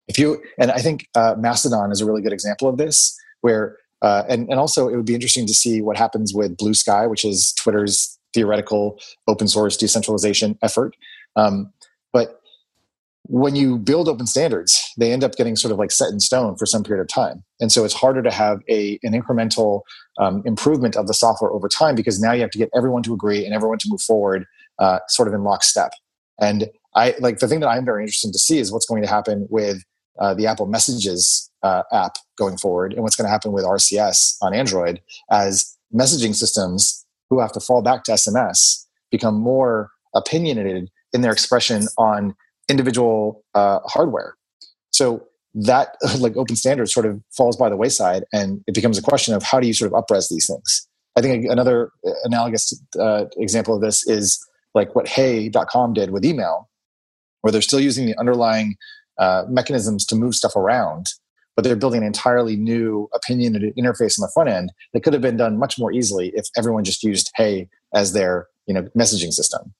if 0.07 0.17
you 0.17 0.41
and 0.57 0.71
I 0.71 0.79
think 0.79 1.07
uh, 1.15 1.35
Mastodon 1.37 1.91
is 1.91 2.01
a 2.01 2.05
really 2.05 2.21
good 2.21 2.33
example 2.33 2.67
of 2.67 2.77
this, 2.77 3.17
where 3.41 3.77
uh, 4.01 4.23
and 4.27 4.49
and 4.49 4.59
also 4.59 4.87
it 4.89 4.95
would 4.95 5.05
be 5.05 5.13
interesting 5.13 5.45
to 5.47 5.53
see 5.53 5.81
what 5.81 5.97
happens 5.97 6.33
with 6.33 6.57
Blue 6.57 6.73
Sky, 6.73 7.07
which 7.07 7.23
is 7.23 7.53
Twitter's 7.53 8.17
theoretical 8.33 8.99
open 9.27 9.47
source 9.47 9.77
decentralization 9.77 10.57
effort. 10.61 10.95
Um, 11.35 11.71
but 12.11 12.41
when 13.31 13.55
you 13.55 13.77
build 13.77 14.09
open 14.09 14.25
standards, 14.25 14.91
they 14.97 15.11
end 15.11 15.23
up 15.23 15.35
getting 15.35 15.55
sort 15.55 15.71
of 15.71 15.77
like 15.77 15.91
set 15.91 16.09
in 16.09 16.19
stone 16.19 16.55
for 16.55 16.65
some 16.65 16.83
period 16.83 16.99
of 16.99 17.07
time. 17.07 17.43
And 17.59 17.71
so 17.71 17.85
it's 17.85 17.93
harder 17.93 18.23
to 18.23 18.31
have 18.31 18.59
a, 18.67 18.97
an 19.03 19.13
incremental 19.13 19.81
um, 20.17 20.41
improvement 20.45 20.95
of 20.95 21.05
the 21.05 21.13
software 21.13 21.51
over 21.51 21.69
time 21.69 21.93
because 21.93 22.19
now 22.19 22.31
you 22.31 22.41
have 22.41 22.49
to 22.49 22.57
get 22.57 22.71
everyone 22.75 23.03
to 23.03 23.13
agree 23.13 23.45
and 23.45 23.53
everyone 23.53 23.77
to 23.79 23.87
move 23.87 24.01
forward 24.01 24.45
uh, 24.79 24.97
sort 25.09 25.27
of 25.27 25.35
in 25.35 25.43
lockstep. 25.43 25.91
And 26.41 26.69
I 26.95 27.13
like 27.19 27.37
the 27.37 27.47
thing 27.47 27.59
that 27.59 27.67
I'm 27.67 27.85
very 27.85 28.01
interested 28.01 28.33
to 28.33 28.39
see 28.39 28.57
is 28.57 28.71
what's 28.71 28.87
going 28.87 29.03
to 29.03 29.09
happen 29.09 29.45
with 29.51 29.83
uh, 30.19 30.33
the 30.33 30.47
Apple 30.47 30.65
Messages 30.65 31.51
uh, 31.61 31.83
app 31.93 32.15
going 32.35 32.57
forward 32.57 32.93
and 32.93 33.03
what's 33.03 33.15
going 33.15 33.27
to 33.27 33.31
happen 33.31 33.51
with 33.51 33.63
RCS 33.63 34.37
on 34.41 34.55
Android 34.55 35.01
as 35.29 35.77
messaging 35.93 36.33
systems 36.33 37.05
who 37.29 37.39
have 37.39 37.51
to 37.51 37.59
fall 37.59 37.83
back 37.83 38.05
to 38.05 38.13
SMS 38.13 38.85
become 39.11 39.35
more 39.35 39.91
opinionated 40.15 40.89
in 41.13 41.21
their 41.21 41.31
expression 41.31 41.83
on 41.99 42.35
individual 42.69 43.43
uh, 43.55 43.79
hardware. 43.85 44.35
So 44.91 45.25
that 45.55 45.95
like 46.19 46.37
open 46.37 46.55
standard 46.55 46.89
sort 46.89 47.05
of 47.05 47.21
falls 47.31 47.57
by 47.57 47.69
the 47.69 47.77
wayside, 47.77 48.23
and 48.33 48.63
it 48.67 48.73
becomes 48.73 48.97
a 48.97 49.01
question 49.01 49.33
of 49.33 49.43
how 49.43 49.59
do 49.59 49.67
you 49.67 49.73
sort 49.73 49.91
of 49.91 50.03
upres 50.03 50.29
these 50.29 50.47
things. 50.47 50.87
I 51.15 51.21
think 51.21 51.45
another 51.45 51.91
uh, 52.07 52.11
analogous 52.23 52.81
uh, 52.99 53.25
example 53.37 53.75
of 53.75 53.81
this 53.81 54.07
is 54.07 54.39
like 54.73 54.95
what 54.95 55.07
Hey.com 55.07 55.93
did 55.93 56.11
with 56.11 56.23
email, 56.23 56.69
where 57.41 57.51
they're 57.51 57.61
still 57.61 57.79
using 57.79 58.05
the 58.05 58.17
underlying 58.17 58.75
uh, 59.17 59.43
mechanisms 59.49 60.05
to 60.05 60.15
move 60.15 60.35
stuff 60.35 60.55
around, 60.55 61.07
but 61.55 61.63
they're 61.63 61.75
building 61.75 62.01
an 62.01 62.07
entirely 62.07 62.55
new 62.55 63.09
opinionated 63.13 63.75
interface 63.75 64.17
on 64.17 64.23
the 64.23 64.31
front 64.33 64.49
end 64.49 64.71
that 64.93 65.03
could 65.03 65.13
have 65.13 65.21
been 65.21 65.35
done 65.35 65.57
much 65.57 65.77
more 65.77 65.91
easily 65.91 66.31
if 66.35 66.45
everyone 66.57 66.83
just 66.83 67.03
used 67.03 67.31
Hey 67.35 67.67
as 67.93 68.13
their 68.13 68.47
you 68.65 68.73
know 68.73 68.83
messaging 68.97 69.33
system. 69.33 69.73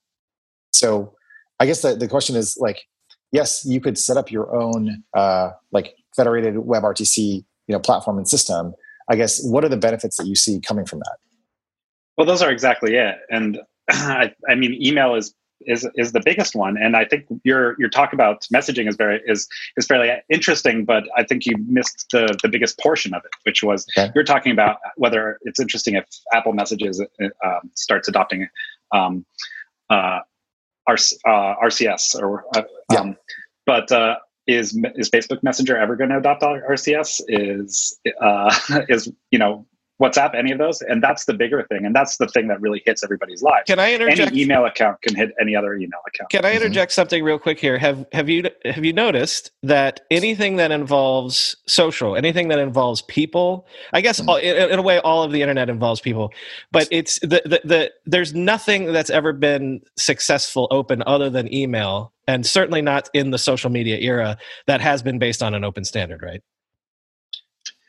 So 0.72 1.14
I 1.60 1.66
guess 1.66 1.82
the, 1.82 1.96
the 1.96 2.08
question 2.08 2.36
is 2.36 2.58
like, 2.60 2.82
yes, 3.32 3.66
you 3.66 3.82
could 3.82 3.98
set 3.98 4.18
up 4.18 4.32
your 4.32 4.56
own 4.56 5.04
uh, 5.16 5.52
like 5.72 5.96
federated 6.16 6.56
WebRTC 6.56 7.44
you 7.70 7.74
know 7.74 7.80
platform 7.80 8.18
and 8.18 8.28
system. 8.28 8.74
I 9.10 9.16
guess 9.16 9.42
what 9.44 9.64
are 9.64 9.70
the 9.70 9.78
benefits 9.78 10.18
that 10.18 10.28
you 10.28 10.36
see 10.36 10.60
coming 10.60 10.86
from 10.86 11.00
that? 11.00 11.18
Well, 12.18 12.28
those 12.28 12.42
are 12.42 12.52
exactly 12.52 12.96
it. 12.96 13.16
And 13.30 13.60
I, 13.90 14.34
I 14.50 14.56
mean, 14.56 14.78
email 14.82 15.16
is 15.16 15.34
is 15.68 15.88
is 15.96 16.14
the 16.14 16.22
biggest 16.24 16.56
one 16.56 16.78
and 16.78 16.96
i 16.96 17.04
think 17.04 17.26
your 17.44 17.76
your 17.78 17.90
talk 17.90 18.14
about 18.14 18.46
messaging 18.54 18.88
is 18.88 18.96
very 18.96 19.22
is 19.28 19.46
is 19.76 19.86
fairly 19.86 20.10
interesting 20.30 20.86
but 20.86 21.04
i 21.18 21.24
think 21.24 21.46
you 21.46 21.54
missed 21.68 22.06
the 22.14 22.34
the 22.42 22.48
biggest 22.48 22.80
portion 22.80 23.14
of 23.14 23.22
it 23.26 23.32
which 23.44 23.62
was 23.62 23.86
okay. 23.98 24.10
you're 24.16 24.24
talking 24.24 24.54
about 24.54 24.78
whether 24.96 25.38
it's 25.42 25.60
interesting 25.60 25.96
if 25.96 26.06
apple 26.34 26.54
messages 26.54 27.04
um, 27.44 27.60
starts 27.76 28.08
adopting 28.08 28.48
um, 28.94 29.26
uh, 29.90 30.20
uh, 30.94 31.56
RCS 31.64 32.16
or 32.16 32.46
uh, 32.56 32.64
yeah. 32.92 33.00
Um, 33.00 33.18
but 33.66 33.92
uh, 33.92 34.18
is 34.48 34.78
is 34.96 35.10
Facebook 35.10 35.44
Messenger 35.44 35.78
ever 35.78 35.96
going 35.96 36.10
to 36.10 36.18
adopt 36.18 36.42
RCS? 36.42 37.22
Is 37.28 38.00
uh, 38.22 38.54
is 38.90 39.12
you 39.32 39.40
know 39.40 39.66
WhatsApp, 40.02 40.34
any 40.34 40.52
of 40.52 40.58
those, 40.58 40.82
and 40.82 41.04
that's 41.04 41.26
the 41.26 41.34
bigger 41.34 41.64
thing, 41.64 41.86
and 41.86 41.94
that's 41.94 42.16
the 42.18 42.28
thing 42.28 42.48
that 42.48 42.62
really 42.62 42.82
hits 42.86 43.04
everybody's 43.04 43.42
lives. 43.42 43.66
Can 43.68 43.80
I 43.80 43.94
interject? 43.94 44.32
Any 44.32 44.42
email 44.42 44.66
account 44.66 45.02
can 45.02 45.14
hit 45.14 45.32
any 45.42 45.58
other 45.58 45.76
email 45.76 46.00
account. 46.08 46.30
Can 46.30 46.46
I 46.46 46.50
mm-hmm. 46.50 46.58
interject 46.58 46.92
mm-hmm. 46.92 46.96
something 46.96 47.24
real 47.24 47.38
quick 47.38 47.60
here? 47.60 47.78
Have 47.78 48.06
have 48.14 48.30
you 48.30 48.50
have 48.64 48.86
you 48.86 48.94
noticed 48.94 49.52
that 49.64 50.00
anything 50.10 50.56
that 50.56 50.72
involves 50.72 51.58
social, 51.68 52.16
anything 52.16 52.48
that 52.48 52.60
involves 52.60 53.02
people, 53.04 53.68
I 53.92 54.00
guess 54.00 54.22
mm-hmm. 54.22 54.30
all, 54.30 54.38
in, 54.38 54.72
in, 54.72 54.80
a 54.80 54.82
way, 54.82 55.00
all 55.00 55.24
of 55.24 55.34
the 55.34 55.42
internet 55.42 55.70
involves 55.70 56.00
people, 56.00 56.32
but 56.72 56.88
it's 56.92 57.20
the, 57.20 57.42
the 57.44 57.62
the 57.66 57.92
there's 58.06 58.34
nothing 58.34 58.94
that's 58.94 59.10
ever 59.10 59.34
been 59.34 59.82
successful 59.98 60.70
open 60.72 61.04
other 61.08 61.30
than 61.30 61.54
email, 61.54 62.14
and 62.26 62.46
certainly 62.46 62.82
not 62.82 63.10
in 63.14 63.32
the 63.32 63.38
social 63.38 63.70
media 63.70 63.98
era 63.98 64.38
that 64.66 64.80
has 64.80 65.04
been 65.04 65.20
based 65.20 65.44
on 65.44 65.54
an 65.54 65.66
open 65.66 65.84
standard, 65.84 66.22
right? 66.22 66.42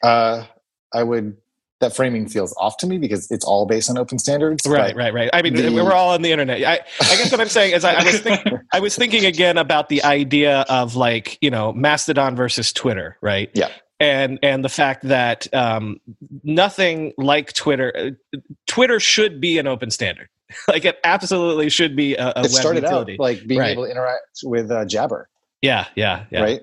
Uh, 0.03 0.45
I 0.93 1.05
would 1.05 1.37
that 1.81 1.97
framing 1.97 2.29
feels 2.29 2.55
off 2.59 2.77
to 2.79 2.87
me 2.87 2.99
because 2.99 3.31
it's 3.31 3.45
all 3.45 3.67
based 3.67 3.89
on 3.91 3.97
open 3.99 4.19
standards. 4.19 4.67
Right, 4.67 4.95
right, 4.95 5.13
right. 5.15 5.31
I 5.33 5.43
mean, 5.43 5.55
the- 5.55 5.71
we're 5.71 5.93
all 5.93 6.11
on 6.11 6.23
the 6.23 6.31
internet. 6.33 6.63
I, 6.63 6.75
I 7.01 7.17
guess 7.17 7.33
what 7.33 7.41
I'm 7.41 7.49
saying 7.49 7.75
is, 7.75 7.85
I, 7.85 7.95
I 7.95 8.05
was 8.05 8.21
think, 8.21 8.47
I 8.73 8.81
was 8.81 8.97
thinking 8.97 9.25
again 9.25 9.57
about 9.59 9.89
the 9.89 10.03
idea 10.05 10.65
of 10.69 10.97
like 10.97 11.39
you 11.41 11.51
know 11.51 11.73
Mastodon 11.73 12.37
versus 12.37 12.73
Twitter, 12.73 13.17
right? 13.21 13.51
Yeah. 13.55 13.71
And 13.99 14.39
and 14.43 14.65
the 14.65 14.69
fact 14.71 15.03
that 15.09 15.53
um, 15.55 16.01
nothing 16.43 17.13
like 17.19 17.53
Twitter, 17.53 17.93
uh, 18.35 18.39
Twitter 18.67 18.99
should 19.01 19.41
be 19.41 19.59
an 19.59 19.67
open 19.67 19.91
standard. 19.91 20.29
like 20.69 20.85
it 20.85 20.99
absolutely 21.05 21.69
should 21.69 21.95
be 21.95 22.15
a, 22.17 22.29
a 22.29 22.33
web 22.37 22.45
It 22.47 22.49
started 22.51 22.83
utility. 22.83 23.13
out 23.15 23.21
like 23.21 23.47
being 23.47 23.61
Right. 23.61 23.71
able 23.73 23.85
to 23.85 23.91
interact 23.91 24.41
with 24.43 24.71
uh, 24.71 24.85
Jabber, 24.85 25.29
yeah, 25.63 25.87
yeah, 25.95 26.25
yeah. 26.31 26.41
right? 26.43 26.61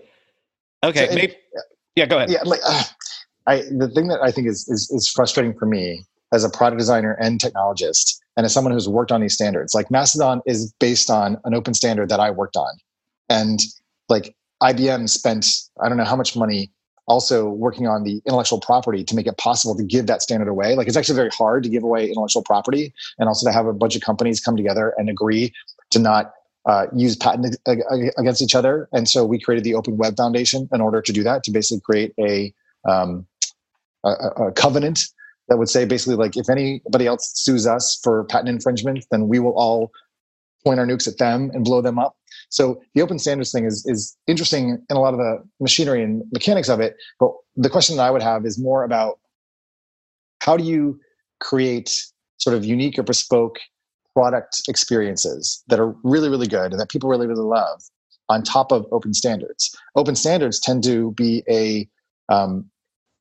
Okay, 0.83 1.07
So 1.09 1.15
maybe, 1.15 1.35
yeah. 1.95 2.05
Go 2.05 2.17
ahead. 2.17 2.29
yeah 2.29 2.41
like 2.43 2.59
uh, 2.65 2.83
i 3.47 3.57
the 3.77 3.89
thing 3.93 4.07
that 4.07 4.19
i 4.21 4.31
think 4.31 4.47
is, 4.47 4.67
is 4.69 4.89
is 4.91 5.09
frustrating 5.09 5.57
for 5.57 5.65
me 5.65 6.05
as 6.33 6.43
a 6.43 6.49
product 6.49 6.77
designer 6.77 7.13
and 7.21 7.39
technologist 7.39 8.19
and 8.35 8.45
as 8.45 8.53
someone 8.53 8.73
who's 8.73 8.89
worked 8.89 9.11
on 9.11 9.21
these 9.21 9.33
standards 9.33 9.73
like 9.73 9.89
mastodon 9.91 10.41
is 10.45 10.73
based 10.79 11.09
on 11.09 11.37
an 11.45 11.53
open 11.53 11.73
standard 11.73 12.09
that 12.09 12.19
i 12.19 12.29
worked 12.29 12.55
on 12.55 12.73
and 13.29 13.59
like 14.09 14.35
ibm 14.63 15.09
spent 15.09 15.45
i 15.83 15.87
don't 15.87 15.97
know 15.97 16.05
how 16.05 16.15
much 16.15 16.35
money 16.35 16.71
also 17.07 17.49
working 17.49 17.87
on 17.87 18.03
the 18.03 18.21
intellectual 18.25 18.59
property 18.59 19.01
to 19.01 19.15
make 19.15 19.27
it 19.27 19.37
possible 19.37 19.75
to 19.75 19.83
give 19.83 20.07
that 20.07 20.21
standard 20.21 20.49
away 20.49 20.75
like 20.75 20.87
it's 20.87 20.97
actually 20.97 21.15
very 21.15 21.29
hard 21.29 21.63
to 21.63 21.69
give 21.69 21.83
away 21.83 22.07
intellectual 22.07 22.43
property 22.43 22.93
and 23.17 23.29
also 23.29 23.47
to 23.47 23.53
have 23.53 23.65
a 23.65 23.73
bunch 23.73 23.95
of 23.95 24.01
companies 24.01 24.41
come 24.41 24.57
together 24.57 24.93
and 24.97 25.09
agree 25.09 25.53
to 25.89 25.99
not 25.99 26.33
uh, 26.67 26.85
use 26.93 27.15
patent 27.15 27.55
ag- 27.65 27.83
ag- 27.91 28.11
against 28.17 28.41
each 28.41 28.53
other. 28.53 28.89
And 28.91 29.09
so 29.09 29.25
we 29.25 29.39
created 29.39 29.63
the 29.63 29.73
Open 29.73 29.97
Web 29.97 30.17
Foundation 30.17 30.67
in 30.73 30.81
order 30.81 31.01
to 31.01 31.13
do 31.13 31.23
that, 31.23 31.43
to 31.45 31.51
basically 31.51 31.79
create 31.79 32.13
a, 32.19 32.53
um, 32.87 33.25
a, 34.03 34.09
a- 34.09 34.51
covenant 34.51 34.99
that 35.49 35.57
would 35.57 35.69
say 35.69 35.85
basically 35.85 36.15
like 36.15 36.35
if 36.35 36.49
anybody 36.49 37.07
else 37.07 37.31
sues 37.35 37.65
us 37.65 37.99
for 38.03 38.25
patent 38.25 38.49
infringement, 38.49 39.05
then 39.11 39.27
we 39.27 39.39
will 39.39 39.53
all 39.53 39.91
point 40.63 40.79
our 40.79 40.85
nukes 40.85 41.07
at 41.07 41.17
them 41.17 41.49
and 41.53 41.63
blow 41.63 41.81
them 41.81 41.97
up. 41.97 42.17
So 42.49 42.81
the 42.93 43.01
open 43.01 43.19
standards 43.19 43.51
thing 43.51 43.65
is 43.65 43.85
is 43.85 44.17
interesting 44.27 44.81
in 44.89 44.97
a 44.97 44.99
lot 44.99 45.13
of 45.13 45.19
the 45.19 45.43
machinery 45.59 46.03
and 46.03 46.23
mechanics 46.31 46.69
of 46.69 46.79
it. 46.79 46.95
But 47.19 47.31
the 47.55 47.69
question 47.69 47.97
that 47.97 48.03
I 48.03 48.11
would 48.11 48.21
have 48.21 48.45
is 48.45 48.59
more 48.59 48.83
about 48.83 49.19
how 50.41 50.57
do 50.57 50.63
you 50.63 50.99
create 51.39 52.05
sort 52.37 52.55
of 52.55 52.65
unique 52.65 52.97
or 52.97 53.03
bespoke 53.03 53.59
product 54.13 54.63
experiences 54.67 55.63
that 55.67 55.79
are 55.79 55.95
really, 56.03 56.29
really 56.29 56.47
good 56.47 56.71
and 56.71 56.79
that 56.79 56.89
people 56.89 57.09
really, 57.09 57.27
really 57.27 57.43
love 57.43 57.81
on 58.29 58.43
top 58.43 58.71
of 58.71 58.85
open 58.91 59.13
standards. 59.13 59.75
Open 59.95 60.15
standards 60.15 60.59
tend 60.59 60.83
to 60.83 61.11
be 61.11 61.43
a 61.49 61.87
um, 62.33 62.69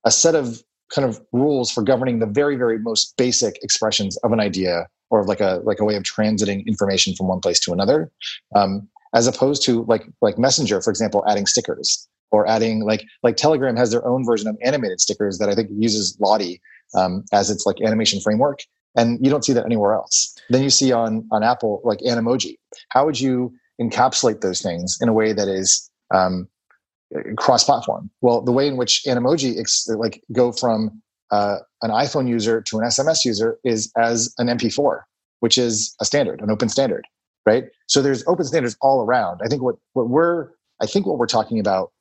a 0.06 0.10
set 0.10 0.34
of 0.34 0.62
kind 0.94 1.06
of 1.06 1.20
rules 1.32 1.70
for 1.70 1.82
governing 1.82 2.20
the 2.20 2.26
very, 2.26 2.56
very 2.56 2.78
most 2.78 3.14
basic 3.18 3.62
expressions 3.62 4.16
of 4.18 4.32
an 4.32 4.40
idea 4.40 4.86
or 5.10 5.24
like 5.24 5.40
a 5.40 5.60
like 5.64 5.80
a 5.80 5.84
way 5.84 5.96
of 5.96 6.04
transiting 6.04 6.64
information 6.66 7.14
from 7.14 7.28
one 7.28 7.40
place 7.40 7.60
to 7.60 7.72
another, 7.72 8.10
um, 8.54 8.88
as 9.14 9.26
opposed 9.26 9.62
to 9.64 9.84
like 9.84 10.04
like 10.22 10.38
Messenger, 10.38 10.80
for 10.80 10.90
example, 10.90 11.24
adding 11.28 11.46
stickers 11.46 12.08
or 12.30 12.48
adding 12.48 12.84
like 12.84 13.04
like 13.22 13.36
Telegram 13.36 13.76
has 13.76 13.90
their 13.90 14.06
own 14.06 14.24
version 14.24 14.48
of 14.48 14.56
animated 14.62 15.00
stickers 15.00 15.38
that 15.38 15.48
I 15.48 15.54
think 15.54 15.68
uses 15.76 16.16
Lottie 16.20 16.60
um, 16.94 17.24
as 17.32 17.50
its 17.50 17.66
like 17.66 17.80
animation 17.82 18.20
framework 18.20 18.60
and 18.96 19.18
you 19.22 19.30
don't 19.30 19.44
see 19.44 19.52
that 19.52 19.66
anywhere 19.66 19.94
else. 19.94 20.34
Then 20.50 20.62
you 20.62 20.70
see 20.70 20.92
on 20.92 21.28
on 21.30 21.42
apple 21.42 21.80
like 21.84 21.98
animoji 22.00 22.56
how 22.88 23.04
would 23.04 23.20
you 23.20 23.52
encapsulate 23.80 24.40
those 24.40 24.62
things 24.62 24.96
in 25.00 25.08
a 25.08 25.12
way 25.12 25.32
that 25.32 25.48
is 25.48 25.90
um, 26.14 26.48
cross 27.36 27.64
platform 27.64 28.10
well 28.20 28.40
the 28.40 28.52
way 28.52 28.66
in 28.66 28.76
which 28.76 29.02
animoji 29.06 29.58
ex- 29.60 29.86
like 29.88 30.22
go 30.32 30.50
from 30.52 31.00
uh, 31.30 31.58
an 31.82 31.90
iphone 31.90 32.28
user 32.28 32.60
to 32.60 32.78
an 32.78 32.84
sms 32.84 33.24
user 33.24 33.58
is 33.64 33.92
as 33.96 34.32
an 34.38 34.48
mp4 34.48 35.00
which 35.40 35.56
is 35.58 35.94
a 36.00 36.04
standard 36.04 36.40
an 36.40 36.50
open 36.50 36.68
standard 36.68 37.04
right? 37.46 37.66
So 37.86 38.02
there's 38.02 38.26
open 38.26 38.44
standards 38.44 38.76
all 38.80 39.04
around. 39.04 39.40
I 39.44 39.46
think 39.46 39.62
what 39.62 39.76
what 39.92 40.08
we're 40.08 40.48
i 40.82 40.86
think 40.86 41.06
what 41.06 41.16
we're 41.16 41.28
talking 41.28 41.60
about 41.60 41.92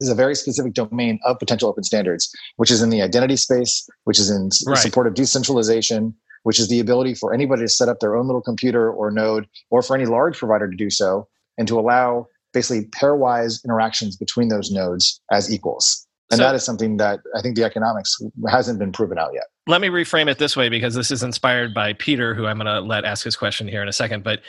is 0.00 0.08
a 0.08 0.16
very 0.16 0.34
specific 0.34 0.74
domain 0.74 1.20
of 1.24 1.38
potential 1.38 1.68
open 1.68 1.84
standards, 1.84 2.28
which 2.56 2.72
is 2.72 2.82
in 2.82 2.90
the 2.90 3.00
identity 3.00 3.36
space, 3.36 3.88
which 4.02 4.18
is 4.18 4.28
in 4.30 4.50
Right. 4.66 4.76
support 4.78 5.06
of 5.06 5.14
decentralization, 5.14 6.12
which 6.42 6.58
is 6.58 6.68
the 6.68 6.80
ability 6.80 7.14
for 7.14 7.32
anybody 7.32 7.62
to 7.62 7.68
set 7.68 7.88
up 7.88 8.00
their 8.00 8.16
own 8.16 8.26
little 8.26 8.42
computer 8.42 8.90
or 8.90 9.12
node, 9.12 9.46
or 9.70 9.80
for 9.80 9.94
any 9.94 10.06
large 10.06 10.36
provider 10.38 10.68
to 10.68 10.76
do 10.76 10.90
so, 10.90 11.28
and 11.56 11.68
to 11.68 11.78
allow 11.78 12.26
basically 12.54 12.86
pairwise 12.86 13.62
interactions 13.64 14.16
between 14.16 14.48
those 14.48 14.70
nodes 14.70 15.20
as 15.30 15.52
equals. 15.52 16.06
And 16.30 16.38
So- 16.38 16.44
that 16.44 16.54
is 16.54 16.64
something 16.64 16.96
that 16.96 17.20
I 17.36 17.42
think 17.42 17.54
the 17.56 17.64
economics 17.64 18.16
hasn't 18.48 18.78
been 18.78 18.92
proven 18.92 19.18
out 19.18 19.32
yet. 19.34 19.44
let 19.66 19.80
me 19.80 19.88
reframe 19.88 20.28
it 20.28 20.36
this 20.36 20.54
way 20.58 20.68
because 20.68 20.94
this 20.94 21.10
is 21.10 21.22
inspired 21.22 21.72
by 21.72 21.94
Peter, 21.94 22.34
who 22.34 22.44
I'm 22.46 22.58
going 22.58 22.66
to 22.66 22.80
let 22.82 23.06
ask 23.06 23.24
his 23.24 23.34
question 23.34 23.66
here 23.66 23.80
in 23.82 23.88
a 23.88 23.92
second. 23.94 24.22
But 24.22 24.40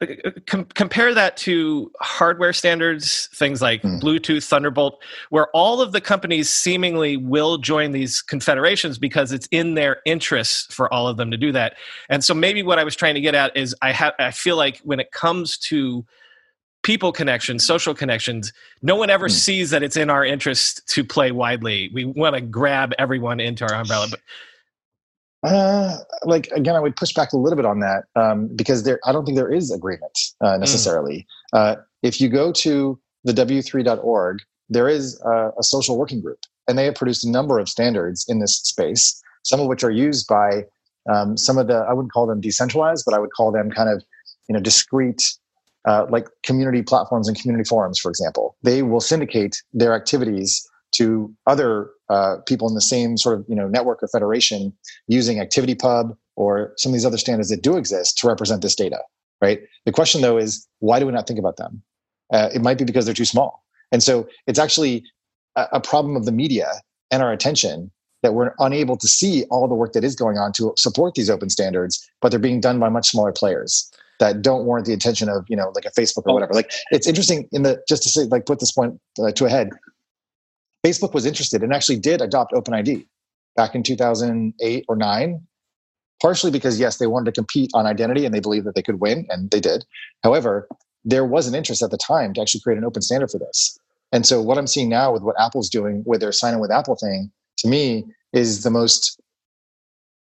uh, 0.00 0.06
com- 0.46 0.66
compare 0.66 1.12
that 1.14 1.36
to 1.38 1.90
hardware 2.00 2.52
standards, 2.52 3.28
things 3.34 3.60
like 3.60 3.82
Hmm. 3.82 3.98
Bluetooth, 3.98 4.44
Thunderbolt, 4.46 5.02
where 5.30 5.48
all 5.48 5.80
of 5.80 5.90
the 5.90 6.00
companies 6.00 6.48
seemingly 6.48 7.16
will 7.16 7.58
join 7.58 7.90
these 7.92 8.22
confederations 8.22 8.98
because 8.98 9.32
it's 9.32 9.48
in 9.50 9.74
their 9.74 10.00
interests 10.06 10.72
for 10.72 10.92
all 10.94 11.08
of 11.08 11.16
them 11.16 11.30
to 11.32 11.36
do 11.36 11.50
that. 11.52 11.74
And 12.08 12.22
so 12.22 12.32
maybe 12.32 12.62
what 12.62 12.78
I 12.78 12.84
was 12.84 12.94
trying 12.94 13.14
to 13.14 13.20
get 13.20 13.34
at 13.34 13.56
is 13.56 13.74
I 13.82 13.90
have 13.92 14.12
I 14.20 14.30
feel 14.30 14.56
like 14.56 14.78
when 14.84 15.00
it 15.00 15.10
comes 15.10 15.58
to 15.70 16.04
people 16.82 17.12
connections, 17.12 17.64
social 17.64 17.94
connections, 17.94 18.52
no 18.82 18.96
one 18.96 19.10
ever 19.10 19.26
Hmm. 19.26 19.32
sees 19.32 19.70
that 19.70 19.82
it's 19.82 19.96
in 19.96 20.10
our 20.10 20.24
interest 20.24 20.86
to 20.88 21.04
play 21.04 21.30
widely. 21.30 21.90
We 21.94 22.04
want 22.04 22.34
to 22.34 22.40
grab 22.40 22.92
everyone 22.98 23.40
into 23.40 23.64
our 23.64 23.74
umbrella. 23.74 24.08
But 24.10 24.20
Uh, 25.44 25.98
like 26.24 26.46
again, 26.52 26.76
I 26.76 26.80
would 26.80 26.94
push 26.94 27.12
back 27.14 27.32
a 27.32 27.36
little 27.36 27.56
bit 27.56 27.64
on 27.66 27.80
that 27.80 28.04
um, 28.14 28.48
because 28.54 28.84
there, 28.84 29.00
I 29.04 29.10
don't 29.10 29.24
think 29.24 29.36
there 29.36 29.52
is 29.52 29.72
agreement 29.72 30.16
uh, 30.40 30.56
necessarily. 30.56 31.26
Uh, 31.52 31.76
if 32.02 32.20
you 32.20 32.28
go 32.28 32.52
to 32.52 32.98
the 33.24 33.32
w3.org, 33.32 34.38
there 34.68 34.88
is 34.88 35.20
a, 35.24 35.50
a 35.58 35.62
social 35.64 35.98
working 35.98 36.20
group, 36.20 36.38
and 36.68 36.78
they 36.78 36.84
have 36.84 36.94
produced 36.94 37.24
a 37.24 37.30
number 37.30 37.58
of 37.58 37.68
standards 37.68 38.24
in 38.28 38.38
this 38.38 38.54
space. 38.56 39.20
Some 39.42 39.58
of 39.58 39.66
which 39.66 39.82
are 39.82 39.90
used 39.90 40.28
by 40.28 40.64
um, 41.12 41.36
some 41.36 41.58
of 41.58 41.66
the 41.66 41.74
I 41.88 41.92
wouldn't 41.92 42.12
call 42.12 42.26
them 42.28 42.40
decentralized, 42.40 43.04
but 43.04 43.12
I 43.12 43.18
would 43.18 43.32
call 43.32 43.50
them 43.50 43.68
kind 43.70 43.88
of 43.88 44.04
you 44.48 44.52
know 44.54 44.60
discrete. 44.60 45.36
Uh, 45.84 46.06
like 46.10 46.28
community 46.44 46.80
platforms 46.80 47.26
and 47.26 47.36
community 47.36 47.66
forums, 47.68 47.98
for 47.98 48.08
example, 48.08 48.56
they 48.62 48.82
will 48.82 49.00
syndicate 49.00 49.60
their 49.72 49.94
activities 49.94 50.68
to 50.92 51.34
other 51.46 51.90
uh, 52.08 52.36
people 52.46 52.68
in 52.68 52.74
the 52.74 52.80
same 52.80 53.16
sort 53.16 53.38
of 53.38 53.44
you 53.48 53.56
know 53.56 53.66
network 53.66 54.02
or 54.02 54.08
federation 54.08 54.72
using 55.08 55.38
ActivityPub 55.38 56.16
or 56.36 56.72
some 56.76 56.90
of 56.90 56.94
these 56.94 57.04
other 57.04 57.18
standards 57.18 57.48
that 57.48 57.62
do 57.62 57.76
exist 57.76 58.16
to 58.18 58.28
represent 58.28 58.62
this 58.62 58.76
data, 58.76 58.98
right? 59.40 59.60
The 59.84 59.92
question 59.92 60.20
though 60.20 60.38
is 60.38 60.68
why 60.78 61.00
do 61.00 61.06
we 61.06 61.12
not 61.12 61.26
think 61.26 61.38
about 61.38 61.56
them? 61.56 61.82
Uh, 62.32 62.48
it 62.54 62.62
might 62.62 62.78
be 62.78 62.84
because 62.84 63.04
they're 63.04 63.14
too 63.14 63.24
small, 63.24 63.64
and 63.90 64.02
so 64.02 64.28
it's 64.46 64.60
actually 64.60 65.04
a, 65.56 65.66
a 65.72 65.80
problem 65.80 66.14
of 66.14 66.26
the 66.26 66.32
media 66.32 66.68
and 67.10 67.22
our 67.22 67.32
attention 67.32 67.90
that 68.22 68.34
we're 68.34 68.54
unable 68.60 68.96
to 68.96 69.08
see 69.08 69.44
all 69.50 69.66
the 69.66 69.74
work 69.74 69.94
that 69.94 70.04
is 70.04 70.14
going 70.14 70.38
on 70.38 70.52
to 70.52 70.72
support 70.76 71.14
these 71.14 71.28
open 71.28 71.50
standards, 71.50 72.08
but 72.20 72.30
they're 72.30 72.38
being 72.38 72.60
done 72.60 72.78
by 72.78 72.88
much 72.88 73.10
smaller 73.10 73.32
players 73.32 73.90
that 74.20 74.42
don't 74.42 74.64
warrant 74.64 74.86
the 74.86 74.92
attention 74.92 75.28
of 75.28 75.44
you 75.48 75.56
know 75.56 75.72
like 75.74 75.84
a 75.84 75.90
Facebook 75.90 76.22
or 76.26 76.34
whatever. 76.34 76.54
Like 76.54 76.70
it's 76.90 77.06
interesting 77.06 77.48
in 77.52 77.62
the 77.62 77.82
just 77.88 78.02
to 78.04 78.08
say 78.08 78.24
like 78.24 78.46
put 78.46 78.60
this 78.60 78.72
point 78.72 79.00
uh, 79.18 79.32
to 79.32 79.44
a 79.44 79.48
head. 79.48 79.70
Facebook 80.84 81.14
was 81.14 81.26
interested 81.26 81.62
and 81.62 81.72
actually 81.72 81.98
did 81.98 82.20
adopt 82.20 82.52
OpenID 82.52 83.06
back 83.56 83.74
in 83.74 83.82
2008 83.82 84.84
or 84.88 84.96
9 84.96 85.40
partially 86.20 86.50
because 86.50 86.78
yes 86.78 86.98
they 86.98 87.06
wanted 87.06 87.26
to 87.26 87.32
compete 87.32 87.70
on 87.74 87.86
identity 87.86 88.24
and 88.24 88.34
they 88.34 88.40
believed 88.40 88.64
that 88.66 88.74
they 88.74 88.82
could 88.82 89.00
win 89.00 89.26
and 89.28 89.50
they 89.50 89.60
did 89.60 89.84
however 90.22 90.68
there 91.04 91.24
was 91.24 91.46
an 91.46 91.54
interest 91.54 91.82
at 91.82 91.90
the 91.90 91.98
time 91.98 92.32
to 92.32 92.40
actually 92.40 92.60
create 92.60 92.78
an 92.78 92.84
open 92.84 93.02
standard 93.02 93.30
for 93.30 93.38
this 93.38 93.78
and 94.12 94.24
so 94.24 94.40
what 94.40 94.56
i'm 94.56 94.66
seeing 94.66 94.88
now 94.88 95.12
with 95.12 95.22
what 95.22 95.36
apple's 95.38 95.68
doing 95.68 96.02
with 96.06 96.20
their 96.20 96.32
sign 96.32 96.54
in 96.54 96.60
with 96.60 96.70
apple 96.70 96.96
thing 96.96 97.30
to 97.58 97.68
me 97.68 98.04
is 98.32 98.62
the 98.62 98.70
most 98.70 99.20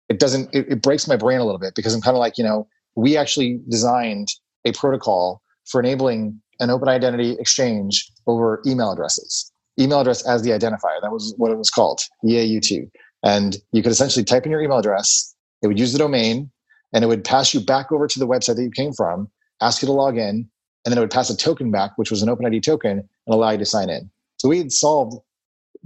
it 0.08 0.20
doesn't 0.20 0.54
it, 0.54 0.70
it 0.70 0.82
breaks 0.82 1.08
my 1.08 1.16
brain 1.16 1.40
a 1.40 1.44
little 1.44 1.58
bit 1.58 1.74
because 1.74 1.94
i'm 1.94 2.00
kind 2.00 2.16
of 2.16 2.20
like 2.20 2.38
you 2.38 2.44
know 2.44 2.68
we 2.96 3.16
actually 3.16 3.60
designed 3.68 4.28
a 4.64 4.72
protocol 4.72 5.42
for 5.66 5.80
enabling 5.80 6.40
an 6.58 6.70
open 6.70 6.88
identity 6.88 7.36
exchange 7.38 8.10
over 8.26 8.62
email 8.66 8.92
addresses. 8.92 9.52
Email 9.78 10.00
address 10.00 10.26
as 10.26 10.42
the 10.42 10.50
identifier 10.50 11.00
that 11.02 11.12
was 11.12 11.34
what 11.36 11.52
it 11.52 11.58
was 11.58 11.70
called 11.70 12.00
EAUT 12.24 12.90
and 13.22 13.58
you 13.72 13.82
could 13.82 13.92
essentially 13.92 14.24
type 14.24 14.44
in 14.44 14.50
your 14.50 14.62
email 14.62 14.78
address 14.78 15.34
it 15.62 15.66
would 15.66 15.78
use 15.78 15.92
the 15.92 15.98
domain 15.98 16.50
and 16.92 17.04
it 17.04 17.08
would 17.08 17.24
pass 17.24 17.52
you 17.52 17.60
back 17.60 17.92
over 17.92 18.06
to 18.06 18.18
the 18.18 18.26
website 18.26 18.56
that 18.56 18.62
you 18.62 18.70
came 18.70 18.92
from 18.92 19.28
ask 19.60 19.82
you 19.82 19.86
to 19.86 19.92
log 19.92 20.16
in 20.16 20.48
and 20.84 20.92
then 20.92 20.96
it 20.96 21.00
would 21.00 21.10
pass 21.10 21.28
a 21.28 21.36
token 21.36 21.70
back 21.70 21.92
which 21.96 22.10
was 22.10 22.22
an 22.22 22.28
openid 22.28 22.62
token 22.62 22.92
and 22.92 23.34
allow 23.34 23.50
you 23.50 23.58
to 23.58 23.66
sign 23.66 23.90
in. 23.90 24.10
So 24.38 24.48
we 24.48 24.58
had 24.58 24.72
solved 24.72 25.18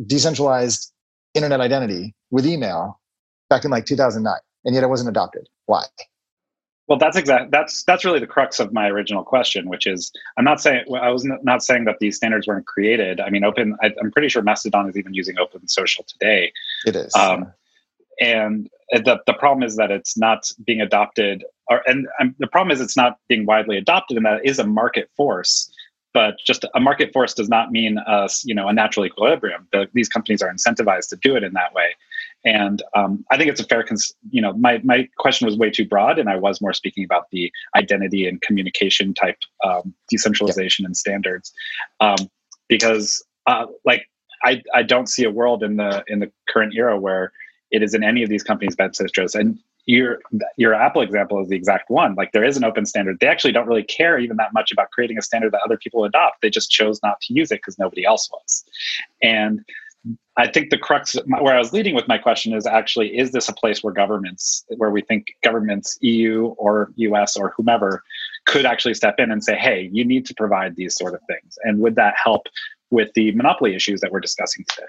decentralized 0.07 0.93
internet 1.35 1.61
identity 1.61 2.15
with 2.31 2.47
email 2.47 3.01
back 3.49 3.65
in 3.65 3.73
like 3.73 3.87
2009 3.87 4.33
and 4.65 4.75
yet 4.75 4.85
it 4.85 4.89
wasn't 4.89 5.09
adopted. 5.09 5.49
Why 5.67 5.85
Well, 6.91 6.99
that's 6.99 7.17
exact. 7.17 7.53
That's 7.53 7.85
that's 7.85 8.05
really 8.05 8.19
the 8.19 8.27
crux 8.27 8.59
of 8.59 8.73
my 8.73 8.89
original 8.89 9.23
question, 9.23 9.69
which 9.69 9.87
is 9.87 10.11
I'm 10.37 10.45
not 10.45 10.61
saying 10.61 10.85
I 11.01 11.11
was 11.11 11.25
not 11.25 11.63
saying 11.63 11.85
that 11.85 12.01
these 12.01 12.17
standards 12.17 12.49
weren't 12.49 12.67
created. 12.67 13.21
I 13.21 13.31
mean, 13.31 13.45
open. 13.45 13.77
I, 13.81 13.93
I'm 14.03 14.11
pretty 14.11 14.29
sure 14.29 14.43
Mastodon 14.43 14.89
is 14.89 14.97
even 14.97 15.15
using 15.15 15.39
Open 15.39 15.67
Social 15.69 16.05
today. 16.09 16.53
it 16.85 16.97
is 16.97 17.15
Um, 17.15 17.53
and 18.21 18.69
the, 18.93 19.21
the 19.27 19.33
problem 19.33 19.67
is 19.67 19.77
that 19.77 19.91
it's 19.91 20.17
not 20.17 20.51
being 20.67 20.81
adopted 20.81 21.45
or 21.69 21.83
and 21.87 22.07
um, 22.21 22.35
the 22.39 22.47
problem 22.47 22.73
is 22.73 22.81
it's 22.81 22.97
not 22.97 23.19
being 23.29 23.47
widely 23.47 23.77
adopted 23.77 24.17
and 24.17 24.27
that 24.27 24.45
is 24.45 24.59
a 24.59 24.67
market 24.67 25.09
force 25.17 25.73
but 26.13 26.35
just 26.45 26.65
a 26.75 26.81
market 26.81 27.13
force 27.13 27.35
does 27.35 27.49
not 27.49 27.71
mean 27.71 27.99
us 27.99 28.45
you 28.45 28.55
know 28.55 28.69
a 28.69 28.73
natural 28.73 29.07
equilibrium 29.07 29.67
the, 29.73 29.87
these 29.95 30.09
companies 30.09 30.43
are 30.43 30.53
incentivized 30.53 31.09
to 31.09 31.17
do 31.17 31.35
it 31.35 31.43
in 31.43 31.53
that 31.55 31.73
way 31.73 31.95
and 32.45 32.83
um, 32.95 33.25
i 33.31 33.37
think 33.37 33.49
it's 33.51 33.61
a 33.61 33.65
fair 33.65 33.83
cons- 33.83 34.13
you 34.31 34.41
know 34.41 34.53
my, 34.55 34.81
my 34.85 35.09
question 35.19 35.47
was 35.47 35.57
way 35.57 35.71
too 35.71 35.87
broad 35.87 36.19
and 36.19 36.29
i 36.29 36.37
was 36.37 36.61
more 36.61 36.73
speaking 36.73 37.05
about 37.05 37.31
the 37.31 37.53
identity 37.77 38.27
and 38.27 38.41
communication 38.43 39.15
type 39.15 39.39
um, 39.65 39.95
decentralization 40.09 40.85
and 40.85 40.97
standards 40.97 41.53
um, 42.01 42.17
because 42.69 43.23
uh, 43.47 43.67
like 43.85 44.07
I, 44.43 44.63
I 44.75 44.83
don't 44.83 45.09
see 45.09 45.25
a 45.25 45.31
world 45.31 45.63
in 45.63 45.77
the 45.77 46.03
in 46.07 46.21
the 46.21 46.31
current 46.49 46.75
era 46.75 46.99
where 46.99 47.33
it 47.71 47.83
is 47.83 47.95
in 47.95 48.03
any 48.03 48.23
of 48.23 48.29
these 48.29 48.43
companies' 48.43 48.77
best 48.77 49.01
interest. 49.01 49.35
And 49.35 49.59
your 49.87 50.19
your 50.57 50.75
Apple 50.75 51.03
example 51.03 51.41
is 51.41 51.49
the 51.49 51.57
exact 51.57 51.91
one. 51.91 52.15
Like 52.15 52.33
there 52.33 52.45
is 52.45 52.57
an 52.57 52.65
open 52.65 52.87
standard. 52.87 53.19
They 53.21 53.27
actually 53.27 53.53
don't 53.53 53.67
really 53.67 53.83
care 53.83 54.19
even 54.19 54.37
that 54.37 54.53
much 54.53 54.73
about 54.73 54.91
creating 54.91 55.19
a 55.19 55.23
standard 55.23 55.53
that 55.53 55.61
other 55.65 55.77
people 55.77 56.05
adopt. 56.05 56.43
They 56.43 56.51
just 56.51 56.71
chose 56.71 57.01
not 57.03 57.21
to 57.23 57.35
use 57.35 57.51
it 57.51 57.57
because 57.57 57.79
nobody 57.79 58.05
else 58.05 58.31
was. 58.31 58.65
And 59.23 59.61
I 60.37 60.47
think 60.47 60.71
the 60.71 60.79
crux 60.79 61.17
where 61.27 61.55
I 61.55 61.59
was 61.59 61.73
leading 61.73 61.95
with 61.95 62.09
my 62.09 62.17
question 62.17 62.55
is 62.55 62.67
actually 62.67 63.19
is 63.19 63.33
this 63.33 63.49
a 63.49 63.53
place 63.53 63.83
where 63.83 63.93
governments, 63.93 64.65
where 64.77 64.91
we 64.91 65.03
think 65.03 65.27
governments, 65.45 65.99
EU 66.01 66.55
or 66.57 66.93
US 66.97 67.37
or 67.37 67.53
whomever, 67.57 68.03
could 68.47 68.65
actually 68.65 68.95
step 68.95 69.17
in 69.19 69.31
and 69.31 69.45
say, 69.45 69.57
hey, 69.57 69.91
you 69.93 70.05
need 70.05 70.25
to 70.27 70.35
provide 70.35 70.77
these 70.77 70.97
sort 70.97 71.15
of 71.15 71.21
things? 71.27 71.59
And 71.65 71.81
would 71.81 71.97
that 71.97 72.15
help 72.23 72.47
with 72.91 73.11
the 73.15 73.33
monopoly 73.33 73.75
issues 73.75 74.01
that 74.01 74.11
we're 74.11 74.21
discussing 74.21 74.65
today? 74.71 74.87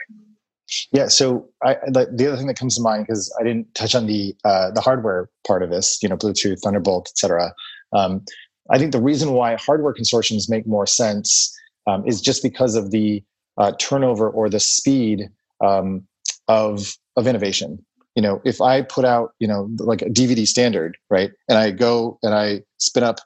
Yeah. 0.94 1.10
So 1.10 1.50
I, 1.62 1.74
the, 1.88 2.10
the 2.14 2.28
other 2.28 2.38
thing 2.38 2.48
that 2.48 2.58
comes 2.58 2.78
to 2.78 2.82
mind 2.82 3.06
because 3.06 3.34
I 3.40 3.44
didn't 3.44 3.74
touch 3.76 3.94
on 3.94 4.08
the 4.08 4.34
uh, 4.46 4.72
the 4.72 4.80
hardware 4.80 5.30
part 5.46 5.64
of 5.64 5.70
this, 5.70 6.02
you 6.02 6.08
know, 6.08 6.16
Bluetooth, 6.16 6.62
Thunderbolt, 6.62 7.10
etc. 7.10 7.54
Um, 7.92 8.24
I 8.70 8.78
think 8.78 8.94
the 8.94 9.02
reason 9.02 9.34
why 9.34 9.56
hardware 9.56 9.94
consortiums 9.94 10.50
make 10.50 10.66
more 10.66 10.88
sense 10.88 11.54
um, 11.88 12.08
is 12.08 12.22
just 12.22 12.42
because 12.42 12.76
of 12.76 12.92
the 12.92 13.22
uh, 13.62 13.72
turnover 13.80 14.30
or 14.30 14.50
the 14.50 14.60
speed 14.60 15.30
um, 15.64 16.06
of 16.48 16.98
of 17.16 17.28
innovation. 17.28 17.84
You 18.16 18.22
know, 18.22 18.42
if 18.44 18.60
I 18.60 18.82
put 18.82 19.06
out, 19.06 19.32
you 19.40 19.48
know, 19.48 19.70
like 19.80 20.02
a 20.02 20.10
DVD 20.10 20.46
standard, 20.46 20.98
right, 21.10 21.32
and 21.48 21.58
I 21.58 21.72
go 21.72 22.20
and 22.24 22.34
I 22.34 22.62
spin 22.78 23.04
up 23.04 23.20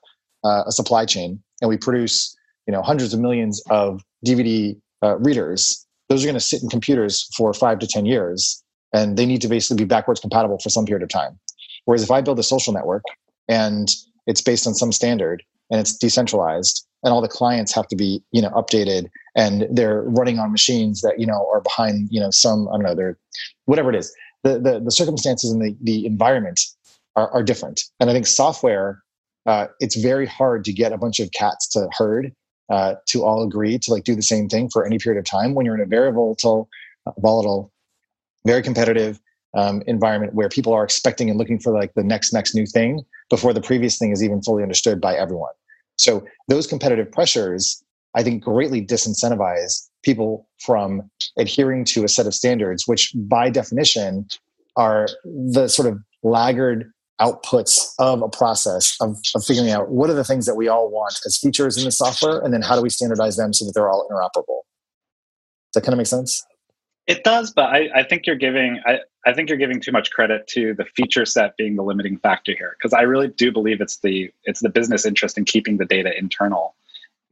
uh, 0.43 0.63
a 0.67 0.71
supply 0.71 1.05
chain, 1.05 1.41
and 1.61 1.69
we 1.69 1.77
produce, 1.77 2.35
you 2.67 2.71
know, 2.71 2.81
hundreds 2.81 3.13
of 3.13 3.19
millions 3.19 3.63
of 3.69 4.03
DVD 4.25 4.79
uh, 5.03 5.17
readers 5.17 5.85
those 6.09 6.23
are 6.23 6.27
going 6.27 6.35
to 6.35 6.39
sit 6.39 6.61
in 6.61 6.69
computers 6.69 7.27
for 7.35 7.53
five 7.53 7.79
to 7.79 7.87
10 7.87 8.05
years 8.05 8.63
and 8.93 9.17
they 9.17 9.25
need 9.25 9.41
to 9.41 9.47
basically 9.47 9.83
be 9.83 9.87
backwards 9.87 10.19
compatible 10.19 10.59
for 10.59 10.69
some 10.69 10.85
period 10.85 11.03
of 11.03 11.09
time. 11.09 11.37
Whereas 11.85 12.03
if 12.03 12.11
I 12.11 12.21
build 12.21 12.39
a 12.39 12.43
social 12.43 12.73
network 12.73 13.03
and 13.47 13.89
it's 14.27 14.41
based 14.41 14.67
on 14.67 14.73
some 14.73 14.91
standard 14.91 15.43
and 15.69 15.79
it's 15.79 15.97
decentralized 15.97 16.85
and 17.03 17.13
all 17.13 17.21
the 17.21 17.27
clients 17.27 17.73
have 17.73 17.87
to 17.87 17.95
be, 17.95 18.21
you 18.31 18.41
know, 18.41 18.49
updated 18.49 19.07
and 19.35 19.67
they're 19.69 20.01
running 20.03 20.39
on 20.39 20.51
machines 20.51 21.01
that, 21.01 21.19
you 21.19 21.25
know, 21.25 21.47
are 21.53 21.61
behind, 21.61 22.09
you 22.11 22.19
know, 22.19 22.31
some, 22.31 22.67
I 22.69 22.73
don't 22.73 22.83
know, 22.83 22.95
they're 22.95 23.17
whatever 23.65 23.89
it 23.91 23.95
is. 23.95 24.13
The, 24.43 24.59
the, 24.59 24.79
the 24.79 24.91
circumstances 24.91 25.51
and 25.51 25.61
the, 25.61 25.75
the 25.81 26.05
environment 26.05 26.59
are, 27.15 27.29
are 27.29 27.43
different. 27.43 27.83
And 27.99 28.09
I 28.09 28.13
think 28.13 28.27
software, 28.27 29.03
uh, 29.45 29.67
it's 29.79 29.95
very 29.95 30.25
hard 30.25 30.65
to 30.65 30.73
get 30.73 30.91
a 30.91 30.97
bunch 30.97 31.19
of 31.19 31.31
cats 31.31 31.67
to 31.69 31.87
herd 31.95 32.33
uh, 32.69 32.95
to 33.07 33.23
all 33.23 33.43
agree 33.43 33.77
to 33.77 33.93
like 33.93 34.03
do 34.03 34.15
the 34.15 34.23
same 34.23 34.49
thing 34.49 34.69
for 34.69 34.85
any 34.85 34.97
period 34.97 35.19
of 35.19 35.25
time 35.25 35.53
when 35.53 35.65
you're 35.65 35.75
in 35.75 35.81
a 35.81 35.85
very 35.85 36.11
volatile, 36.11 36.67
uh, 37.05 37.11
volatile, 37.19 37.71
very 38.45 38.63
competitive 38.63 39.19
um, 39.55 39.83
environment 39.85 40.33
where 40.33 40.49
people 40.49 40.73
are 40.73 40.83
expecting 40.83 41.29
and 41.29 41.37
looking 41.37 41.59
for 41.59 41.71
like 41.71 41.93
the 41.93 42.03
next 42.03 42.33
next 42.33 42.55
new 42.55 42.65
thing 42.65 43.05
before 43.29 43.53
the 43.53 43.61
previous 43.61 43.97
thing 43.97 44.11
is 44.11 44.23
even 44.23 44.41
fully 44.41 44.63
understood 44.63 45.01
by 45.01 45.15
everyone. 45.15 45.53
So 45.97 46.25
those 46.47 46.67
competitive 46.67 47.11
pressures, 47.11 47.83
I 48.15 48.23
think, 48.23 48.43
greatly 48.43 48.85
disincentivize 48.85 49.87
people 50.03 50.47
from 50.59 51.09
adhering 51.37 51.85
to 51.85 52.03
a 52.03 52.07
set 52.07 52.27
of 52.27 52.33
standards, 52.33 52.87
which 52.87 53.11
by 53.15 53.49
definition 53.49 54.27
are 54.75 55.07
the 55.23 55.67
sort 55.67 55.87
of 55.87 55.99
laggard 56.23 56.91
outputs 57.21 57.93
of 57.97 58.21
a 58.21 58.29
process 58.29 58.97
of, 58.99 59.17
of 59.35 59.45
figuring 59.45 59.71
out 59.71 59.89
what 59.89 60.09
are 60.09 60.13
the 60.13 60.23
things 60.23 60.45
that 60.45 60.55
we 60.55 60.67
all 60.67 60.89
want 60.89 61.17
as 61.25 61.37
features 61.37 61.77
in 61.77 61.85
the 61.85 61.91
software 61.91 62.39
and 62.39 62.53
then 62.53 62.61
how 62.61 62.75
do 62.75 62.81
we 62.81 62.89
standardize 62.89 63.37
them 63.37 63.53
so 63.53 63.63
that 63.63 63.71
they're 63.73 63.89
all 63.89 64.05
interoperable 64.11 64.63
does 65.71 65.75
that 65.75 65.83
kind 65.83 65.93
of 65.93 65.97
make 65.97 66.07
sense 66.07 66.45
it 67.07 67.23
does 67.23 67.51
but 67.51 67.65
i, 67.65 67.89
I 67.95 68.03
think 68.03 68.25
you're 68.25 68.35
giving 68.35 68.81
I, 68.85 68.99
I 69.25 69.33
think 69.33 69.49
you're 69.49 69.57
giving 69.57 69.79
too 69.79 69.91
much 69.91 70.11
credit 70.11 70.47
to 70.47 70.73
the 70.73 70.85
feature 70.95 71.25
set 71.25 71.57
being 71.57 71.75
the 71.75 71.83
limiting 71.83 72.17
factor 72.17 72.53
here 72.55 72.75
because 72.77 72.93
i 72.93 73.01
really 73.01 73.27
do 73.27 73.51
believe 73.51 73.81
it's 73.81 73.97
the 73.99 74.31
it's 74.43 74.61
the 74.61 74.69
business 74.69 75.05
interest 75.05 75.37
in 75.37 75.45
keeping 75.45 75.77
the 75.77 75.85
data 75.85 76.17
internal 76.17 76.75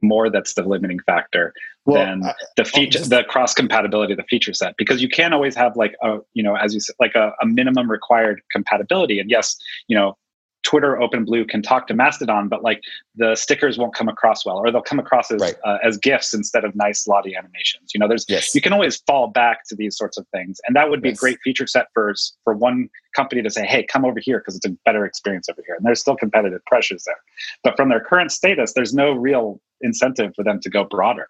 more 0.02 0.30
that's 0.30 0.54
the 0.54 0.62
limiting 0.62 0.98
factor 1.00 1.52
well, 1.86 2.04
than 2.04 2.22
the 2.56 2.64
feature 2.64 2.98
just, 2.98 3.10
the 3.10 3.24
cross 3.24 3.54
compatibility 3.54 4.12
of 4.12 4.16
the 4.16 4.24
feature 4.24 4.54
set 4.54 4.74
because 4.76 5.02
you 5.02 5.08
can't 5.08 5.34
always 5.34 5.54
have 5.54 5.76
like 5.76 5.94
a 6.02 6.18
you 6.34 6.42
know 6.42 6.54
as 6.56 6.74
you 6.74 6.80
said 6.80 6.94
like 7.00 7.14
a, 7.14 7.32
a 7.42 7.46
minimum 7.46 7.90
required 7.90 8.40
compatibility. 8.52 9.18
And 9.18 9.30
yes 9.30 9.56
you 9.88 9.96
know 9.96 10.16
Twitter 10.64 10.98
OpenBlue 11.00 11.48
can 11.48 11.62
talk 11.62 11.86
to 11.86 11.94
Mastodon, 11.94 12.48
but 12.48 12.62
like 12.62 12.80
the 13.14 13.36
stickers 13.36 13.78
won't 13.78 13.94
come 13.94 14.08
across 14.08 14.44
well, 14.44 14.56
or 14.56 14.72
they'll 14.72 14.82
come 14.82 14.98
across 14.98 15.30
as 15.30 15.40
right. 15.40 15.54
uh, 15.64 15.78
as 15.84 15.96
GIFs 15.98 16.34
instead 16.34 16.64
of 16.64 16.74
nice 16.74 17.06
Lottie 17.06 17.36
animations. 17.36 17.92
You 17.94 18.00
know, 18.00 18.08
there's 18.08 18.24
yes. 18.28 18.54
you 18.54 18.60
can 18.60 18.72
always 18.72 18.96
fall 19.06 19.28
back 19.28 19.66
to 19.68 19.76
these 19.76 19.96
sorts 19.96 20.16
of 20.16 20.26
things, 20.28 20.60
and 20.66 20.74
that 20.74 20.90
would 20.90 21.02
be 21.02 21.10
yes. 21.10 21.18
a 21.18 21.20
great 21.20 21.38
feature 21.44 21.66
set 21.66 21.86
for 21.94 22.14
for 22.42 22.54
one 22.54 22.88
company 23.14 23.42
to 23.42 23.50
say, 23.50 23.66
"Hey, 23.66 23.84
come 23.84 24.04
over 24.04 24.18
here 24.20 24.38
because 24.38 24.56
it's 24.56 24.66
a 24.66 24.70
better 24.84 25.04
experience 25.04 25.48
over 25.48 25.62
here." 25.66 25.76
And 25.76 25.84
there's 25.84 26.00
still 26.00 26.16
competitive 26.16 26.64
pressures 26.64 27.04
there, 27.04 27.20
but 27.62 27.76
from 27.76 27.90
their 27.90 28.00
current 28.00 28.32
status, 28.32 28.72
there's 28.72 28.94
no 28.94 29.12
real 29.12 29.60
incentive 29.82 30.32
for 30.34 30.42
them 30.42 30.60
to 30.60 30.70
go 30.70 30.84
broader. 30.84 31.28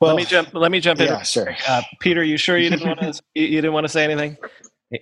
Well, 0.00 0.14
let 0.14 0.16
me 0.16 0.24
jump. 0.24 0.52
Let 0.52 0.70
me 0.70 0.80
jump 0.80 1.00
yeah, 1.00 1.18
in. 1.18 1.24
Sure. 1.24 1.56
Uh, 1.66 1.82
Peter, 2.00 2.22
you 2.22 2.36
sure 2.36 2.58
you 2.58 2.70
didn't 2.70 2.86
want 2.86 3.00
to? 3.00 3.22
You, 3.34 3.46
you, 3.46 3.56
didn't 3.56 3.72
want 3.72 3.84
to 3.84 3.88
say 3.88 4.04
anything? 4.04 4.36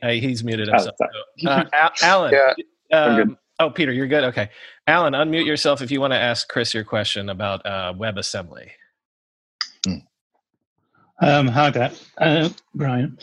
Uh, 0.02 0.10
he's 0.10 0.44
muted 0.44 0.68
oh, 0.68 0.72
himself. 0.72 0.96
Uh, 1.44 1.88
Alan, 2.02 2.32
yeah. 2.32 2.54
Um, 2.92 3.38
oh, 3.58 3.70
Peter, 3.70 3.92
you're 3.92 4.06
good. 4.06 4.24
Okay, 4.24 4.50
Alan, 4.86 5.14
unmute 5.14 5.46
yourself 5.46 5.82
if 5.82 5.90
you 5.90 6.00
want 6.00 6.12
to 6.12 6.18
ask 6.18 6.48
Chris 6.48 6.74
your 6.74 6.84
question 6.84 7.28
about 7.28 7.64
uh, 7.64 7.92
WebAssembly. 7.96 8.70
Hmm. 9.86 9.94
Um, 11.22 11.48
hi 11.48 11.70
there, 11.70 11.92
uh, 12.18 12.48
Brian. 12.74 13.18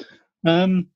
Um, 0.45 0.87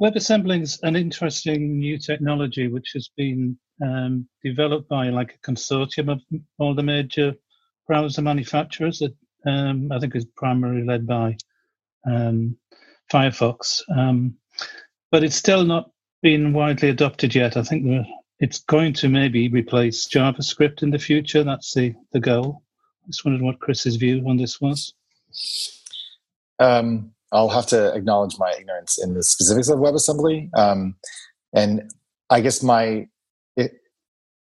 WebAssembly 0.00 0.62
is 0.62 0.78
an 0.82 0.96
interesting 0.96 1.78
new 1.78 1.98
technology 1.98 2.68
which 2.68 2.90
has 2.94 3.10
been 3.16 3.58
um, 3.82 4.28
developed 4.44 4.88
by 4.88 5.08
like 5.08 5.34
a 5.34 5.50
consortium 5.50 6.10
of 6.10 6.20
all 6.58 6.74
the 6.74 6.82
major 6.82 7.34
browser 7.86 8.22
manufacturers. 8.22 8.98
That 8.98 9.14
um, 9.46 9.90
I 9.90 9.98
think 9.98 10.14
is 10.14 10.26
primarily 10.36 10.84
led 10.84 11.06
by 11.06 11.36
um, 12.06 12.56
Firefox, 13.10 13.80
um, 13.96 14.34
but 15.10 15.24
it's 15.24 15.36
still 15.36 15.64
not 15.64 15.90
been 16.22 16.52
widely 16.52 16.88
adopted 16.88 17.34
yet. 17.34 17.56
I 17.56 17.62
think 17.62 18.06
it's 18.40 18.60
going 18.60 18.92
to 18.94 19.08
maybe 19.08 19.48
replace 19.48 20.08
JavaScript 20.08 20.82
in 20.82 20.90
the 20.90 20.98
future. 20.98 21.44
That's 21.44 21.74
the, 21.74 21.94
the 22.12 22.20
goal. 22.20 22.62
I 23.04 23.06
just 23.08 23.24
wondered 23.24 23.42
what 23.42 23.60
Chris's 23.60 23.96
view 23.96 24.24
on 24.28 24.36
this 24.36 24.60
was. 24.60 24.92
Um, 26.58 27.12
I'll 27.32 27.48
have 27.48 27.66
to 27.66 27.94
acknowledge 27.94 28.36
my 28.38 28.52
ignorance 28.58 29.02
in 29.02 29.14
the 29.14 29.22
specifics 29.22 29.68
of 29.68 29.78
WebAssembly. 29.78 30.50
Um, 30.56 30.96
and 31.54 31.90
I 32.30 32.40
guess 32.40 32.62
my, 32.62 33.06
it, 33.56 33.72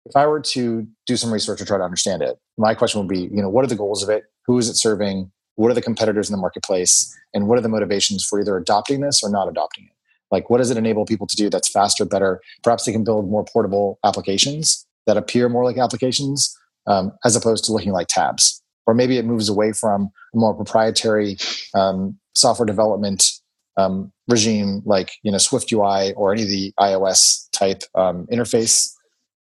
if 0.06 0.16
I 0.16 0.28
were 0.28 0.42
to 0.42 0.88
do 1.06 1.18
some 1.18 1.32
research 1.32 1.62
or 1.62 1.66
try 1.66 1.78
to 1.78 1.84
understand 1.84 2.22
it, 2.22 2.38
my 2.58 2.74
question 2.74 3.00
would 3.00 3.10
be, 3.10 3.22
you 3.22 3.42
know, 3.42 3.50
what 3.50 3.64
are 3.64 3.68
the 3.68 3.76
goals 3.76 4.04
of 4.04 4.10
it? 4.10 4.26
Who 4.46 4.58
is 4.58 4.70
it 4.70 4.76
serving? 4.76 5.32
What 5.56 5.72
are 5.72 5.76
the 5.76 5.82
competitors 5.82 6.30
in 6.30 6.34
the 6.34 6.42
marketplace? 6.42 7.16
And 7.34 7.48
what 7.48 7.58
are 7.58 7.62
the 7.62 7.70
motivations 7.70 8.26
for 8.26 8.42
either 8.42 8.58
adopting 8.58 9.02
this 9.02 9.22
or 9.24 9.30
not 9.30 9.48
adopting 9.48 9.86
it? 9.86 9.93
Like, 10.34 10.50
what 10.50 10.58
does 10.58 10.72
it 10.72 10.78
enable 10.78 11.06
people 11.06 11.28
to 11.28 11.36
do 11.36 11.48
that's 11.48 11.70
faster, 11.70 12.06
better? 12.06 12.42
Perhaps 12.64 12.86
they 12.86 12.92
can 12.92 13.04
build 13.04 13.30
more 13.30 13.46
portable 13.46 14.00
applications 14.04 14.84
that 15.06 15.16
appear 15.16 15.48
more 15.48 15.64
like 15.64 15.78
applications 15.78 16.52
um, 16.88 17.12
as 17.24 17.36
opposed 17.36 17.64
to 17.66 17.72
looking 17.72 17.92
like 17.92 18.08
tabs. 18.10 18.60
Or 18.88 18.96
maybe 18.96 19.20
it 19.20 19.26
moves 19.26 19.48
away 19.48 19.74
from 19.74 20.10
a 20.34 20.38
more 20.38 20.56
proprietary 20.56 21.38
um, 21.76 22.18
software 22.36 22.66
development 22.66 23.32
um, 23.78 24.12
regime 24.28 24.82
like 24.86 25.12
you 25.22 25.32
know 25.32 25.38
Swift 25.38 25.72
UI 25.72 26.14
or 26.14 26.34
any 26.34 26.44
of 26.44 26.50
the 26.50 26.74
iOS 26.80 27.48
type 27.52 27.84
um, 27.94 28.26
interface 28.32 28.92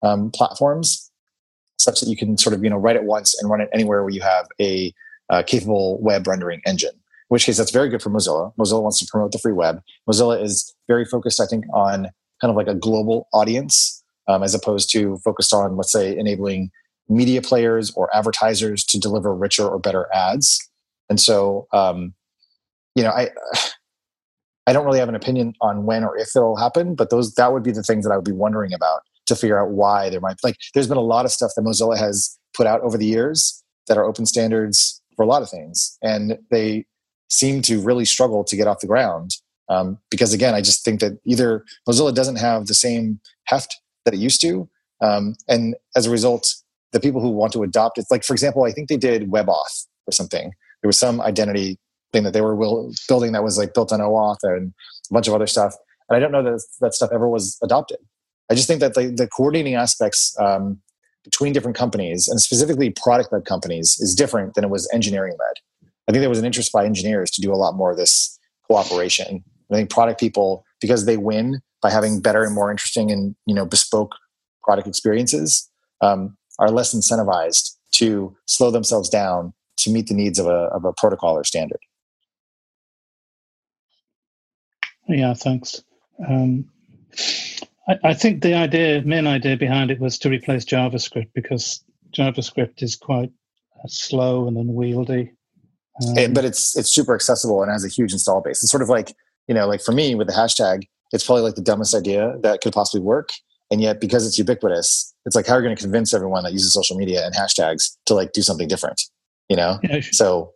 um, 0.03 0.29
platforms, 0.29 1.11
such 1.77 2.01
that 2.01 2.07
you 2.09 2.15
can 2.15 2.37
sort 2.37 2.53
of 2.53 2.63
you 2.63 2.69
know 2.69 2.77
write 2.77 2.95
it 2.95 3.03
once 3.03 3.35
and 3.41 3.49
run 3.49 3.61
it 3.61 3.69
anywhere 3.73 4.03
where 4.03 4.11
you 4.11 4.21
have 4.21 4.47
a 4.61 4.93
uh, 5.29 5.41
capable 5.41 5.99
web 6.01 6.27
rendering 6.27 6.61
engine 6.67 6.93
in 6.93 7.35
which 7.35 7.45
case 7.45 7.57
that's 7.57 7.71
very 7.71 7.89
good 7.89 8.01
for 8.01 8.09
Mozilla. 8.09 8.53
Mozilla 8.57 8.83
wants 8.83 8.99
to 8.99 9.07
promote 9.09 9.31
the 9.31 9.39
free 9.39 9.53
web. 9.53 9.81
Mozilla 10.09 10.41
is 10.41 10.72
very 10.88 11.05
focused, 11.05 11.39
I 11.39 11.45
think, 11.45 11.65
on 11.73 12.09
kind 12.41 12.49
of 12.49 12.55
like 12.55 12.67
a 12.67 12.75
global 12.75 13.27
audience 13.34 14.03
um, 14.27 14.43
as 14.43 14.53
opposed 14.53 14.91
to 14.91 15.17
focused 15.17 15.53
on, 15.53 15.75
let's 15.77 15.91
say, 15.91 16.17
enabling 16.17 16.71
media 17.09 17.41
players 17.41 17.91
or 17.95 18.15
advertisers 18.15 18.84
to 18.86 18.99
deliver 18.99 19.36
richer 19.36 19.67
or 19.67 19.79
better 19.79 20.07
ads. 20.13 20.59
And 21.09 21.19
so, 21.19 21.67
um, 21.73 22.13
you 22.95 23.03
know, 23.03 23.11
I 23.11 23.29
I 24.65 24.71
don't 24.71 24.86
really 24.86 24.99
have 24.99 25.09
an 25.09 25.15
opinion 25.15 25.53
on 25.59 25.86
when 25.86 26.05
or 26.05 26.17
if 26.17 26.29
it'll 26.38 26.55
happen, 26.55 26.95
but 26.95 27.09
those 27.09 27.34
that 27.36 27.51
would 27.51 27.63
be 27.63 27.71
the 27.71 27.84
things 27.84 28.05
that 28.05 28.11
I 28.11 28.15
would 28.15 28.25
be 28.25 28.31
wondering 28.31 28.73
about 28.73 29.01
to 29.25 29.36
figure 29.36 29.61
out 29.61 29.71
why 29.71 30.09
there 30.09 30.21
might 30.21 30.38
like 30.43 30.55
there's 30.73 30.88
been 30.88 30.97
a 30.97 31.01
lot 31.01 31.25
of 31.25 31.31
stuff 31.31 31.51
that 31.55 31.63
Mozilla 31.63 31.97
has 31.97 32.38
put 32.55 32.65
out 32.65 32.81
over 32.81 32.97
the 32.97 33.05
years 33.05 33.61
that 33.88 33.97
are 33.97 34.05
open 34.05 34.25
standards 34.25 35.01
for 35.17 35.23
a 35.23 35.27
lot 35.27 35.41
of 35.41 35.49
things, 35.49 35.97
and 36.01 36.38
they 36.49 36.86
seem 37.29 37.61
to 37.63 37.81
really 37.81 38.05
struggle 38.05 38.43
to 38.45 38.55
get 38.55 38.67
off 38.67 38.79
the 38.79 38.88
ground 38.88 39.31
um, 39.70 39.97
because 40.09 40.34
again, 40.34 40.53
I 40.53 40.61
just 40.61 40.84
think 40.84 40.99
that 40.99 41.20
either 41.26 41.64
Mozilla 41.88 42.14
doesn't 42.14 42.38
have 42.38 42.68
the 42.68 42.74
same 42.74 43.20
heft 43.45 43.80
that 44.05 44.14
it 44.14 44.20
used 44.20 44.41
to, 44.41 44.70
um, 45.01 45.36
and 45.47 45.76
as 45.95 46.05
a 46.05 46.11
result, 46.11 46.55
the 46.91 46.99
people 46.99 47.22
who 47.22 47.30
want 47.30 47.53
to 47.53 47.64
adopt 47.64 47.97
it, 47.97 48.05
like 48.09 48.24
for 48.24 48.34
example, 48.34 48.64
I 48.64 48.72
think 48.72 48.88
they 48.88 48.97
did 48.97 49.30
WebAuth 49.30 49.88
or 50.07 50.11
something. 50.11 50.51
There 50.82 50.88
was 50.88 50.97
some 50.97 51.22
identity 51.22 51.80
thing 52.11 52.24
that 52.24 52.34
they 52.34 52.41
were 52.41 52.55
will, 52.55 52.93
building 53.07 53.32
that 53.34 53.43
was 53.43 53.57
like 53.57 53.74
built 53.74 53.91
on 53.91 53.99
OAuth 53.99 54.38
and 54.43 54.74
a 55.09 55.14
bunch 55.14 55.28
of 55.28 55.34
other 55.34 55.47
stuff. 55.47 55.76
And 56.07 56.16
I 56.16 56.20
don't 56.20 56.32
know 56.32 56.43
that 56.43 56.64
that 56.82 56.93
stuff 56.93 57.09
ever 57.11 57.28
was 57.28 57.57
adopted. 57.64 57.97
I 58.49 58.55
just 58.55 58.68
think 58.68 58.82
that 58.82 58.93
the, 58.93 59.07
the 59.09 59.28
coordinating 59.28 59.76
aspects 59.76 60.36
um, 60.39 60.80
between 61.24 61.53
different 61.53 61.78
companies 61.78 62.28
and 62.28 62.39
specifically 62.39 62.91
product 62.91 63.32
led 63.32 63.45
companies 63.45 63.97
is 63.99 64.14
different 64.14 64.53
than 64.53 64.64
it 64.64 64.70
was 64.70 64.89
engineering 64.93 65.34
led. 65.39 65.89
I 66.07 66.11
think 66.11 66.22
there 66.22 66.30
was 66.30 66.39
an 66.39 66.45
interest 66.45 66.72
by 66.72 66.86
engineers 66.86 67.32
to 67.32 67.41
do 67.41 67.51
a 67.53 67.55
lot 67.55 67.76
more 67.76 67.91
of 67.91 67.97
this 67.97 68.38
cooperation. 68.68 69.43
I 69.74 69.78
think 69.78 69.89
product 69.89 70.19
people, 70.19 70.65
because 70.82 71.05
they 71.05 71.17
win 71.17 71.61
by 71.82 71.89
having 71.89 72.21
better 72.21 72.43
and 72.43 72.53
more 72.53 72.71
interesting 72.71 73.11
and 73.11 73.36
you 73.45 73.55
know 73.55 73.65
bespoke 73.65 74.15
product 74.63 74.88
experiences, 74.88 75.69
um, 76.01 76.38
are 76.59 76.69
less 76.69 76.93
incentivized 76.93 77.76
to 77.93 78.36
slow 78.45 78.71
themselves 78.71 79.09
down 79.09 79.53
to 79.78 79.91
meet 79.91 80.07
the 80.07 80.13
needs 80.13 80.39
of 80.39 80.47
a, 80.47 80.69
of 80.74 80.86
a 80.86 80.93
protocol 80.93 81.36
or 81.36 81.43
standard. 81.43 81.80
Yeah, 85.07 85.34
thanks. 85.34 85.84
Um, 86.28 86.65
I, 87.88 87.97
I, 88.03 88.13
think 88.13 88.41
the 88.41 88.53
idea, 88.53 89.01
main 89.03 89.28
idea 89.28 89.57
behind 89.57 89.91
it 89.91 89.99
was 89.99 90.17
to 90.19 90.30
replace 90.30 90.63
JavaScript 90.65 91.30
because 91.34 91.84
JavaScript 92.15 92.82
is 92.82 92.95
quite 92.95 93.32
uh, 93.84 93.88
slow 93.88 94.47
and 94.47 94.57
unwieldy. 94.57 95.32
Um, 96.01 96.34
but 96.34 96.43
it's 96.43 96.76
it's 96.76 96.89
super 96.89 97.13
accessible 97.13 97.61
and 97.61 97.71
has 97.71 97.86
a 97.86 97.88
huge 97.88 98.13
install 98.13 98.41
base. 98.41 98.63
It's 98.63 98.71
sort 98.71 98.82
of 98.82 98.89
like 98.89 99.13
you 99.47 99.55
know, 99.55 99.67
like 99.67 99.81
for 99.81 99.91
me 99.91 100.15
with 100.15 100.27
the 100.27 100.33
hashtag, 100.33 100.83
it's 101.11 101.25
probably 101.25 101.43
like 101.43 101.55
the 101.55 101.61
dumbest 101.61 101.95
idea 101.95 102.35
that 102.41 102.61
could 102.61 102.73
possibly 102.73 103.01
work. 103.01 103.29
And 103.71 103.81
yet, 103.81 103.99
because 103.99 104.25
it's 104.27 104.37
ubiquitous, 104.37 105.13
it's 105.25 105.35
like 105.35 105.47
how 105.47 105.53
are 105.53 105.59
you 105.59 105.65
going 105.65 105.75
to 105.75 105.81
convince 105.81 106.13
everyone 106.13 106.43
that 106.43 106.53
uses 106.53 106.73
social 106.73 106.97
media 106.97 107.25
and 107.25 107.33
hashtags 107.33 107.95
to 108.05 108.13
like 108.13 108.33
do 108.33 108.41
something 108.41 108.67
different? 108.67 109.01
You 109.49 109.55
know, 109.55 109.79
yeah, 109.83 110.01
so 110.11 110.53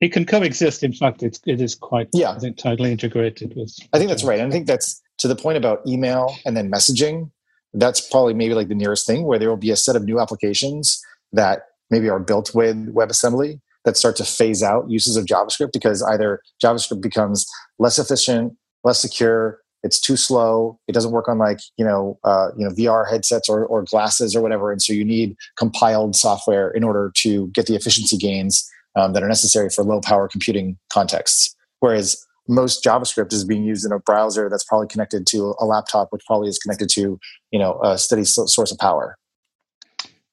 it 0.00 0.12
can 0.12 0.24
coexist. 0.24 0.82
In 0.82 0.92
fact, 0.92 1.22
it's 1.22 1.40
it 1.46 1.60
is 1.60 1.74
quite 1.74 2.08
yeah, 2.12 2.30
I 2.30 2.38
think 2.38 2.56
tightly 2.56 2.90
integrated 2.90 3.54
with. 3.56 3.76
I 3.92 3.98
think 3.98 4.08
that's 4.08 4.24
right. 4.24 4.40
And 4.40 4.48
I 4.48 4.50
think 4.50 4.66
that's 4.66 5.00
to 5.18 5.28
the 5.28 5.36
point 5.36 5.58
about 5.58 5.86
email 5.86 6.34
and 6.44 6.56
then 6.56 6.70
messaging. 6.70 7.30
That's 7.72 8.00
probably 8.00 8.34
maybe 8.34 8.54
like 8.54 8.68
the 8.68 8.74
nearest 8.74 9.06
thing 9.06 9.24
where 9.24 9.38
there 9.38 9.48
will 9.48 9.56
be 9.56 9.70
a 9.70 9.76
set 9.76 9.94
of 9.94 10.04
new 10.04 10.18
applications 10.18 11.00
that 11.32 11.66
maybe 11.90 12.08
are 12.08 12.18
built 12.18 12.52
with 12.54 12.92
WebAssembly 12.92 13.60
that 13.84 13.96
start 13.96 14.16
to 14.16 14.24
phase 14.24 14.62
out 14.62 14.90
uses 14.90 15.16
of 15.16 15.24
JavaScript 15.24 15.72
because 15.72 16.02
either 16.02 16.40
JavaScript 16.62 17.00
becomes 17.00 17.46
less 17.78 17.98
efficient, 17.98 18.54
less 18.84 19.00
secure, 19.00 19.60
it's 19.82 20.00
too 20.00 20.16
slow, 20.16 20.78
it 20.88 20.92
doesn't 20.92 21.12
work 21.12 21.28
on 21.28 21.38
like 21.38 21.60
you 21.76 21.84
know 21.84 22.18
uh, 22.24 22.48
you 22.56 22.64
know 22.66 22.74
VR 22.74 23.08
headsets 23.08 23.48
or, 23.48 23.64
or 23.64 23.82
glasses 23.82 24.36
or 24.36 24.42
whatever, 24.42 24.70
and 24.70 24.82
so 24.82 24.92
you 24.92 25.04
need 25.04 25.36
compiled 25.56 26.14
software 26.14 26.70
in 26.70 26.84
order 26.84 27.10
to 27.16 27.48
get 27.48 27.66
the 27.66 27.76
efficiency 27.76 28.16
gains 28.16 28.68
um, 28.96 29.12
that 29.12 29.22
are 29.22 29.28
necessary 29.28 29.70
for 29.70 29.82
low 29.82 30.00
power 30.00 30.28
computing 30.28 30.76
contexts. 30.92 31.54
Whereas 31.80 32.22
most 32.48 32.84
JavaScript 32.84 33.32
is 33.32 33.44
being 33.44 33.64
used 33.64 33.86
in 33.86 33.92
a 33.92 34.00
browser 34.00 34.48
that's 34.50 34.64
probably 34.64 34.88
connected 34.88 35.26
to 35.28 35.54
a 35.60 35.64
laptop, 35.64 36.08
which 36.10 36.22
probably 36.26 36.48
is 36.48 36.58
connected 36.58 36.88
to 36.90 37.18
you 37.50 37.58
know 37.58 37.80
a 37.82 37.96
steady 37.96 38.24
source 38.24 38.70
of 38.70 38.78
power. 38.78 39.16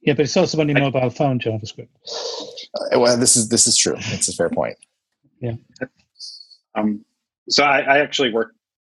Yeah, 0.01 0.13
but 0.13 0.25
it's 0.25 0.37
also 0.37 0.59
on 0.59 0.69
your 0.69 0.79
mobile 0.79 1.09
phone 1.09 1.39
JavaScript. 1.39 1.89
Uh, 2.75 2.99
well, 2.99 3.17
this 3.17 3.35
is 3.35 3.49
this 3.49 3.67
is 3.67 3.75
true. 3.75 3.95
It's 3.97 4.27
a 4.27 4.33
fair 4.33 4.49
point. 4.49 4.77
Yeah. 5.39 5.55
Um, 6.75 7.03
so 7.49 7.63
I, 7.63 7.79
I 7.79 7.97
actually 7.99 8.31
work 8.31 8.53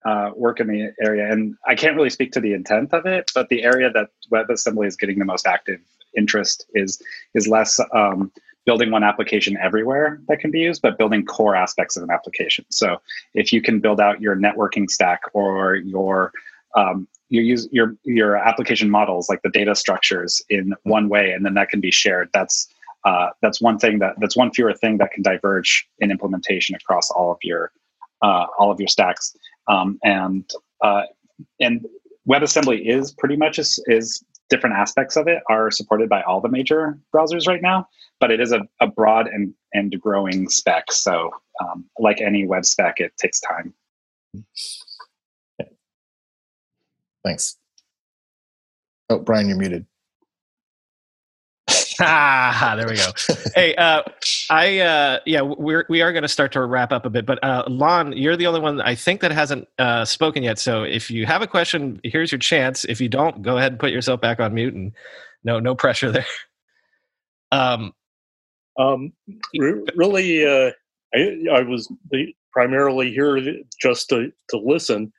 uh, 0.06 0.32
work 0.36 0.60
in 0.60 0.68
the 0.68 0.94
area, 1.02 1.32
and 1.32 1.56
I 1.68 1.76
can't 1.76 1.96
really 1.96 2.10
speak 2.10 2.32
to 2.34 2.40
the 2.40 2.54
intent 2.54 2.94
of 2.94 3.06
it, 3.06 3.32
but 3.36 3.50
the 3.50 3.64
area 3.64 3.92
that 3.92 4.10
WebAssembly 4.32 4.88
is 4.88 4.96
getting 4.96 5.20
the 5.20 5.26
most 5.26 5.46
active 5.46 5.80
interest 6.16 6.66
is 6.74 7.02
is 7.34 7.48
less 7.48 7.80
um, 7.94 8.32
building 8.66 8.92
one 8.92 9.04
application 9.04 9.58
everywhere 9.58 10.20
that 10.28 10.40
can 10.40 10.52
be 10.52 10.60
used, 10.60 10.82
but 10.82 10.98
building 10.98 11.26
core 11.26 11.56
aspects 11.56 11.96
of 11.96 12.04
an 12.04 12.12
application. 12.12 12.66
So 12.70 12.98
if 13.34 13.54
you 13.54 13.62
can 13.62 13.80
build 13.80 14.02
out 14.02 14.20
your 14.22 14.36
networking 14.36 14.90
stack 14.90 15.22
or 15.34 15.76
your 15.76 16.34
um, 16.76 17.08
you 17.30 17.42
use 17.42 17.68
your 17.72 17.96
your 18.04 18.38
application 18.38 18.90
models 18.90 19.30
like 19.30 19.42
the 19.44 19.50
data 19.50 19.76
structures 19.76 20.42
in 20.50 20.74
one 20.84 21.10
way 21.10 21.32
and 21.32 21.46
then 21.46 21.54
that 21.56 21.70
can 21.70 21.80
be 21.80 21.92
shared. 21.92 22.30
That's 22.34 22.68
uh, 23.06 23.30
that's 23.42 23.62
one 23.62 23.78
thing 23.78 24.00
that 24.00 24.16
that's 24.20 24.36
one 24.36 24.52
fewer 24.52 24.74
thing 24.74 24.98
that 24.98 25.12
can 25.12 25.24
diverge 25.24 25.88
in 26.00 26.12
implementation 26.12 26.76
across 26.76 27.10
all 27.12 27.32
of 27.32 27.38
your 27.44 27.72
uh, 28.22 28.46
all 28.58 28.72
of 28.72 28.80
your 28.80 28.88
stacks. 28.88 29.36
Um, 29.68 30.00
and 30.04 30.50
uh, 30.82 31.04
and 31.60 31.86
WebAssembly 32.30 32.86
is 32.86 33.14
pretty 33.14 33.38
much 33.38 33.60
is, 33.60 33.82
is 33.88 34.24
different 34.50 34.76
aspects 34.76 35.16
of 35.16 35.28
it 35.28 35.42
are 35.50 35.72
supported 35.72 36.10
by 36.10 36.22
all 36.24 36.42
the 36.42 36.50
major 36.50 37.00
browsers 37.14 37.48
right 37.48 37.62
now 37.62 37.88
but 38.20 38.32
it 38.32 38.40
is 38.40 38.52
a, 38.52 38.62
a 38.82 38.88
broad 38.88 39.28
and 39.28 39.54
and 39.74 40.00
growing 40.00 40.50
spec. 40.50 40.92
So 40.92 41.32
um, 41.62 41.86
like 42.00 42.22
any 42.22 42.46
web 42.46 42.66
spec 42.66 42.96
it 43.00 43.14
takes 43.18 43.40
time 43.40 43.74
Thanks. 47.28 47.58
Oh, 49.10 49.20
Brian, 49.20 49.50
you're 49.50 49.58
muted. 49.58 49.86
ah, 52.00 52.74
there 52.78 52.88
we 52.88 52.96
go. 52.96 53.12
hey, 53.54 53.76
uh, 53.76 54.02
I 54.50 54.80
uh, 54.80 55.20
yeah, 55.26 55.42
we're 55.42 55.86
we 55.90 56.02
are 56.02 56.14
going 56.14 56.22
to 56.22 56.30
start 56.30 56.54
to 56.54 56.64
wrap 56.64 56.94
up 56.94 57.06
a 57.06 57.10
bit, 57.10 57.26
but 57.26 57.44
uh, 57.44 57.66
Lon, 57.68 58.14
you're 58.14 58.38
the 58.38 58.48
only 58.48 58.62
one 58.62 58.80
I 58.80 58.96
think 58.96 59.20
that 59.20 59.32
hasn't 59.32 59.68
uh, 59.78 60.06
spoken 60.06 60.42
yet. 60.42 60.58
So 60.58 60.84
if 60.84 61.12
you 61.12 61.26
have 61.26 61.42
a 61.42 61.48
question, 61.48 62.00
here's 62.06 62.32
your 62.32 62.40
chance. 62.40 62.86
If 62.86 63.02
you 63.02 63.10
don't, 63.10 63.42
go 63.42 63.58
ahead 63.58 63.74
and 63.74 63.80
put 63.80 63.92
yourself 63.92 64.22
back 64.22 64.40
on 64.40 64.54
mute, 64.54 64.74
and 64.74 64.94
no 65.44 65.60
no 65.60 65.76
pressure 65.76 66.12
there. 66.12 66.26
Um, 67.50 67.94
um, 68.78 69.14
re- 69.58 69.86
really, 69.96 70.46
uh, 70.46 70.72
I 71.16 71.38
I 71.50 71.62
was 71.62 71.90
primarily 72.52 73.10
here 73.10 73.40
just 73.82 74.10
to 74.10 74.34
to 74.50 74.58
listen. 74.58 75.14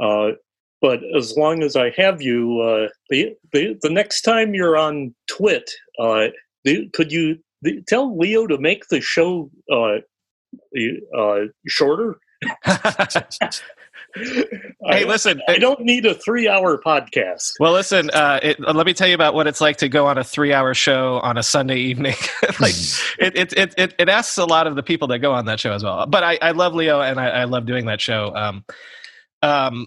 Uh, 0.00 0.32
but 0.80 1.00
as 1.16 1.36
long 1.36 1.62
as 1.62 1.76
I 1.76 1.90
have 1.96 2.22
you, 2.22 2.60
uh, 2.60 2.88
the, 3.10 3.34
the, 3.52 3.76
the 3.82 3.90
next 3.90 4.22
time 4.22 4.54
you're 4.54 4.76
on 4.76 5.14
TWiT, 5.26 5.68
uh, 5.98 6.28
the, 6.64 6.88
could 6.94 7.10
you 7.10 7.38
the, 7.62 7.82
tell 7.88 8.16
Leo 8.16 8.46
to 8.46 8.58
make 8.58 8.84
the 8.88 9.00
show 9.00 9.50
uh, 9.72 9.98
uh 11.16 11.40
shorter? 11.66 12.18
hey, 14.14 14.70
I, 14.86 15.04
listen. 15.04 15.42
I 15.48 15.58
don't 15.58 15.80
need 15.80 16.06
a 16.06 16.14
three-hour 16.14 16.80
podcast. 16.84 17.54
Well, 17.58 17.72
listen. 17.72 18.10
Uh, 18.10 18.38
it, 18.42 18.60
let 18.60 18.86
me 18.86 18.94
tell 18.94 19.08
you 19.08 19.14
about 19.14 19.34
what 19.34 19.46
it's 19.46 19.60
like 19.60 19.76
to 19.78 19.88
go 19.88 20.06
on 20.06 20.18
a 20.18 20.24
three-hour 20.24 20.74
show 20.74 21.18
on 21.20 21.36
a 21.36 21.42
Sunday 21.42 21.78
evening. 21.78 22.14
like 22.60 22.74
it, 23.18 23.36
it, 23.36 23.52
it, 23.54 23.74
it, 23.76 23.94
it 23.98 24.08
asks 24.08 24.38
a 24.38 24.44
lot 24.44 24.66
of 24.66 24.76
the 24.76 24.82
people 24.82 25.08
that 25.08 25.18
go 25.18 25.32
on 25.32 25.46
that 25.46 25.58
show 25.60 25.72
as 25.72 25.82
well. 25.82 26.06
But 26.06 26.22
I, 26.22 26.38
I 26.40 26.50
love 26.52 26.74
Leo, 26.74 27.00
and 27.00 27.20
I, 27.20 27.28
I 27.28 27.44
love 27.44 27.66
doing 27.66 27.86
that 27.86 28.00
show. 28.00 28.32
Um, 28.34 28.64
um, 29.42 29.86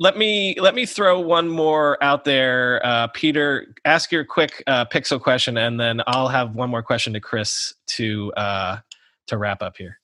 Let 0.00 0.16
me 0.16 0.54
let 0.60 0.76
me 0.76 0.86
throw 0.86 1.18
one 1.18 1.48
more 1.48 2.02
out 2.02 2.24
there, 2.24 2.80
uh, 2.86 3.08
Peter. 3.08 3.74
Ask 3.84 4.12
your 4.12 4.24
quick 4.24 4.62
uh, 4.68 4.84
pixel 4.84 5.20
question, 5.20 5.56
and 5.56 5.80
then 5.80 6.02
I'll 6.06 6.28
have 6.28 6.54
one 6.54 6.70
more 6.70 6.82
question 6.84 7.12
to 7.14 7.20
Chris 7.20 7.74
to 7.88 8.32
uh, 8.34 8.78
to 9.26 9.36
wrap 9.36 9.60
up 9.60 9.76
here. 9.76 9.98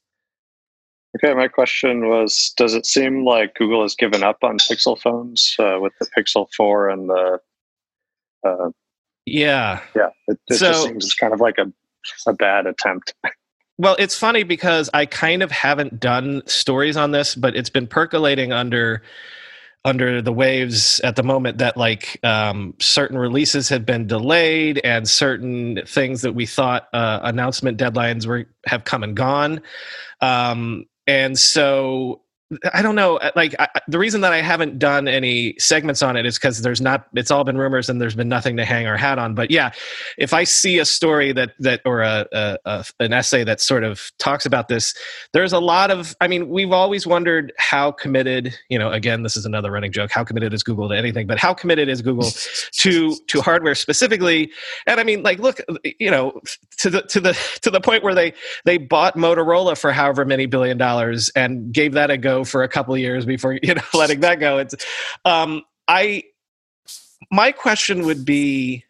Okay, 1.17 1.33
my 1.35 1.47
question 1.47 2.09
was: 2.09 2.53
Does 2.57 2.75
it 2.75 2.87
seem 2.87 3.25
like 3.25 3.55
Google 3.55 3.83
has 3.83 3.95
given 3.95 4.25
up 4.25 4.39
on 4.43 4.59
Pixel 4.59 5.01
phones 5.01 5.55
uh, 5.61 5.79
with 5.81 5.93
the 6.01 6.09
Pixel 6.19 6.49
Four 6.57 6.89
and 6.89 7.09
the? 7.09 7.39
Uh, 8.45 8.71
yeah, 9.27 9.81
yeah. 9.95 10.09
It, 10.27 10.39
it 10.49 10.57
So- 10.57 10.73
just 10.73 10.85
seems 10.85 11.15
kind 11.15 11.33
of 11.33 11.41
like 11.41 11.59
a 11.59 11.73
a 12.27 12.33
bad 12.33 12.67
attempt. 12.67 13.15
Well, 13.77 13.97
it's 13.99 14.17
funny 14.17 14.45
because 14.45 14.89
I 14.95 15.05
kind 15.05 15.43
of 15.43 15.51
haven't 15.51 15.99
done 15.99 16.43
stories 16.47 16.97
on 16.97 17.11
this, 17.11 17.35
but 17.35 17.57
it's 17.57 17.71
been 17.71 17.89
percolating 17.89 18.53
under 18.53 19.03
under 19.85 20.23
the 20.23 20.33
waves 20.33 21.01
at 21.01 21.17
the 21.17 21.23
moment 21.23 21.59
that 21.59 21.77
like 21.77 22.19
um, 22.25 22.75
certain 22.81 23.19
releases 23.19 23.69
have 23.69 23.85
been 23.85 24.07
delayed 24.07 24.81
and 24.83 25.09
certain 25.09 25.81
things 25.87 26.23
that 26.23 26.35
we 26.35 26.47
thought 26.47 26.89
uh, 26.93 27.21
announcement 27.23 27.79
deadlines 27.79 28.27
were 28.27 28.47
have 28.67 28.85
come 28.85 29.03
and 29.03 29.17
gone, 29.17 29.61
um, 30.21 30.87
and 31.07 31.39
so 31.39 32.23
I 32.73 32.83
don't 32.83 32.95
know. 32.95 33.17
uh, 33.17 33.31
Like 33.35 33.55
I, 33.59 33.69
I- 33.75 33.81
the 33.89 33.99
reason 33.99 34.21
that 34.21 34.33
I 34.33 34.41
haven't 34.43 34.79
done 34.79 35.09
any 35.09 35.55
segments 35.59 36.03
on 36.03 36.17
it 36.17 36.27
is 36.27 36.37
because 36.39 36.61
there's 36.63 36.81
not. 36.81 37.07
It's 37.15 37.31
all 37.31 37.43
been 37.45 37.57
rumors 37.57 37.89
and 37.89 38.01
there's 38.01 38.15
been 38.15 38.29
nothing 38.29 38.57
to 38.59 38.65
hang 38.65 38.87
our 38.87 38.97
hat 38.97 39.19
on. 39.19 39.35
But 39.35 39.51
yeah, 39.51 39.73
if 40.19 40.35
I 40.35 40.45
see 40.45 40.79
a 40.79 40.85
story 40.85 41.33
that 41.33 41.53
that 41.61 41.81
or 41.85 42.03
a, 42.03 42.27
a, 42.33 42.59
a 42.65 42.85
an 43.01 43.13
essay 43.13 43.45
that 43.45 43.61
sort 43.61 43.83
of 43.85 44.11
talks 44.19 44.45
about 44.47 44.69
this, 44.69 44.95
there's 45.33 45.53
a 45.53 45.59
lot 45.59 45.91
of. 45.91 46.15
I 46.21 46.29
mean, 46.29 46.49
we've 46.49 46.73
always 46.73 47.07
wondered 47.07 47.53
how 47.59 47.93
committed. 47.93 48.55
You 48.69 48.79
know, 48.79 48.91
again, 48.91 49.23
this 49.23 49.37
is 49.37 49.47
another 49.47 49.71
running 49.71 49.91
joke. 49.93 50.11
How 50.11 50.23
committed 50.25 50.53
is 50.53 50.63
Google 50.63 50.89
to 50.91 50.97
anything? 50.97 51.27
But 51.27 51.39
how 51.39 51.55
committed 51.55 51.89
is 51.89 52.03
Google 52.03 52.31
to 52.73 53.17
to 53.27 53.41
hardware 53.41 53.75
specifically? 53.75 54.51
And 54.87 55.01
I 55.01 55.05
mean, 55.05 55.23
like, 55.23 55.39
look, 55.39 55.61
you 55.99 56.11
know, 56.11 56.41
to 56.79 56.91
the 56.91 57.03
to 57.03 57.21
the 57.21 57.33
to 57.63 57.71
the 57.71 57.81
point 57.81 58.03
where 58.05 58.15
they 58.15 58.35
they 58.65 58.77
bought 58.77 59.17
Motorola 59.17 59.79
for 59.79 59.93
however 59.93 60.25
many 60.25 60.47
billion 60.47 60.77
dollars 60.77 61.31
and 61.35 61.73
gave 61.73 61.93
that 61.93 62.11
a 62.11 62.19
go 62.19 62.34
for 62.43 62.63
a 62.63 62.69
couple 62.69 62.97
years 62.97 63.25
before 63.25 63.53
you 63.63 63.75
know 63.75 63.83
letting 63.93 64.21
that 64.21 64.41
go. 64.41 64.59
It's 64.59 64.75
um, 65.25 65.63
I 65.87 66.25
my 67.31 67.53
question 67.53 68.05
would 68.07 68.25
be 68.25 68.85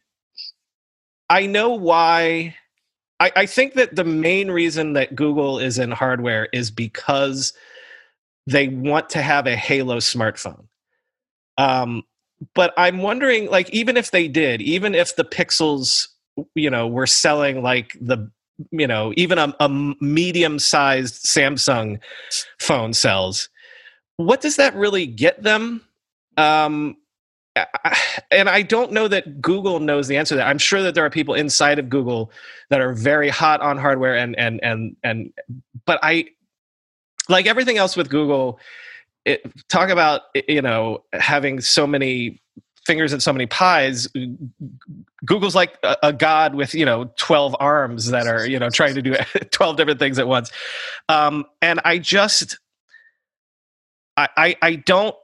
I 1.28 1.46
know 1.46 1.70
why. 1.70 2.56
I, 3.20 3.32
I 3.36 3.46
think 3.46 3.74
that 3.74 3.94
the 3.94 4.04
main 4.04 4.50
reason 4.50 4.94
that 4.94 5.14
Google 5.14 5.58
is 5.58 5.78
in 5.78 5.90
hardware 5.90 6.48
is 6.52 6.70
because 6.70 7.52
they 8.46 8.68
want 8.68 9.10
to 9.10 9.22
have 9.22 9.46
a 9.46 9.56
Halo 9.56 9.98
smartphone. 9.98 10.66
Um, 11.56 12.02
but 12.54 12.74
I'm 12.76 12.98
wondering, 12.98 13.48
like, 13.50 13.70
even 13.70 13.96
if 13.96 14.10
they 14.10 14.28
did, 14.28 14.60
even 14.60 14.94
if 14.94 15.16
the 15.16 15.24
Pixels, 15.24 16.08
you 16.54 16.68
know, 16.68 16.88
were 16.88 17.06
selling 17.06 17.62
like 17.62 17.96
the, 18.00 18.30
you 18.70 18.86
know, 18.86 19.12
even 19.16 19.38
a, 19.38 19.54
a 19.60 19.68
medium-sized 19.68 21.24
Samsung 21.24 21.98
phone 22.60 22.92
sells, 22.92 23.48
what 24.16 24.40
does 24.40 24.56
that 24.56 24.74
really 24.74 25.06
get 25.06 25.42
them? 25.42 25.82
Um, 26.36 26.96
and 28.30 28.48
I 28.48 28.62
don't 28.62 28.92
know 28.92 29.08
that 29.08 29.40
Google 29.40 29.78
knows 29.80 30.08
the 30.08 30.16
answer 30.16 30.34
to 30.34 30.36
that. 30.38 30.48
I'm 30.48 30.58
sure 30.58 30.82
that 30.82 30.94
there 30.94 31.04
are 31.04 31.10
people 31.10 31.34
inside 31.34 31.78
of 31.78 31.88
Google 31.88 32.32
that 32.70 32.80
are 32.80 32.92
very 32.92 33.28
hot 33.28 33.60
on 33.60 33.78
hardware 33.78 34.16
and 34.16 34.36
and 34.38 34.60
and 34.62 34.96
and 35.04 35.32
but 35.86 36.00
I 36.02 36.26
like 37.28 37.46
everything 37.46 37.78
else 37.78 37.96
with 37.96 38.10
Google 38.10 38.58
it, 39.24 39.42
talk 39.68 39.88
about 39.88 40.22
you 40.48 40.62
know 40.62 41.04
having 41.12 41.60
so 41.60 41.86
many 41.86 42.42
fingers 42.86 43.12
and 43.12 43.22
so 43.22 43.32
many 43.32 43.46
pies 43.46 44.08
Google's 45.24 45.54
like 45.54 45.78
a, 45.82 45.96
a 46.04 46.12
god 46.12 46.54
with 46.54 46.74
you 46.74 46.84
know 46.84 47.10
12 47.16 47.56
arms 47.60 48.10
that 48.10 48.26
are 48.26 48.46
you 48.46 48.58
know 48.58 48.70
trying 48.70 48.94
to 48.94 49.02
do 49.02 49.14
12 49.50 49.76
different 49.76 49.98
things 49.98 50.18
at 50.18 50.28
once 50.28 50.50
um 51.08 51.44
and 51.62 51.80
I 51.84 51.98
just 51.98 52.58
I, 54.16 54.28
I, 54.36 54.56
I 54.62 54.74
don't 54.76 55.16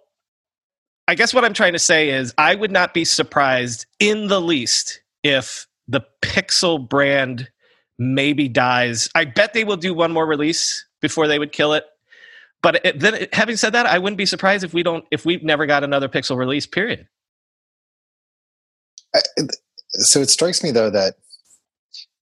I 1.11 1.17
guess 1.17 1.35
what 1.35 1.45
I'm 1.45 1.55
trying 1.55 1.73
to 1.73 1.79
say 1.81 2.11
is 2.11 2.33
I 2.39 2.55
would 2.55 2.71
not 2.71 2.95
be 2.95 3.05
surprised 3.05 3.85
in 3.99 4.29
the 4.29 4.41
least 4.41 5.03
if 5.25 5.67
the 5.89 6.03
Pixel 6.23 6.89
brand 6.89 7.51
maybe 7.99 8.49
dies. 8.49 9.11
I 9.15 9.25
bet 9.25 9.53
they 9.53 9.65
will 9.65 9.77
do 9.77 9.93
one 9.93 10.13
more 10.13 10.25
release 10.25 10.87
before 11.01 11.27
they 11.27 11.41
would 11.41 11.51
kill 11.51 11.73
it. 11.73 11.85
But 12.63 12.87
it, 12.87 13.01
then, 13.01 13.27
having 13.33 13.57
said 13.57 13.73
that, 13.73 13.87
I 13.87 13.99
wouldn't 13.99 14.19
be 14.19 14.27
surprised 14.27 14.63
if 14.63 14.73
we 14.73 14.85
don't 14.85 15.05
if 15.11 15.25
we've 15.27 15.43
never 15.43 15.67
got 15.67 15.83
another 15.83 16.09
Pixel 16.09 16.37
release. 16.37 16.67
Period. 16.67 17.09
I, 19.15 19.21
so 19.93 20.21
it 20.21 20.31
strikes 20.31 20.63
me 20.63 20.71
though 20.71 20.91
that 20.91 21.15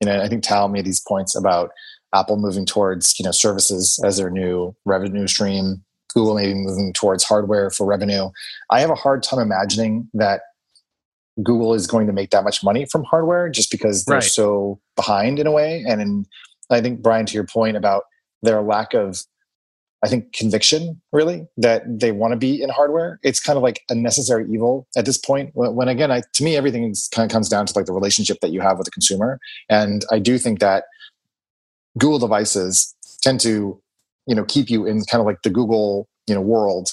you 0.00 0.06
know 0.06 0.22
I 0.22 0.28
think 0.28 0.42
Tal 0.42 0.68
made 0.68 0.84
these 0.84 1.00
points 1.00 1.34
about 1.36 1.70
Apple 2.14 2.36
moving 2.38 2.64
towards 2.66 3.18
you 3.18 3.24
know 3.24 3.32
services 3.32 4.00
as 4.04 4.16
their 4.16 4.30
new 4.30 4.74
revenue 4.84 5.26
stream. 5.26 5.84
Google 6.14 6.34
maybe 6.36 6.54
moving 6.54 6.92
towards 6.94 7.22
hardware 7.22 7.70
for 7.70 7.86
revenue. 7.86 8.30
I 8.70 8.80
have 8.80 8.90
a 8.90 8.94
hard 8.94 9.22
time 9.22 9.40
imagining 9.40 10.08
that 10.14 10.40
Google 11.42 11.74
is 11.74 11.86
going 11.86 12.06
to 12.06 12.12
make 12.14 12.30
that 12.30 12.44
much 12.44 12.64
money 12.64 12.86
from 12.86 13.04
hardware 13.04 13.50
just 13.50 13.70
because 13.70 14.04
they're 14.06 14.16
Right. 14.16 14.24
so 14.24 14.80
behind 14.96 15.38
in 15.38 15.46
a 15.46 15.52
way. 15.52 15.84
And 15.86 16.00
in, 16.00 16.26
I 16.70 16.80
think 16.80 17.02
Brian, 17.02 17.26
to 17.26 17.34
your 17.34 17.44
point 17.46 17.76
about 17.76 18.04
their 18.42 18.62
lack 18.62 18.94
of, 18.94 19.22
I 20.02 20.08
think 20.08 20.32
conviction 20.32 21.00
really 21.12 21.46
that 21.56 21.82
they 21.86 22.12
want 22.12 22.32
to 22.32 22.36
be 22.36 22.62
in 22.62 22.68
hardware. 22.68 23.18
It's 23.22 23.40
kind 23.40 23.56
of 23.56 23.62
like 23.62 23.82
a 23.88 23.94
necessary 23.94 24.46
evil 24.48 24.86
at 24.96 25.04
this 25.04 25.18
point. 25.18 25.50
When, 25.54 25.74
when 25.74 25.88
again, 25.88 26.12
I, 26.12 26.22
to 26.34 26.44
me, 26.44 26.56
everything 26.56 26.94
kind 27.12 27.28
of 27.28 27.32
comes 27.32 27.48
down 27.48 27.66
to 27.66 27.72
like 27.76 27.86
the 27.86 27.92
relationship 27.92 28.38
that 28.40 28.50
you 28.50 28.60
have 28.60 28.78
with 28.78 28.84
the 28.84 28.90
consumer. 28.92 29.40
And 29.68 30.04
I 30.12 30.20
do 30.20 30.38
think 30.38 30.60
that 30.60 30.84
Google 31.98 32.20
devices 32.20 32.94
tend 33.22 33.40
to, 33.40 33.80
you 34.26 34.34
know, 34.34 34.44
keep 34.44 34.70
you 34.70 34.86
in 34.86 35.02
kind 35.04 35.20
of 35.20 35.26
like 35.26 35.42
the 35.42 35.50
Google, 35.50 36.08
you 36.28 36.34
know, 36.34 36.40
world 36.40 36.90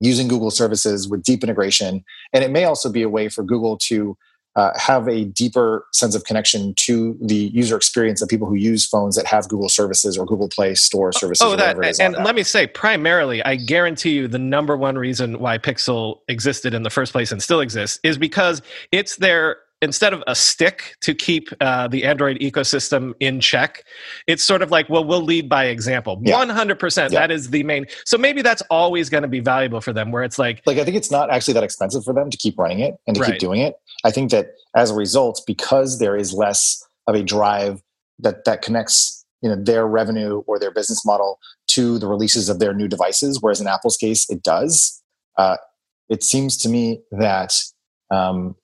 using 0.00 0.28
Google 0.28 0.50
services 0.50 1.08
with 1.08 1.22
deep 1.22 1.42
integration. 1.42 2.04
And 2.32 2.42
it 2.42 2.50
may 2.50 2.64
also 2.64 2.90
be 2.90 3.02
a 3.02 3.08
way 3.08 3.28
for 3.28 3.42
Google 3.42 3.76
to 3.88 4.16
uh, 4.56 4.70
have 4.78 5.08
a 5.08 5.24
deeper 5.24 5.86
sense 5.92 6.14
of 6.14 6.24
connection 6.24 6.74
to 6.74 7.16
the 7.20 7.34
user 7.34 7.76
experience 7.76 8.22
of 8.22 8.28
people 8.28 8.46
who 8.46 8.54
use 8.54 8.86
phones 8.86 9.16
that 9.16 9.26
have 9.26 9.48
Google 9.48 9.68
services 9.68 10.16
or 10.16 10.24
Google 10.24 10.48
Play 10.48 10.74
Store 10.74 11.12
services. 11.12 11.42
Oh, 11.44 11.56
that 11.56 11.76
whatever 11.76 11.82
it 11.82 11.90
is 11.90 12.00
and 12.00 12.14
that. 12.14 12.24
let 12.24 12.34
me 12.34 12.42
say, 12.42 12.66
primarily, 12.66 13.42
I 13.44 13.56
guarantee 13.56 14.10
you, 14.10 14.28
the 14.28 14.38
number 14.38 14.76
one 14.76 14.96
reason 14.96 15.38
why 15.40 15.58
Pixel 15.58 16.20
existed 16.28 16.74
in 16.74 16.82
the 16.82 16.90
first 16.90 17.12
place 17.12 17.32
and 17.32 17.42
still 17.42 17.60
exists 17.60 17.98
is 18.02 18.16
because 18.16 18.62
it's 18.92 19.16
their 19.16 19.56
instead 19.84 20.12
of 20.12 20.22
a 20.26 20.34
stick 20.34 20.96
to 21.02 21.14
keep 21.14 21.48
uh, 21.60 21.86
the 21.86 22.04
Android 22.04 22.38
ecosystem 22.40 23.12
in 23.20 23.40
check, 23.40 23.84
it's 24.26 24.42
sort 24.42 24.62
of 24.62 24.70
like, 24.70 24.88
well, 24.88 25.04
we'll 25.04 25.22
lead 25.22 25.48
by 25.48 25.66
example. 25.66 26.20
Yeah. 26.24 26.36
One 26.36 26.48
hundred 26.48 26.78
percent. 26.78 27.12
Yeah. 27.12 27.20
That 27.20 27.30
is 27.30 27.50
the 27.50 27.62
main. 27.62 27.86
So 28.04 28.18
maybe 28.18 28.42
that's 28.42 28.62
always 28.70 29.08
going 29.08 29.22
to 29.22 29.28
be 29.28 29.40
valuable 29.40 29.80
for 29.80 29.92
them. 29.92 30.10
Where 30.10 30.24
it's 30.24 30.38
like, 30.38 30.62
like 30.66 30.78
I 30.78 30.84
think 30.84 30.96
it's 30.96 31.10
not 31.10 31.30
actually 31.30 31.54
that 31.54 31.64
expensive 31.64 32.02
for 32.02 32.12
them 32.12 32.30
to 32.30 32.36
keep 32.36 32.58
running 32.58 32.80
it 32.80 32.94
and 33.06 33.14
to 33.16 33.22
Right. 33.22 33.32
keep 33.32 33.38
doing 33.40 33.60
it. 33.60 33.74
I 34.04 34.10
think 34.10 34.30
that 34.32 34.46
as 34.74 34.90
a 34.90 34.94
result, 34.94 35.42
because 35.46 35.98
there 35.98 36.16
is 36.16 36.32
less 36.32 36.84
of 37.06 37.14
a 37.14 37.22
drive 37.22 37.82
that 38.18 38.44
that 38.44 38.62
connects 38.62 39.24
you 39.42 39.50
know 39.50 39.56
their 39.62 39.86
revenue 39.86 40.42
or 40.46 40.58
their 40.58 40.70
business 40.70 41.04
model 41.04 41.38
to 41.68 41.98
the 41.98 42.06
releases 42.06 42.48
of 42.48 42.58
their 42.58 42.72
new 42.72 42.88
devices, 42.88 43.38
whereas 43.40 43.60
in 43.60 43.66
Apple's 43.66 43.96
case 43.96 44.28
it 44.30 44.42
does. 44.42 45.02
Uh, 45.36 45.56
it 46.08 46.22
seems 46.22 46.56
to 46.58 46.68
me 46.68 47.00
that 47.10 47.54
um, 48.10 48.54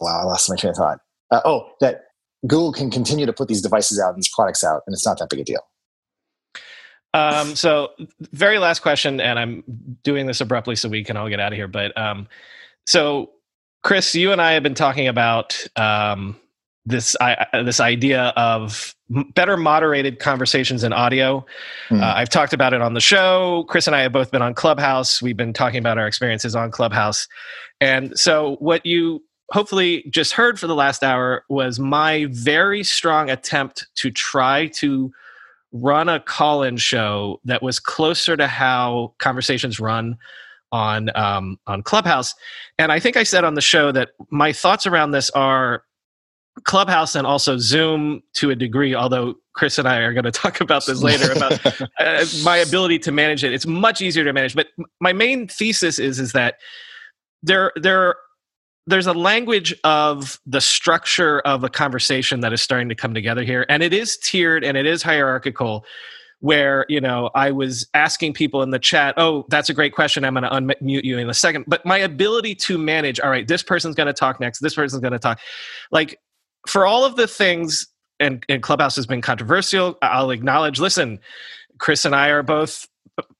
wow, 0.00 0.20
I 0.20 0.24
lost 0.24 0.50
my 0.50 0.56
train 0.56 0.70
of 0.70 0.76
thought. 0.76 0.98
Uh, 1.30 1.40
oh, 1.44 1.68
that 1.80 2.04
Google 2.46 2.72
can 2.72 2.90
continue 2.90 3.26
to 3.26 3.32
put 3.32 3.48
these 3.48 3.62
devices 3.62 4.00
out, 4.00 4.10
and 4.10 4.18
these 4.18 4.30
products 4.34 4.62
out, 4.64 4.82
and 4.86 4.94
it's 4.94 5.06
not 5.06 5.18
that 5.18 5.28
big 5.30 5.40
a 5.40 5.44
deal. 5.44 5.60
Um, 7.14 7.56
so, 7.56 7.90
very 8.20 8.58
last 8.58 8.80
question, 8.80 9.20
and 9.20 9.38
I'm 9.38 9.64
doing 10.04 10.26
this 10.26 10.40
abruptly 10.40 10.76
so 10.76 10.88
we 10.88 11.02
can 11.02 11.16
all 11.16 11.28
get 11.28 11.40
out 11.40 11.52
of 11.52 11.56
here. 11.56 11.68
But 11.68 11.96
um, 11.96 12.28
so, 12.86 13.30
Chris, 13.82 14.14
you 14.14 14.32
and 14.32 14.40
I 14.42 14.52
have 14.52 14.62
been 14.62 14.74
talking 14.74 15.08
about 15.08 15.66
um, 15.76 16.38
this 16.84 17.16
I, 17.20 17.46
this 17.64 17.80
idea 17.80 18.34
of 18.36 18.94
better 19.34 19.56
moderated 19.56 20.18
conversations 20.18 20.84
in 20.84 20.92
audio. 20.92 21.44
Mhm. 21.90 22.02
Uh, 22.02 22.14
I've 22.16 22.28
talked 22.28 22.52
about 22.52 22.74
it 22.74 22.82
on 22.82 22.94
the 22.94 23.00
show. 23.00 23.64
Chris 23.68 23.86
and 23.86 23.96
I 23.96 24.02
have 24.02 24.12
both 24.12 24.30
been 24.30 24.42
on 24.42 24.52
Clubhouse. 24.54 25.22
We've 25.22 25.36
been 25.36 25.52
talking 25.52 25.78
about 25.78 25.96
our 25.96 26.06
experiences 26.06 26.54
on 26.54 26.70
Clubhouse, 26.70 27.28
and 27.80 28.18
so 28.18 28.56
what 28.60 28.84
you 28.84 29.22
hopefully 29.52 30.04
just 30.10 30.32
heard 30.32 30.58
for 30.58 30.66
the 30.66 30.74
last 30.74 31.02
hour 31.02 31.44
was 31.48 31.78
my 31.78 32.26
very 32.30 32.82
strong 32.82 33.30
attempt 33.30 33.86
to 33.96 34.10
try 34.10 34.66
to 34.68 35.12
run 35.72 36.08
a 36.08 36.20
call-in 36.20 36.76
show 36.76 37.40
that 37.44 37.62
was 37.62 37.78
closer 37.78 38.36
to 38.36 38.46
how 38.46 39.14
conversations 39.18 39.78
run 39.78 40.16
on 40.72 41.10
um, 41.16 41.58
on 41.66 41.82
Clubhouse. 41.82 42.34
And 42.78 42.90
I 42.90 42.98
think 42.98 43.16
I 43.16 43.22
said 43.22 43.44
on 43.44 43.54
the 43.54 43.60
show 43.60 43.92
that 43.92 44.10
my 44.30 44.52
thoughts 44.52 44.86
around 44.86 45.12
this 45.12 45.30
are 45.30 45.84
Clubhouse 46.64 47.14
and 47.14 47.26
also 47.26 47.58
Zoom 47.58 48.22
to 48.34 48.50
a 48.50 48.56
degree, 48.56 48.94
although 48.94 49.34
Chris 49.54 49.78
and 49.78 49.86
I 49.86 49.98
are 49.98 50.12
going 50.12 50.24
to 50.30 50.32
talk 50.32 50.60
about 50.60 50.86
this 50.86 51.02
later 51.02 51.32
about 51.32 51.64
uh, 52.00 52.24
my 52.42 52.56
ability 52.58 52.98
to 53.00 53.12
manage 53.12 53.44
it. 53.44 53.52
It's 53.52 53.66
much 53.66 54.00
easier 54.00 54.24
to 54.24 54.32
manage. 54.32 54.54
But 54.54 54.68
my 55.00 55.12
main 55.12 55.46
thesis 55.48 55.98
is 55.98 56.18
is 56.18 56.32
that 56.32 56.56
there 57.42 57.72
there 57.76 58.16
there's 58.86 59.06
a 59.06 59.14
language 59.14 59.74
of 59.84 60.40
the 60.46 60.60
structure 60.60 61.40
of 61.40 61.64
a 61.64 61.68
conversation 61.70 62.40
that 62.40 62.52
is 62.52 62.62
starting 62.62 62.88
to 62.90 62.94
come 62.94 63.14
together 63.14 63.44
here, 63.44 63.66
and 63.68 63.82
it 63.82 63.92
is 63.94 64.16
tiered 64.18 64.64
and 64.64 64.76
it 64.76 64.86
is 64.86 65.02
hierarchical. 65.02 65.84
Where 66.40 66.86
you 66.88 67.00
know 67.00 67.30
I 67.34 67.52
was 67.52 67.88
asking 67.94 68.34
people 68.34 68.62
in 68.62 68.70
the 68.70 68.78
chat, 68.78 69.14
"Oh, 69.16 69.46
that's 69.48 69.70
a 69.70 69.74
great 69.74 69.94
question. 69.94 70.24
I'm 70.24 70.34
going 70.34 70.44
to 70.44 70.50
unmute 70.50 71.04
you 71.04 71.18
in 71.18 71.30
a 71.30 71.34
second. 71.34 71.64
But 71.66 71.86
my 71.86 71.98
ability 71.98 72.54
to 72.56 72.78
manage, 72.78 73.20
all 73.20 73.30
right, 73.30 73.48
this 73.48 73.62
person's 73.62 73.94
going 73.96 74.08
to 74.08 74.12
talk 74.12 74.40
next. 74.40 74.60
This 74.60 74.74
person's 74.74 75.00
going 75.00 75.14
to 75.14 75.18
talk. 75.18 75.40
Like 75.92 76.20
for 76.68 76.86
all 76.86 77.04
of 77.04 77.16
the 77.16 77.26
things, 77.26 77.88
and, 78.20 78.44
and 78.48 78.62
Clubhouse 78.62 78.96
has 78.96 79.06
been 79.06 79.22
controversial. 79.22 79.98
I'll 80.02 80.30
acknowledge. 80.30 80.80
Listen, 80.80 81.20
Chris 81.78 82.04
and 82.04 82.14
I 82.14 82.28
are 82.28 82.42
both 82.42 82.86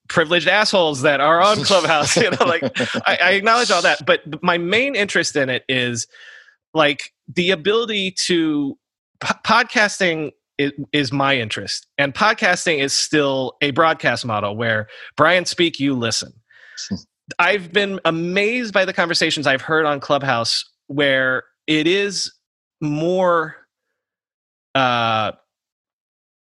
privileged 0.08 0.48
assholes 0.48 1.02
that 1.02 1.20
are 1.20 1.40
on 1.40 1.58
Clubhouse. 1.64 2.16
you 2.16 2.30
know, 2.30 2.46
like 2.46 2.62
I, 3.06 3.18
I 3.22 3.30
acknowledge 3.32 3.70
all 3.70 3.82
that, 3.82 4.06
but 4.06 4.20
my 4.42 4.58
main 4.58 4.94
interest 4.96 5.36
in 5.36 5.48
it 5.50 5.64
is 5.68 6.06
like 6.74 7.12
the 7.34 7.50
ability 7.50 8.12
to 8.26 8.78
p- 9.20 9.34
podcasting 9.46 10.32
is, 10.58 10.72
is, 10.92 11.12
my 11.12 11.36
interest, 11.36 11.86
and 11.98 12.14
podcasting 12.14 12.78
is 12.80 12.92
still 12.92 13.54
a 13.60 13.72
broadcast 13.72 14.24
model 14.24 14.56
where 14.56 14.88
Brian 15.16 15.44
speak, 15.44 15.80
you 15.80 15.94
listen. 15.94 16.32
I've 17.38 17.72
been 17.72 18.00
amazed 18.04 18.72
by 18.72 18.84
the 18.84 18.92
conversations 18.92 19.46
I've 19.46 19.62
heard 19.62 19.86
on 19.86 20.00
Clubhouse 20.00 20.64
where 20.86 21.44
it 21.66 21.86
is 21.86 22.32
more 22.80 23.56
uh 24.74 25.32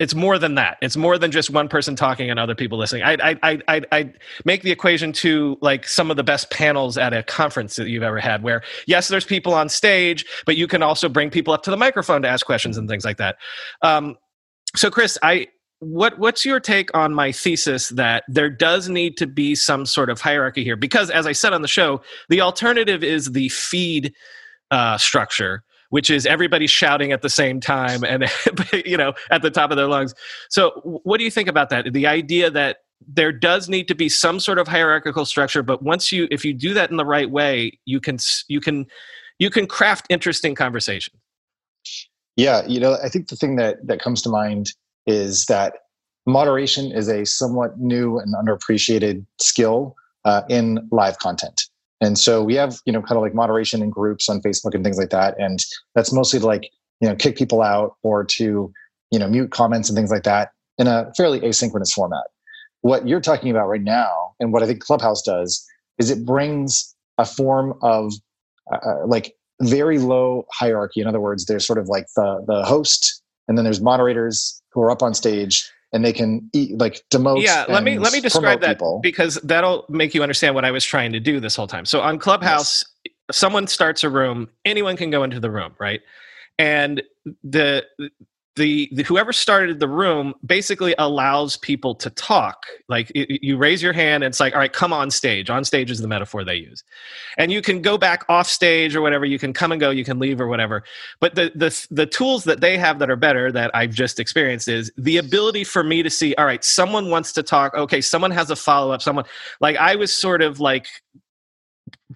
it's 0.02 0.16
more 0.16 0.39
than 0.39 0.56
that. 0.56 0.80
It's 0.82 0.97
more 0.97 1.20
than 1.20 1.30
just 1.30 1.52
one 1.52 1.70
person 1.70 1.95
talking 1.95 2.32
and 2.32 2.39
other 2.39 2.56
people 2.56 2.80
listening. 2.80 3.04
I 3.04 3.38
I 3.43 3.62
I 3.68 3.82
I 3.91 4.14
make 4.45 4.64
the 4.64 4.72
equation 4.72 5.14
to 5.14 5.60
like 5.62 5.88
some 5.88 6.10
of 6.10 6.18
the 6.18 6.24
best 6.24 6.49
panels 6.49 6.97
at 6.97 7.14
a 7.14 7.22
conference 7.22 7.76
that 7.76 7.88
you've 7.88 8.02
ever 8.02 8.20
had, 8.20 8.41
where 8.41 8.64
yes, 8.88 9.10
there's 9.10 9.26
people 9.26 9.54
on 9.54 9.70
stage, 9.70 10.26
but 10.47 10.58
you 10.58 10.66
can 10.66 10.82
also 10.82 11.08
bring 11.08 11.30
people 11.30 11.54
up 11.54 11.62
to 11.64 11.70
the 11.70 11.78
microphone 11.78 12.24
to 12.24 12.28
ask 12.28 12.47
questions 12.47 12.80
and 12.80 12.89
things 12.89 13.06
like 13.06 13.18
that. 13.18 13.36
Um, 13.84 14.16
so, 14.76 14.89
Chris, 14.89 15.20
I 15.22 15.49
what 15.78 16.18
what's 16.18 16.45
your 16.45 16.60
take 16.60 16.89
on 16.97 17.14
my 17.14 17.32
thesis 17.32 17.89
that 17.89 18.24
there 18.28 18.49
does 18.49 18.89
need 18.89 19.18
to 19.18 19.28
be 19.28 19.54
some 19.54 19.86
sort 19.86 20.10
of 20.10 20.20
hierarchy 20.20 20.64
here? 20.64 20.76
Because 20.76 21.12
as 21.12 21.28
I 21.28 21.34
said 21.34 21.54
on 21.54 21.62
the 21.62 21.68
show, 21.68 22.02
the 22.28 22.41
alternative 22.41 23.04
is 23.04 23.34
the 23.34 23.49
feed 23.49 24.16
uh, 24.72 24.97
structure 24.97 25.64
which 25.92 26.10
is 26.10 26.26
everybody 26.26 26.68
shouting 26.68 27.12
at 27.12 27.22
the 27.22 27.30
same 27.30 27.60
time 27.60 28.04
and 28.04 28.26
you 28.86 28.98
know 28.98 29.14
at 29.30 29.42
the 29.42 29.52
top 29.52 29.72
of 29.72 29.78
their 29.78 29.88
lungs. 29.88 30.16
So 30.50 30.72
what 31.04 31.20
do 31.20 31.24
you 31.24 31.32
think 31.32 31.48
about 31.48 31.70
that? 31.70 31.94
The 31.94 32.08
idea 32.08 32.50
that 32.50 32.78
there 33.08 33.32
does 33.32 33.70
need 33.70 33.88
to 33.88 33.96
be 33.96 34.10
some 34.10 34.39
sort 34.39 34.58
of 34.58 34.68
hierarchical 34.68 35.26
structure, 35.26 35.62
but 35.62 35.84
once 35.84 36.12
you 36.12 36.28
if 36.32 36.44
you 36.44 36.54
do 36.54 36.74
that 36.74 36.89
in 36.89 36.98
the 36.98 37.06
right 37.06 37.30
way, 37.30 37.78
you 37.86 38.00
can 38.00 38.18
you 38.48 38.60
can 38.60 38.88
you 39.38 39.50
can 39.50 39.68
craft 39.68 40.08
interesting 40.10 40.56
conversation. 40.56 41.14
Yeah, 42.38 42.66
you 42.68 42.80
know, 42.80 42.98
I 43.04 43.10
think 43.10 43.28
the 43.28 43.36
thing 43.36 43.58
that 43.58 43.86
that 43.86 44.02
comes 44.02 44.22
to 44.24 44.30
mind 44.30 44.72
is 45.06 45.46
that 45.46 45.74
moderation 46.26 46.92
is 46.92 47.10
a 47.10 47.26
somewhat 47.26 47.80
new 47.80 48.20
and 48.20 48.34
underappreciated 48.36 49.26
skill 49.39 49.96
uh, 50.26 50.44
in 50.50 50.88
live 50.92 51.20
content. 51.20 51.64
And 52.02 52.18
so 52.18 52.43
we 52.43 52.56
have, 52.56 52.80
you 52.86 52.91
know, 52.91 53.02
kind 53.02 53.16
of 53.16 53.22
like 53.22 53.36
moderation 53.36 53.82
in 53.82 53.91
groups 53.91 54.28
on 54.28 54.41
Facebook 54.41 54.74
and 54.74 54.84
things 54.84 54.97
like 54.97 55.12
that. 55.12 55.39
And 55.39 55.60
that's 55.93 56.12
mostly 56.12 56.39
to 56.39 56.45
like, 56.45 56.70
you 56.99 57.08
know, 57.08 57.16
kick 57.16 57.38
people 57.38 57.62
out 57.62 57.95
or 58.02 58.24
to, 58.26 58.74
you 59.12 59.20
know, 59.20 59.28
mute 59.28 59.52
comments 59.52 59.88
and 59.88 59.95
things 59.95 60.12
like 60.12 60.24
that 60.24 60.52
in 60.78 60.88
a 60.88 61.12
fairly 61.16 61.39
asynchronous 61.41 61.93
format. 61.93 62.24
What 62.82 63.08
you're 63.08 63.22
talking 63.22 63.52
about 63.52 63.68
right 63.68 63.84
now, 63.84 64.34
and 64.39 64.52
what 64.52 64.64
I 64.64 64.66
think 64.66 64.82
Clubhouse 64.82 65.22
does, 65.22 65.64
is 65.99 66.10
it 66.10 66.26
brings 66.26 66.95
a 67.20 67.26
form 67.26 67.78
of 67.84 68.12
uh, 68.72 68.78
uh 68.78 69.06
like 69.06 69.36
very 69.62 69.99
low 69.99 70.47
hierarchy. 70.52 71.02
In 71.02 71.08
other 71.08 71.20
words, 71.20 71.45
there's 71.45 71.66
sort 71.68 71.78
of 71.78 71.88
like 71.88 72.08
the 72.16 72.43
the 72.47 72.64
host, 72.64 73.22
and 73.47 73.56
then 73.58 73.66
there's 73.66 73.82
moderators 73.82 74.60
who 74.72 74.82
are 74.82 74.89
up 74.89 75.04
on 75.04 75.14
stage, 75.14 75.70
and 75.94 76.06
they 76.06 76.14
can 76.14 76.50
eat, 76.54 76.78
like 76.78 77.04
demote. 77.10 77.42
Yeah, 77.44 77.66
let 77.68 77.84
me 77.84 78.00
let 78.00 78.14
me 78.14 78.22
describe 78.22 78.62
that 78.62 78.78
people. 78.78 79.00
because 79.02 79.36
that'll 79.44 79.86
make 79.89 80.14
you 80.14 80.24
understand 80.24 80.56
what 80.56 80.66
I 80.66 80.72
was 80.72 80.86
trying 80.86 81.12
to 81.14 81.20
do 81.20 81.39
this 81.39 81.56
whole 81.56 81.68
time. 81.68 81.86
So 81.86 82.02
on 82.02 82.20
Clubhouse, 82.20 82.86
yes. 83.06 83.14
someone 83.32 83.68
starts 83.68 84.04
a 84.04 84.10
room, 84.10 84.50
anyone 84.66 84.98
can 84.98 85.10
go 85.10 85.24
into 85.24 85.39
the 85.39 85.52
room, 85.52 85.74
right? 85.80 86.02
And 86.58 87.02
the 87.44 87.86
the, 88.58 88.89
the, 88.91 89.04
whoever 89.04 89.32
started 89.32 89.80
the 89.80 89.88
room 89.88 90.34
basically 90.45 90.93
allows 90.97 91.56
people 91.56 91.95
to 91.95 92.10
talk. 92.10 92.66
Like 92.89 93.10
it, 93.16 93.41
you 93.41 93.56
raise 93.56 93.82
your 93.82 93.93
hand 93.93 94.24
and 94.24 94.32
it's 94.32 94.41
like 94.41 94.54
all 94.54 94.60
right 94.60 94.72
come 94.72 94.91
on 94.91 95.10
stage. 95.10 95.49
On 95.49 95.64
stage 95.64 95.89
is 95.89 95.99
the 95.99 96.08
metaphor 96.08 96.43
they 96.43 96.56
use. 96.56 96.84
And 97.38 97.52
you 97.52 97.62
can 97.62 97.82
go 97.82 97.97
back 97.97 98.26
off 98.28 98.47
stage 98.47 98.93
or 98.93 99.02
whatever 99.02 99.26
you 99.26 99.39
can 99.39 99.54
come 99.54 99.72
and 99.72 99.80
go 99.80 99.89
you 99.89 100.04
can 100.04 100.20
leave 100.20 100.41
or 100.41 100.47
whatever. 100.47 100.84
But 101.22 101.36
the 101.36 101.52
the 101.56 101.88
the 101.91 102.06
tools 102.06 102.43
that 102.43 102.60
they 102.60 102.78
have 102.78 102.99
that 102.99 103.10
are 103.10 103.16
better 103.16 103.52
that 103.54 103.72
I've 103.74 103.91
just 103.91 104.20
experienced 104.20 104.68
is 104.68 104.91
the 104.97 105.18
ability 105.18 105.64
for 105.64 105.84
me 105.84 106.04
to 106.04 106.10
see 106.10 106.36
all 106.36 106.45
right 106.45 106.64
someone 106.64 107.10
wants 107.10 107.32
to 107.34 107.43
talk. 107.43 107.74
Okay 107.74 108.02
someone 108.02 108.32
has 108.32 108.49
a 108.49 108.56
follow 108.56 108.91
up 108.91 109.02
someone 109.02 109.26
like 109.62 109.78
I 109.78 109.95
was 109.95 110.14
sort 110.14 110.41
of 110.41 110.60
like 110.60 110.88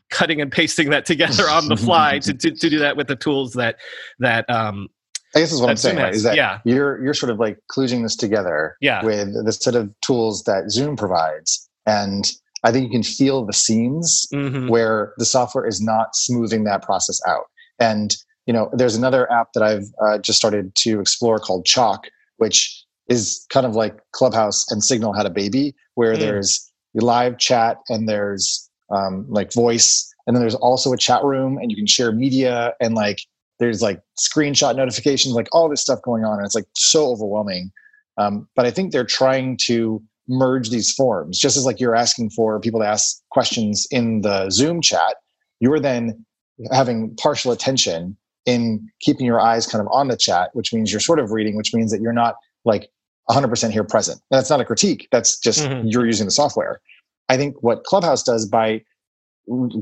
cutting 0.10 0.42
and 0.42 0.52
pasting 0.52 0.90
that 0.90 1.06
together 1.14 1.50
on 1.50 1.70
the 1.70 1.78
fly 1.78 2.20
to, 2.24 2.34
to, 2.34 2.52
to 2.52 2.70
do 2.70 2.80
that 2.80 2.98
with 2.98 3.08
the 3.08 3.16
tools 3.16 3.54
that 3.54 3.78
that 4.20 4.50
um 4.50 4.90
I 5.36 5.40
guess 5.40 5.52
is 5.52 5.60
what 5.60 5.70
I'm 5.70 5.76
saying, 5.76 5.98
right? 5.98 6.14
Is 6.14 6.24
that 6.24 6.38
yeah. 6.38 6.60
you're 6.64 7.04
you're 7.04 7.14
sort 7.14 7.30
of 7.30 7.40
like 7.40 7.60
kludging 7.70 8.04
this 8.04 8.16
together 8.16 8.78
yeah. 8.80 9.04
with 9.04 9.34
the 9.46 9.52
set 9.52 9.76
of 9.76 9.94
tools 10.02 10.44
that 10.44 10.72
Zoom 10.72 10.96
provides. 10.96 11.70
And 11.86 12.32
I 12.64 12.72
think 12.72 12.86
you 12.86 12.92
can 12.92 13.04
feel 13.04 13.46
the 13.46 13.54
seams 13.54 14.28
mm-hmm. 14.34 14.70
where 14.70 15.14
the 15.18 15.26
software 15.26 15.68
is 15.68 15.82
not 15.82 16.16
smoothing 16.16 16.64
that 16.64 16.84
process 16.84 17.20
out. 17.28 17.46
And 17.80 18.16
you 18.46 18.54
know, 18.54 18.70
there's 18.74 18.96
another 18.96 19.30
app 19.32 19.50
that 19.54 19.64
I've 19.64 19.86
uh, 20.02 20.20
just 20.20 20.38
started 20.38 20.74
to 20.76 21.00
explore 21.00 21.40
called 21.40 21.66
Chalk, 21.66 22.08
which 22.38 22.86
is 23.10 23.46
kind 23.50 23.66
of 23.66 23.76
like 23.76 24.00
Clubhouse 24.14 24.70
and 24.72 24.84
Signal 24.84 25.14
had 25.14 25.26
a 25.26 25.32
baby, 25.32 25.76
where 25.96 26.16
mm. 26.16 26.20
there's 26.20 26.72
live 26.94 27.38
chat 27.38 27.78
and 27.90 28.08
there's 28.08 28.70
um, 28.90 29.26
like 29.28 29.52
voice, 29.52 30.10
and 30.26 30.36
then 30.36 30.42
there's 30.42 30.56
also 30.56 30.94
a 30.94 30.98
chat 30.98 31.24
room, 31.24 31.58
and 31.58 31.72
you 31.72 31.76
can 31.76 31.88
share 31.88 32.12
media 32.12 32.74
and 32.80 32.96
like 32.96 33.20
there's 33.60 33.82
like 33.82 34.02
screenshot 34.20 34.76
notifications, 34.76 35.36
like 35.36 35.48
all 35.52 35.70
this 35.70 35.82
stuff 35.82 36.02
going 36.02 36.24
on. 36.24 36.38
And 36.38 36.46
it's 36.46 36.56
like 36.56 36.68
so 36.76 37.08
overwhelming. 37.08 37.72
Um, 38.18 38.48
but 38.56 38.66
I 38.66 38.72
think 38.72 38.92
they're 38.92 39.06
trying 39.06 39.58
to 39.66 40.02
merge 40.28 40.70
these 40.70 40.92
forms, 40.92 41.40
just 41.40 41.58
as 41.58 41.66
like 41.66 41.80
you're 41.80 41.96
asking 41.96 42.32
for 42.32 42.60
people 42.60 42.80
to 42.80 42.88
ask 42.88 43.22
questions 43.32 43.88
in 43.92 44.22
the 44.22 44.50
Zoom 44.50 44.82
chat, 44.82 45.16
you're 45.60 45.80
then 45.80 46.26
having 46.72 47.16
partial 47.18 47.52
attention 47.52 48.18
in 48.46 48.88
keeping 49.02 49.26
your 49.26 49.40
eyes 49.40 49.68
kind 49.68 49.82
of 49.82 49.88
on 49.92 50.08
the 50.08 50.18
chat, 50.18 50.50
which 50.54 50.74
means 50.74 50.92
you're 50.92 51.00
sort 51.00 51.20
of 51.20 51.32
reading, 51.32 51.56
which 51.56 51.74
means 51.74 51.92
that 51.92 52.02
you're 52.02 52.14
not 52.14 52.36
like 52.64 52.90
100% 53.30 53.72
here 53.72 53.84
present. 53.84 54.20
And 54.30 54.38
that's 54.38 54.50
not 54.50 54.62
a 54.62 54.66
critique. 54.66 55.08
That's 55.12 55.40
just 55.40 55.64
mm-hmm. 55.64 55.88
you're 55.88 56.06
using 56.06 56.26
the 56.26 56.32
software. 56.32 56.80
I 57.28 57.38
think 57.38 57.56
what 57.62 57.84
Clubhouse 57.84 58.24
does 58.24 58.46
by 58.46 58.82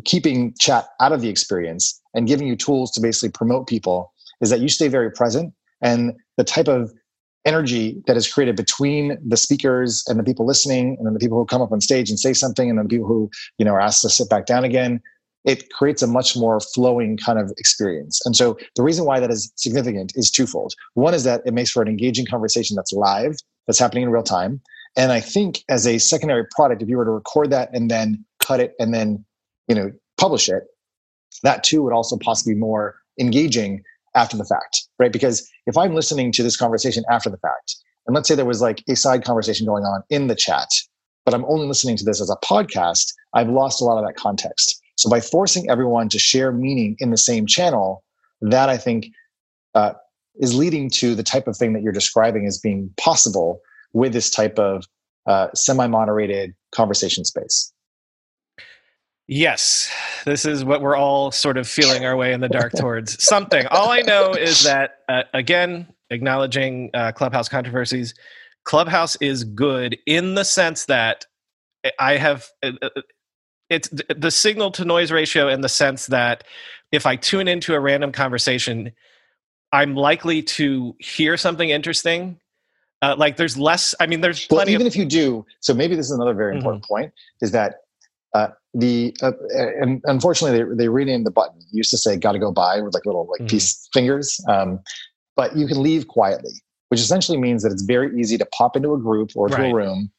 keeping 0.05 0.53
chat 0.59 0.88
out 0.99 1.11
of 1.11 1.22
the 1.22 1.30
experience 1.30 2.01
and 2.14 2.28
giving 2.28 2.47
you 2.47 2.55
tools 2.55 2.91
to 2.91 3.01
basically 3.01 3.30
promote 3.30 3.68
people 3.68 4.14
is 4.41 4.49
that 4.49 4.59
you 4.59 4.70
stay 4.70 4.88
very 4.88 5.11
present 5.11 5.53
and 5.82 6.14
the 6.38 6.43
type 6.43 6.68
of 6.68 6.91
energy 7.45 8.01
that 8.07 8.16
is 8.16 8.32
created 8.32 8.55
between 8.55 9.18
the 9.26 9.38
speakers 9.38 10.03
and 10.07 10.18
the 10.18 10.24
people 10.24 10.45
listening 10.45 10.95
and 10.97 11.05
then 11.05 11.14
the 11.14 11.20
people 11.20 11.38
who 11.38 11.45
come 11.45 11.61
up 11.61 11.72
on 11.72 11.82
stage 11.82 12.09
and 12.09 12.20
say 12.20 12.34
something 12.34 12.70
and 12.70 12.78
then 12.78 12.86
the 12.86 12.89
people 12.89 13.07
who 13.07 13.30
you 13.57 13.66
know 13.66 13.74
are 13.74 13.82
asked 13.82 14.01
to 14.01 14.09
sit 14.09 14.30
back 14.30 14.45
down 14.45 14.64
again 14.64 15.01
it 15.45 15.70
creates 15.72 16.01
a 16.01 16.07
much 16.07 16.38
more 16.38 16.61
flowing 16.74 17.18
kind 17.18 17.38
of 17.38 17.51
experience. 17.57 18.22
And 18.26 18.34
so 18.34 18.57
the 18.78 18.82
reason 18.82 19.03
why 19.03 19.20
that 19.20 19.30
is 19.30 19.51
significant 19.57 20.14
is 20.16 20.32
twofold. 20.32 20.74
One 20.93 21.14
is 21.14 21.26
that 21.26 21.41
it 21.45 21.53
makes 21.53 21.70
for 21.70 21.82
an 21.82 21.89
engaging 21.89 22.26
conversation 22.26 22.78
that's 22.78 22.93
live 22.93 23.36
that's 23.68 23.78
happening 23.78 24.03
in 24.03 24.09
real 24.09 24.24
time. 24.24 24.61
And 24.95 25.11
i 25.11 25.20
think 25.20 25.64
as 25.70 25.88
a 25.88 25.97
secondary 25.97 26.45
product 26.55 26.82
if 26.82 26.88
you 26.88 26.97
were 26.97 27.05
to 27.05 27.11
record 27.11 27.49
that 27.49 27.70
and 27.74 27.89
then 27.89 28.24
cut 28.39 28.59
it 28.59 28.74
and 28.80 28.93
then 28.93 29.26
you 29.68 29.76
know 29.76 29.91
publish 30.18 30.49
it 30.49 30.64
that 31.43 31.64
too 31.64 31.82
would 31.84 31.93
also 31.93 32.18
possibly 32.18 32.53
be 32.53 32.59
more 32.59 32.95
engaging 33.20 33.82
after 34.16 34.38
the 34.38 34.45
fact 34.45 34.88
right? 34.99 35.11
Because 35.11 35.47
if 35.66 35.78
i'm 35.78 35.93
listening 35.93 36.32
to 36.32 36.43
this 36.43 36.57
conversation 36.57 37.03
after 37.09 37.30
the 37.30 37.38
fact 37.38 37.76
and 38.05 38.16
let's 38.16 38.28
say 38.28 38.36
there 38.36 38.45
was 38.45 38.61
like 38.61 38.84
a 38.88 38.95
side 38.95 39.24
conversation 39.24 39.66
going 39.66 39.84
on 39.84 40.03
in 40.09 40.28
the 40.28 40.36
chat 40.36 40.68
but 41.26 41.34
i'm 41.34 41.45
only 41.45 41.68
listening 41.68 41.97
to 41.97 42.03
this 42.03 42.22
as 42.22 42.30
a 42.30 42.38
podcast 42.45 43.14
i've 43.34 43.49
lost 43.49 43.82
a 43.82 43.86
lot 43.86 43.97
of 43.97 44.05
that 44.05 44.16
context. 44.16 44.80
So 44.95 45.09
by 45.09 45.20
forcing 45.20 45.70
everyone 45.70 46.07
to 46.09 46.20
share 46.20 46.51
meaning 46.51 46.95
in 46.99 47.09
the 47.09 47.18
same 47.18 47.47
channel 47.47 48.03
that 48.41 48.70
i 48.70 48.78
think 48.78 49.07
uh, 49.76 49.93
is 50.36 50.53
leading 50.55 50.89
to 50.89 51.16
the 51.16 51.24
type 51.24 51.47
of 51.47 51.57
thing 51.57 51.74
that 51.74 51.82
you're 51.82 51.91
describing 51.91 52.45
as 52.45 52.59
being 52.59 52.91
possible 52.97 53.59
with 53.93 54.14
this 54.14 54.30
type 54.30 54.59
of 54.59 54.86
uh, 55.26 55.47
semi-moderated 55.53 56.53
conversation 56.72 57.26
space 57.26 57.73
Yes, 59.28 59.92
this 60.26 60.46
is 60.46 60.66
what 60.66 60.82
we're 60.82 60.98
all 60.98 61.32
sort 61.32 61.58
of 61.58 61.68
feeling 61.68 62.06
our 62.06 62.16
way 62.18 62.34
in 62.34 62.42
the 62.42 62.50
dark 62.50 62.74
towards. 62.78 63.24
Something. 63.24 63.66
All 63.68 63.90
I 63.90 64.02
know 64.02 64.34
is 64.34 64.64
that, 64.64 64.98
uh, 65.10 65.24
again, 65.34 65.88
acknowledging 66.10 66.92
uh, 66.94 67.12
Clubhouse 67.14 67.50
controversies, 67.50 68.14
Clubhouse 68.66 69.16
is 69.18 69.44
good 69.46 69.98
in 70.06 70.36
the 70.36 70.44
sense 70.46 70.86
that 70.86 71.26
I 72.00 72.18
have 72.18 72.48
uh, 72.64 72.72
uh, 72.82 72.90
it's 73.70 73.90
the 74.16 74.32
signal 74.32 74.72
to 74.74 74.86
noise 74.86 75.12
ratio 75.12 75.50
in 75.50 75.62
the 75.62 75.70
sense 75.70 76.08
that 76.08 76.46
if 76.94 77.06
I 77.08 77.18
tune 77.18 77.50
into 77.50 77.76
a 77.76 77.82
random 77.82 78.14
conversation, 78.14 78.94
I'm 79.74 79.96
likely 79.96 80.44
to 80.44 80.96
hear 81.00 81.38
something 81.38 81.70
interesting. 81.70 82.40
Uh, 83.02 83.16
like 83.18 83.38
there's 83.38 83.58
less. 83.58 83.96
I 84.00 84.08
mean, 84.08 84.22
there's 84.22 84.48
well, 84.50 84.60
plenty. 84.60 84.74
even 84.74 84.88
of, 84.88 84.94
if 84.94 84.98
you 84.98 85.06
do, 85.06 85.46
so 85.60 85.74
maybe 85.74 85.96
this 85.96 86.08
is 86.08 86.14
another 86.14 86.34
very 86.36 86.56
important 86.56 86.84
Mm-hmm. 86.84 86.94
point: 86.94 87.14
is 87.42 87.52
that 87.52 87.78
uh, 88.34 88.50
the 88.74 89.16
uh, 89.22 89.32
and 89.54 90.02
unfortunately 90.06 90.58
they 90.58 90.76
they 90.76 90.90
renamed 90.90 91.26
the 91.26 91.32
button. 91.32 91.58
It 91.60 91.66
used 91.72 91.92
to 91.92 91.98
say 91.98 92.18
"got 92.18 92.32
to 92.34 92.40
go 92.40 92.52
by" 92.52 92.82
with 92.82 92.94
like 92.94 93.06
little 93.06 93.28
like 93.30 93.42
Mhm. 93.42 93.50
piece 93.50 93.88
fingers, 93.94 94.40
um, 94.50 94.80
but 95.36 95.56
you 95.56 95.68
can 95.68 95.82
leave 95.82 96.08
quietly, 96.08 96.54
which 96.90 97.00
essentially 97.00 97.38
means 97.38 97.64
that 97.64 97.72
it's 97.72 97.84
very 97.84 98.20
easy 98.20 98.38
to 98.38 98.46
pop 98.48 98.76
into 98.76 98.94
a 98.94 98.98
group 99.00 99.32
or 99.36 99.48
to 99.50 99.56
Right. 99.56 99.72
a 99.72 99.76
room, 99.76 100.12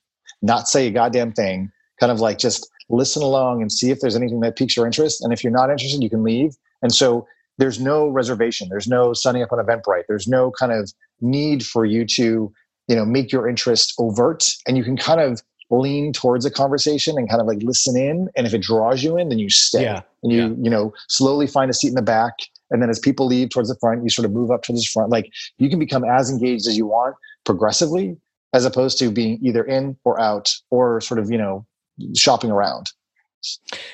not 0.42 0.68
say 0.68 0.86
a 0.86 0.90
goddamn 0.90 1.32
thing, 1.32 1.70
kind 1.98 2.12
of 2.12 2.20
like 2.20 2.38
just 2.38 2.68
listen 2.90 3.22
along 3.22 3.60
and 3.62 3.72
see 3.72 3.90
if 3.90 4.00
there's 4.00 4.14
anything 4.16 4.40
that 4.40 4.56
piques 4.56 4.76
your 4.76 4.86
interest. 4.86 5.22
And 5.24 5.32
if 5.32 5.42
you're 5.42 5.52
not 5.52 5.70
interested, 5.70 6.02
you 6.02 6.10
can 6.10 6.22
leave. 6.22 6.54
And 6.82 6.94
so 6.94 7.26
there's 7.58 7.80
no 7.80 8.08
reservation. 8.08 8.68
There's 8.68 8.86
no 8.86 9.14
signing 9.14 9.42
up 9.42 9.52
on 9.52 9.58
Eventbrite. 9.64 10.04
There's 10.08 10.28
no 10.28 10.50
kind 10.52 10.70
of 10.72 10.92
need 11.20 11.64
for 11.64 11.84
you 11.84 12.04
to, 12.16 12.52
you 12.88 12.96
know, 12.96 13.04
make 13.06 13.32
your 13.32 13.48
interest 13.48 13.94
overt. 13.98 14.44
And 14.66 14.76
you 14.76 14.84
can 14.84 14.96
kind 14.96 15.20
of 15.20 15.40
lean 15.70 16.12
towards 16.12 16.44
a 16.44 16.50
conversation 16.50 17.16
and 17.18 17.28
kind 17.28 17.40
of 17.40 17.46
like 17.46 17.62
listen 17.62 17.96
in. 17.96 18.28
And 18.36 18.46
if 18.46 18.54
it 18.54 18.62
draws 18.62 19.02
you 19.02 19.16
in, 19.16 19.28
then 19.28 19.38
you 19.38 19.50
stay. 19.50 19.82
Yeah, 19.82 20.02
And 20.22 20.32
you, 20.32 20.42
yeah. 20.42 20.54
you 20.62 20.70
know, 20.70 20.92
slowly 21.08 21.46
find 21.46 21.70
a 21.70 21.74
seat 21.74 21.88
in 21.88 21.94
the 21.94 22.02
back. 22.02 22.34
And 22.70 22.82
then 22.82 22.90
as 22.90 22.98
people 22.98 23.26
leave 23.26 23.50
towards 23.50 23.68
the 23.68 23.76
front, 23.76 24.02
you 24.02 24.10
sort 24.10 24.24
of 24.24 24.32
move 24.32 24.50
up 24.50 24.62
to 24.64 24.72
the 24.72 24.82
front. 24.92 25.10
Like 25.10 25.30
you 25.58 25.68
can 25.68 25.78
become 25.78 26.04
as 26.04 26.30
engaged 26.30 26.66
as 26.66 26.76
you 26.76 26.86
want 26.86 27.16
progressively, 27.44 28.16
as 28.52 28.64
opposed 28.64 28.98
to 28.98 29.10
being 29.10 29.38
either 29.42 29.64
in 29.64 29.96
or 30.04 30.20
out 30.20 30.54
or 30.70 31.00
sort 31.00 31.18
of, 31.18 31.30
you 31.30 31.38
know, 31.38 31.66
shopping 32.14 32.50
around. 32.50 32.90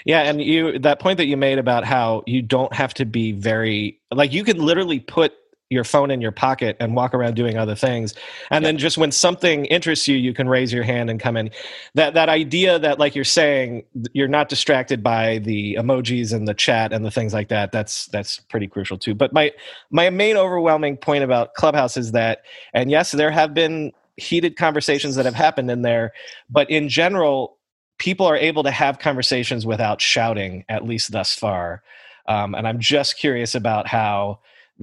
Yeah, 0.05 0.23
and 0.23 0.41
you 0.41 0.79
that 0.79 1.01
point 1.01 1.16
that 1.16 1.27
you 1.27 1.37
made 1.37 1.59
about 1.59 1.85
how 1.85 2.23
you 2.27 2.41
don't 2.41 2.73
have 2.73 2.95
to 2.95 3.05
be 3.05 3.33
very 3.33 4.01
like 4.12 4.33
you 4.33 4.45
can 4.45 4.59
literally 4.59 5.01
put 5.01 5.35
your 5.71 5.85
phone 5.85 6.11
in 6.11 6.21
your 6.21 6.33
pocket 6.33 6.77
and 6.81 6.97
walk 6.97 7.14
around 7.14 7.37
doing 7.37 7.57
other 7.57 7.77
things. 7.77 8.12
And 8.51 8.64
then 8.64 8.77
just 8.77 8.99
when 8.99 9.12
something 9.12 9.66
interests 9.66 10.09
you 10.09 10.16
you 10.16 10.35
can 10.35 10.49
raise 10.49 10.73
your 10.73 10.83
hand 10.83 11.09
and 11.09 11.21
come 11.21 11.37
in. 11.37 11.51
That 11.95 12.14
that 12.14 12.29
idea 12.29 12.79
that 12.81 12.99
like 12.99 13.14
you're 13.14 13.25
saying 13.25 13.85
you're 14.12 14.29
not 14.29 14.49
distracted 14.49 15.03
by 15.03 15.39
the 15.39 15.77
emojis 15.77 16.35
and 16.35 16.47
the 16.47 16.55
chat 16.55 16.93
and 16.93 17.05
the 17.05 17.11
things 17.11 17.33
like 17.33 17.49
that 17.49 17.71
that's 17.71 18.07
that's 18.07 18.41
pretty 18.41 18.66
crucial 18.66 18.99
too. 18.99 19.14
But 19.14 19.33
my 19.33 19.53
my 19.91 20.11
main 20.11 20.37
overwhelming 20.37 20.97
point 20.97 21.23
about 21.23 21.55
clubhouse 21.55 21.97
is 21.97 22.12
that 22.12 22.43
and 22.75 22.91
yes 22.91 23.12
there 23.12 23.31
have 23.31 23.55
been 23.55 23.93
heated 24.16 24.57
conversations 24.57 25.14
that 25.14 25.25
have 25.25 25.35
happened 25.35 25.71
in 25.71 25.81
there 25.81 26.12
but 26.51 26.68
in 26.68 26.89
general 26.91 27.57
people 27.97 28.27
are 28.27 28.37
able 28.37 28.62
to 28.62 28.71
have 28.71 28.99
conversations 28.99 29.64
without 29.64 30.01
shouting 30.01 30.64
at 30.68 30.85
least 30.85 31.12
thus 31.12 31.35
far. 31.35 31.83
Um, 32.29 32.55
and 32.55 32.68
i'm 32.68 32.81
just 32.81 33.18
curious 33.18 33.55
about 33.55 33.87
how 33.87 34.41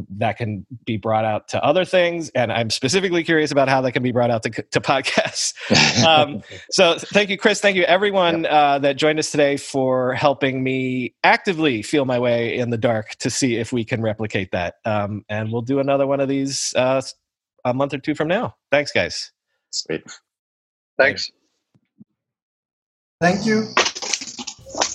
that 0.10 0.38
can 0.38 0.66
be 0.86 0.98
brought 0.98 1.26
out 1.26 1.48
to 1.48 1.64
other 1.64 1.86
things 1.86 2.30
and 2.30 2.52
i'm 2.52 2.70
specifically 2.70 3.24
curious 3.24 3.52
about 3.52 3.70
how 3.70 3.82
that 3.82 3.92
can 3.92 4.04
be 4.04 4.12
brought 4.12 4.30
out 4.32 4.44
to, 4.44 4.50
to 4.50 4.80
podcasts 4.80 5.54
um, 6.06 6.42
so 6.72 6.98
thank 6.98 7.30
you 7.30 7.38
chris 7.38 7.60
thank 7.62 7.76
you 7.76 7.84
everyone 7.84 8.46
uh, 8.46 8.78
that 8.80 8.98
joined 8.98 9.20
us 9.20 9.32
today 9.32 9.58
for 9.58 10.14
helping 10.14 10.64
me 10.64 11.14
actively 11.24 11.82
feel 11.82 12.06
my 12.06 12.20
way 12.20 12.58
in 12.58 12.70
the 12.70 12.78
dark 12.78 13.16
to 13.16 13.30
see 13.30 13.56
if 13.56 13.74
we 13.74 13.84
can 13.84 14.02
replicate 14.02 14.52
that 14.52 14.76
um, 14.86 15.24
and 15.30 15.52
we'll 15.52 15.62
do 15.62 15.80
another 15.80 16.08
one 16.08 16.20
of 16.20 16.28
these 16.28 16.74
uh, 16.76 17.02
a 17.66 17.74
month 17.74 17.94
or 17.94 17.98
two 17.98 18.16
from 18.16 18.28
now 18.28 18.56
thanks 18.72 18.92
guys 18.92 19.32
Sweet. 19.72 20.04
Thanks. 20.98 21.32
Thank 23.22 23.46
you. 23.46 23.68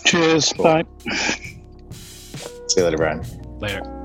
Cheers. 0.05 0.53
Cool. 0.53 0.65
Bye. 0.65 0.85
See 1.11 2.81
you 2.81 2.85
later, 2.85 2.97
Brian. 2.97 3.23
later 3.61 4.02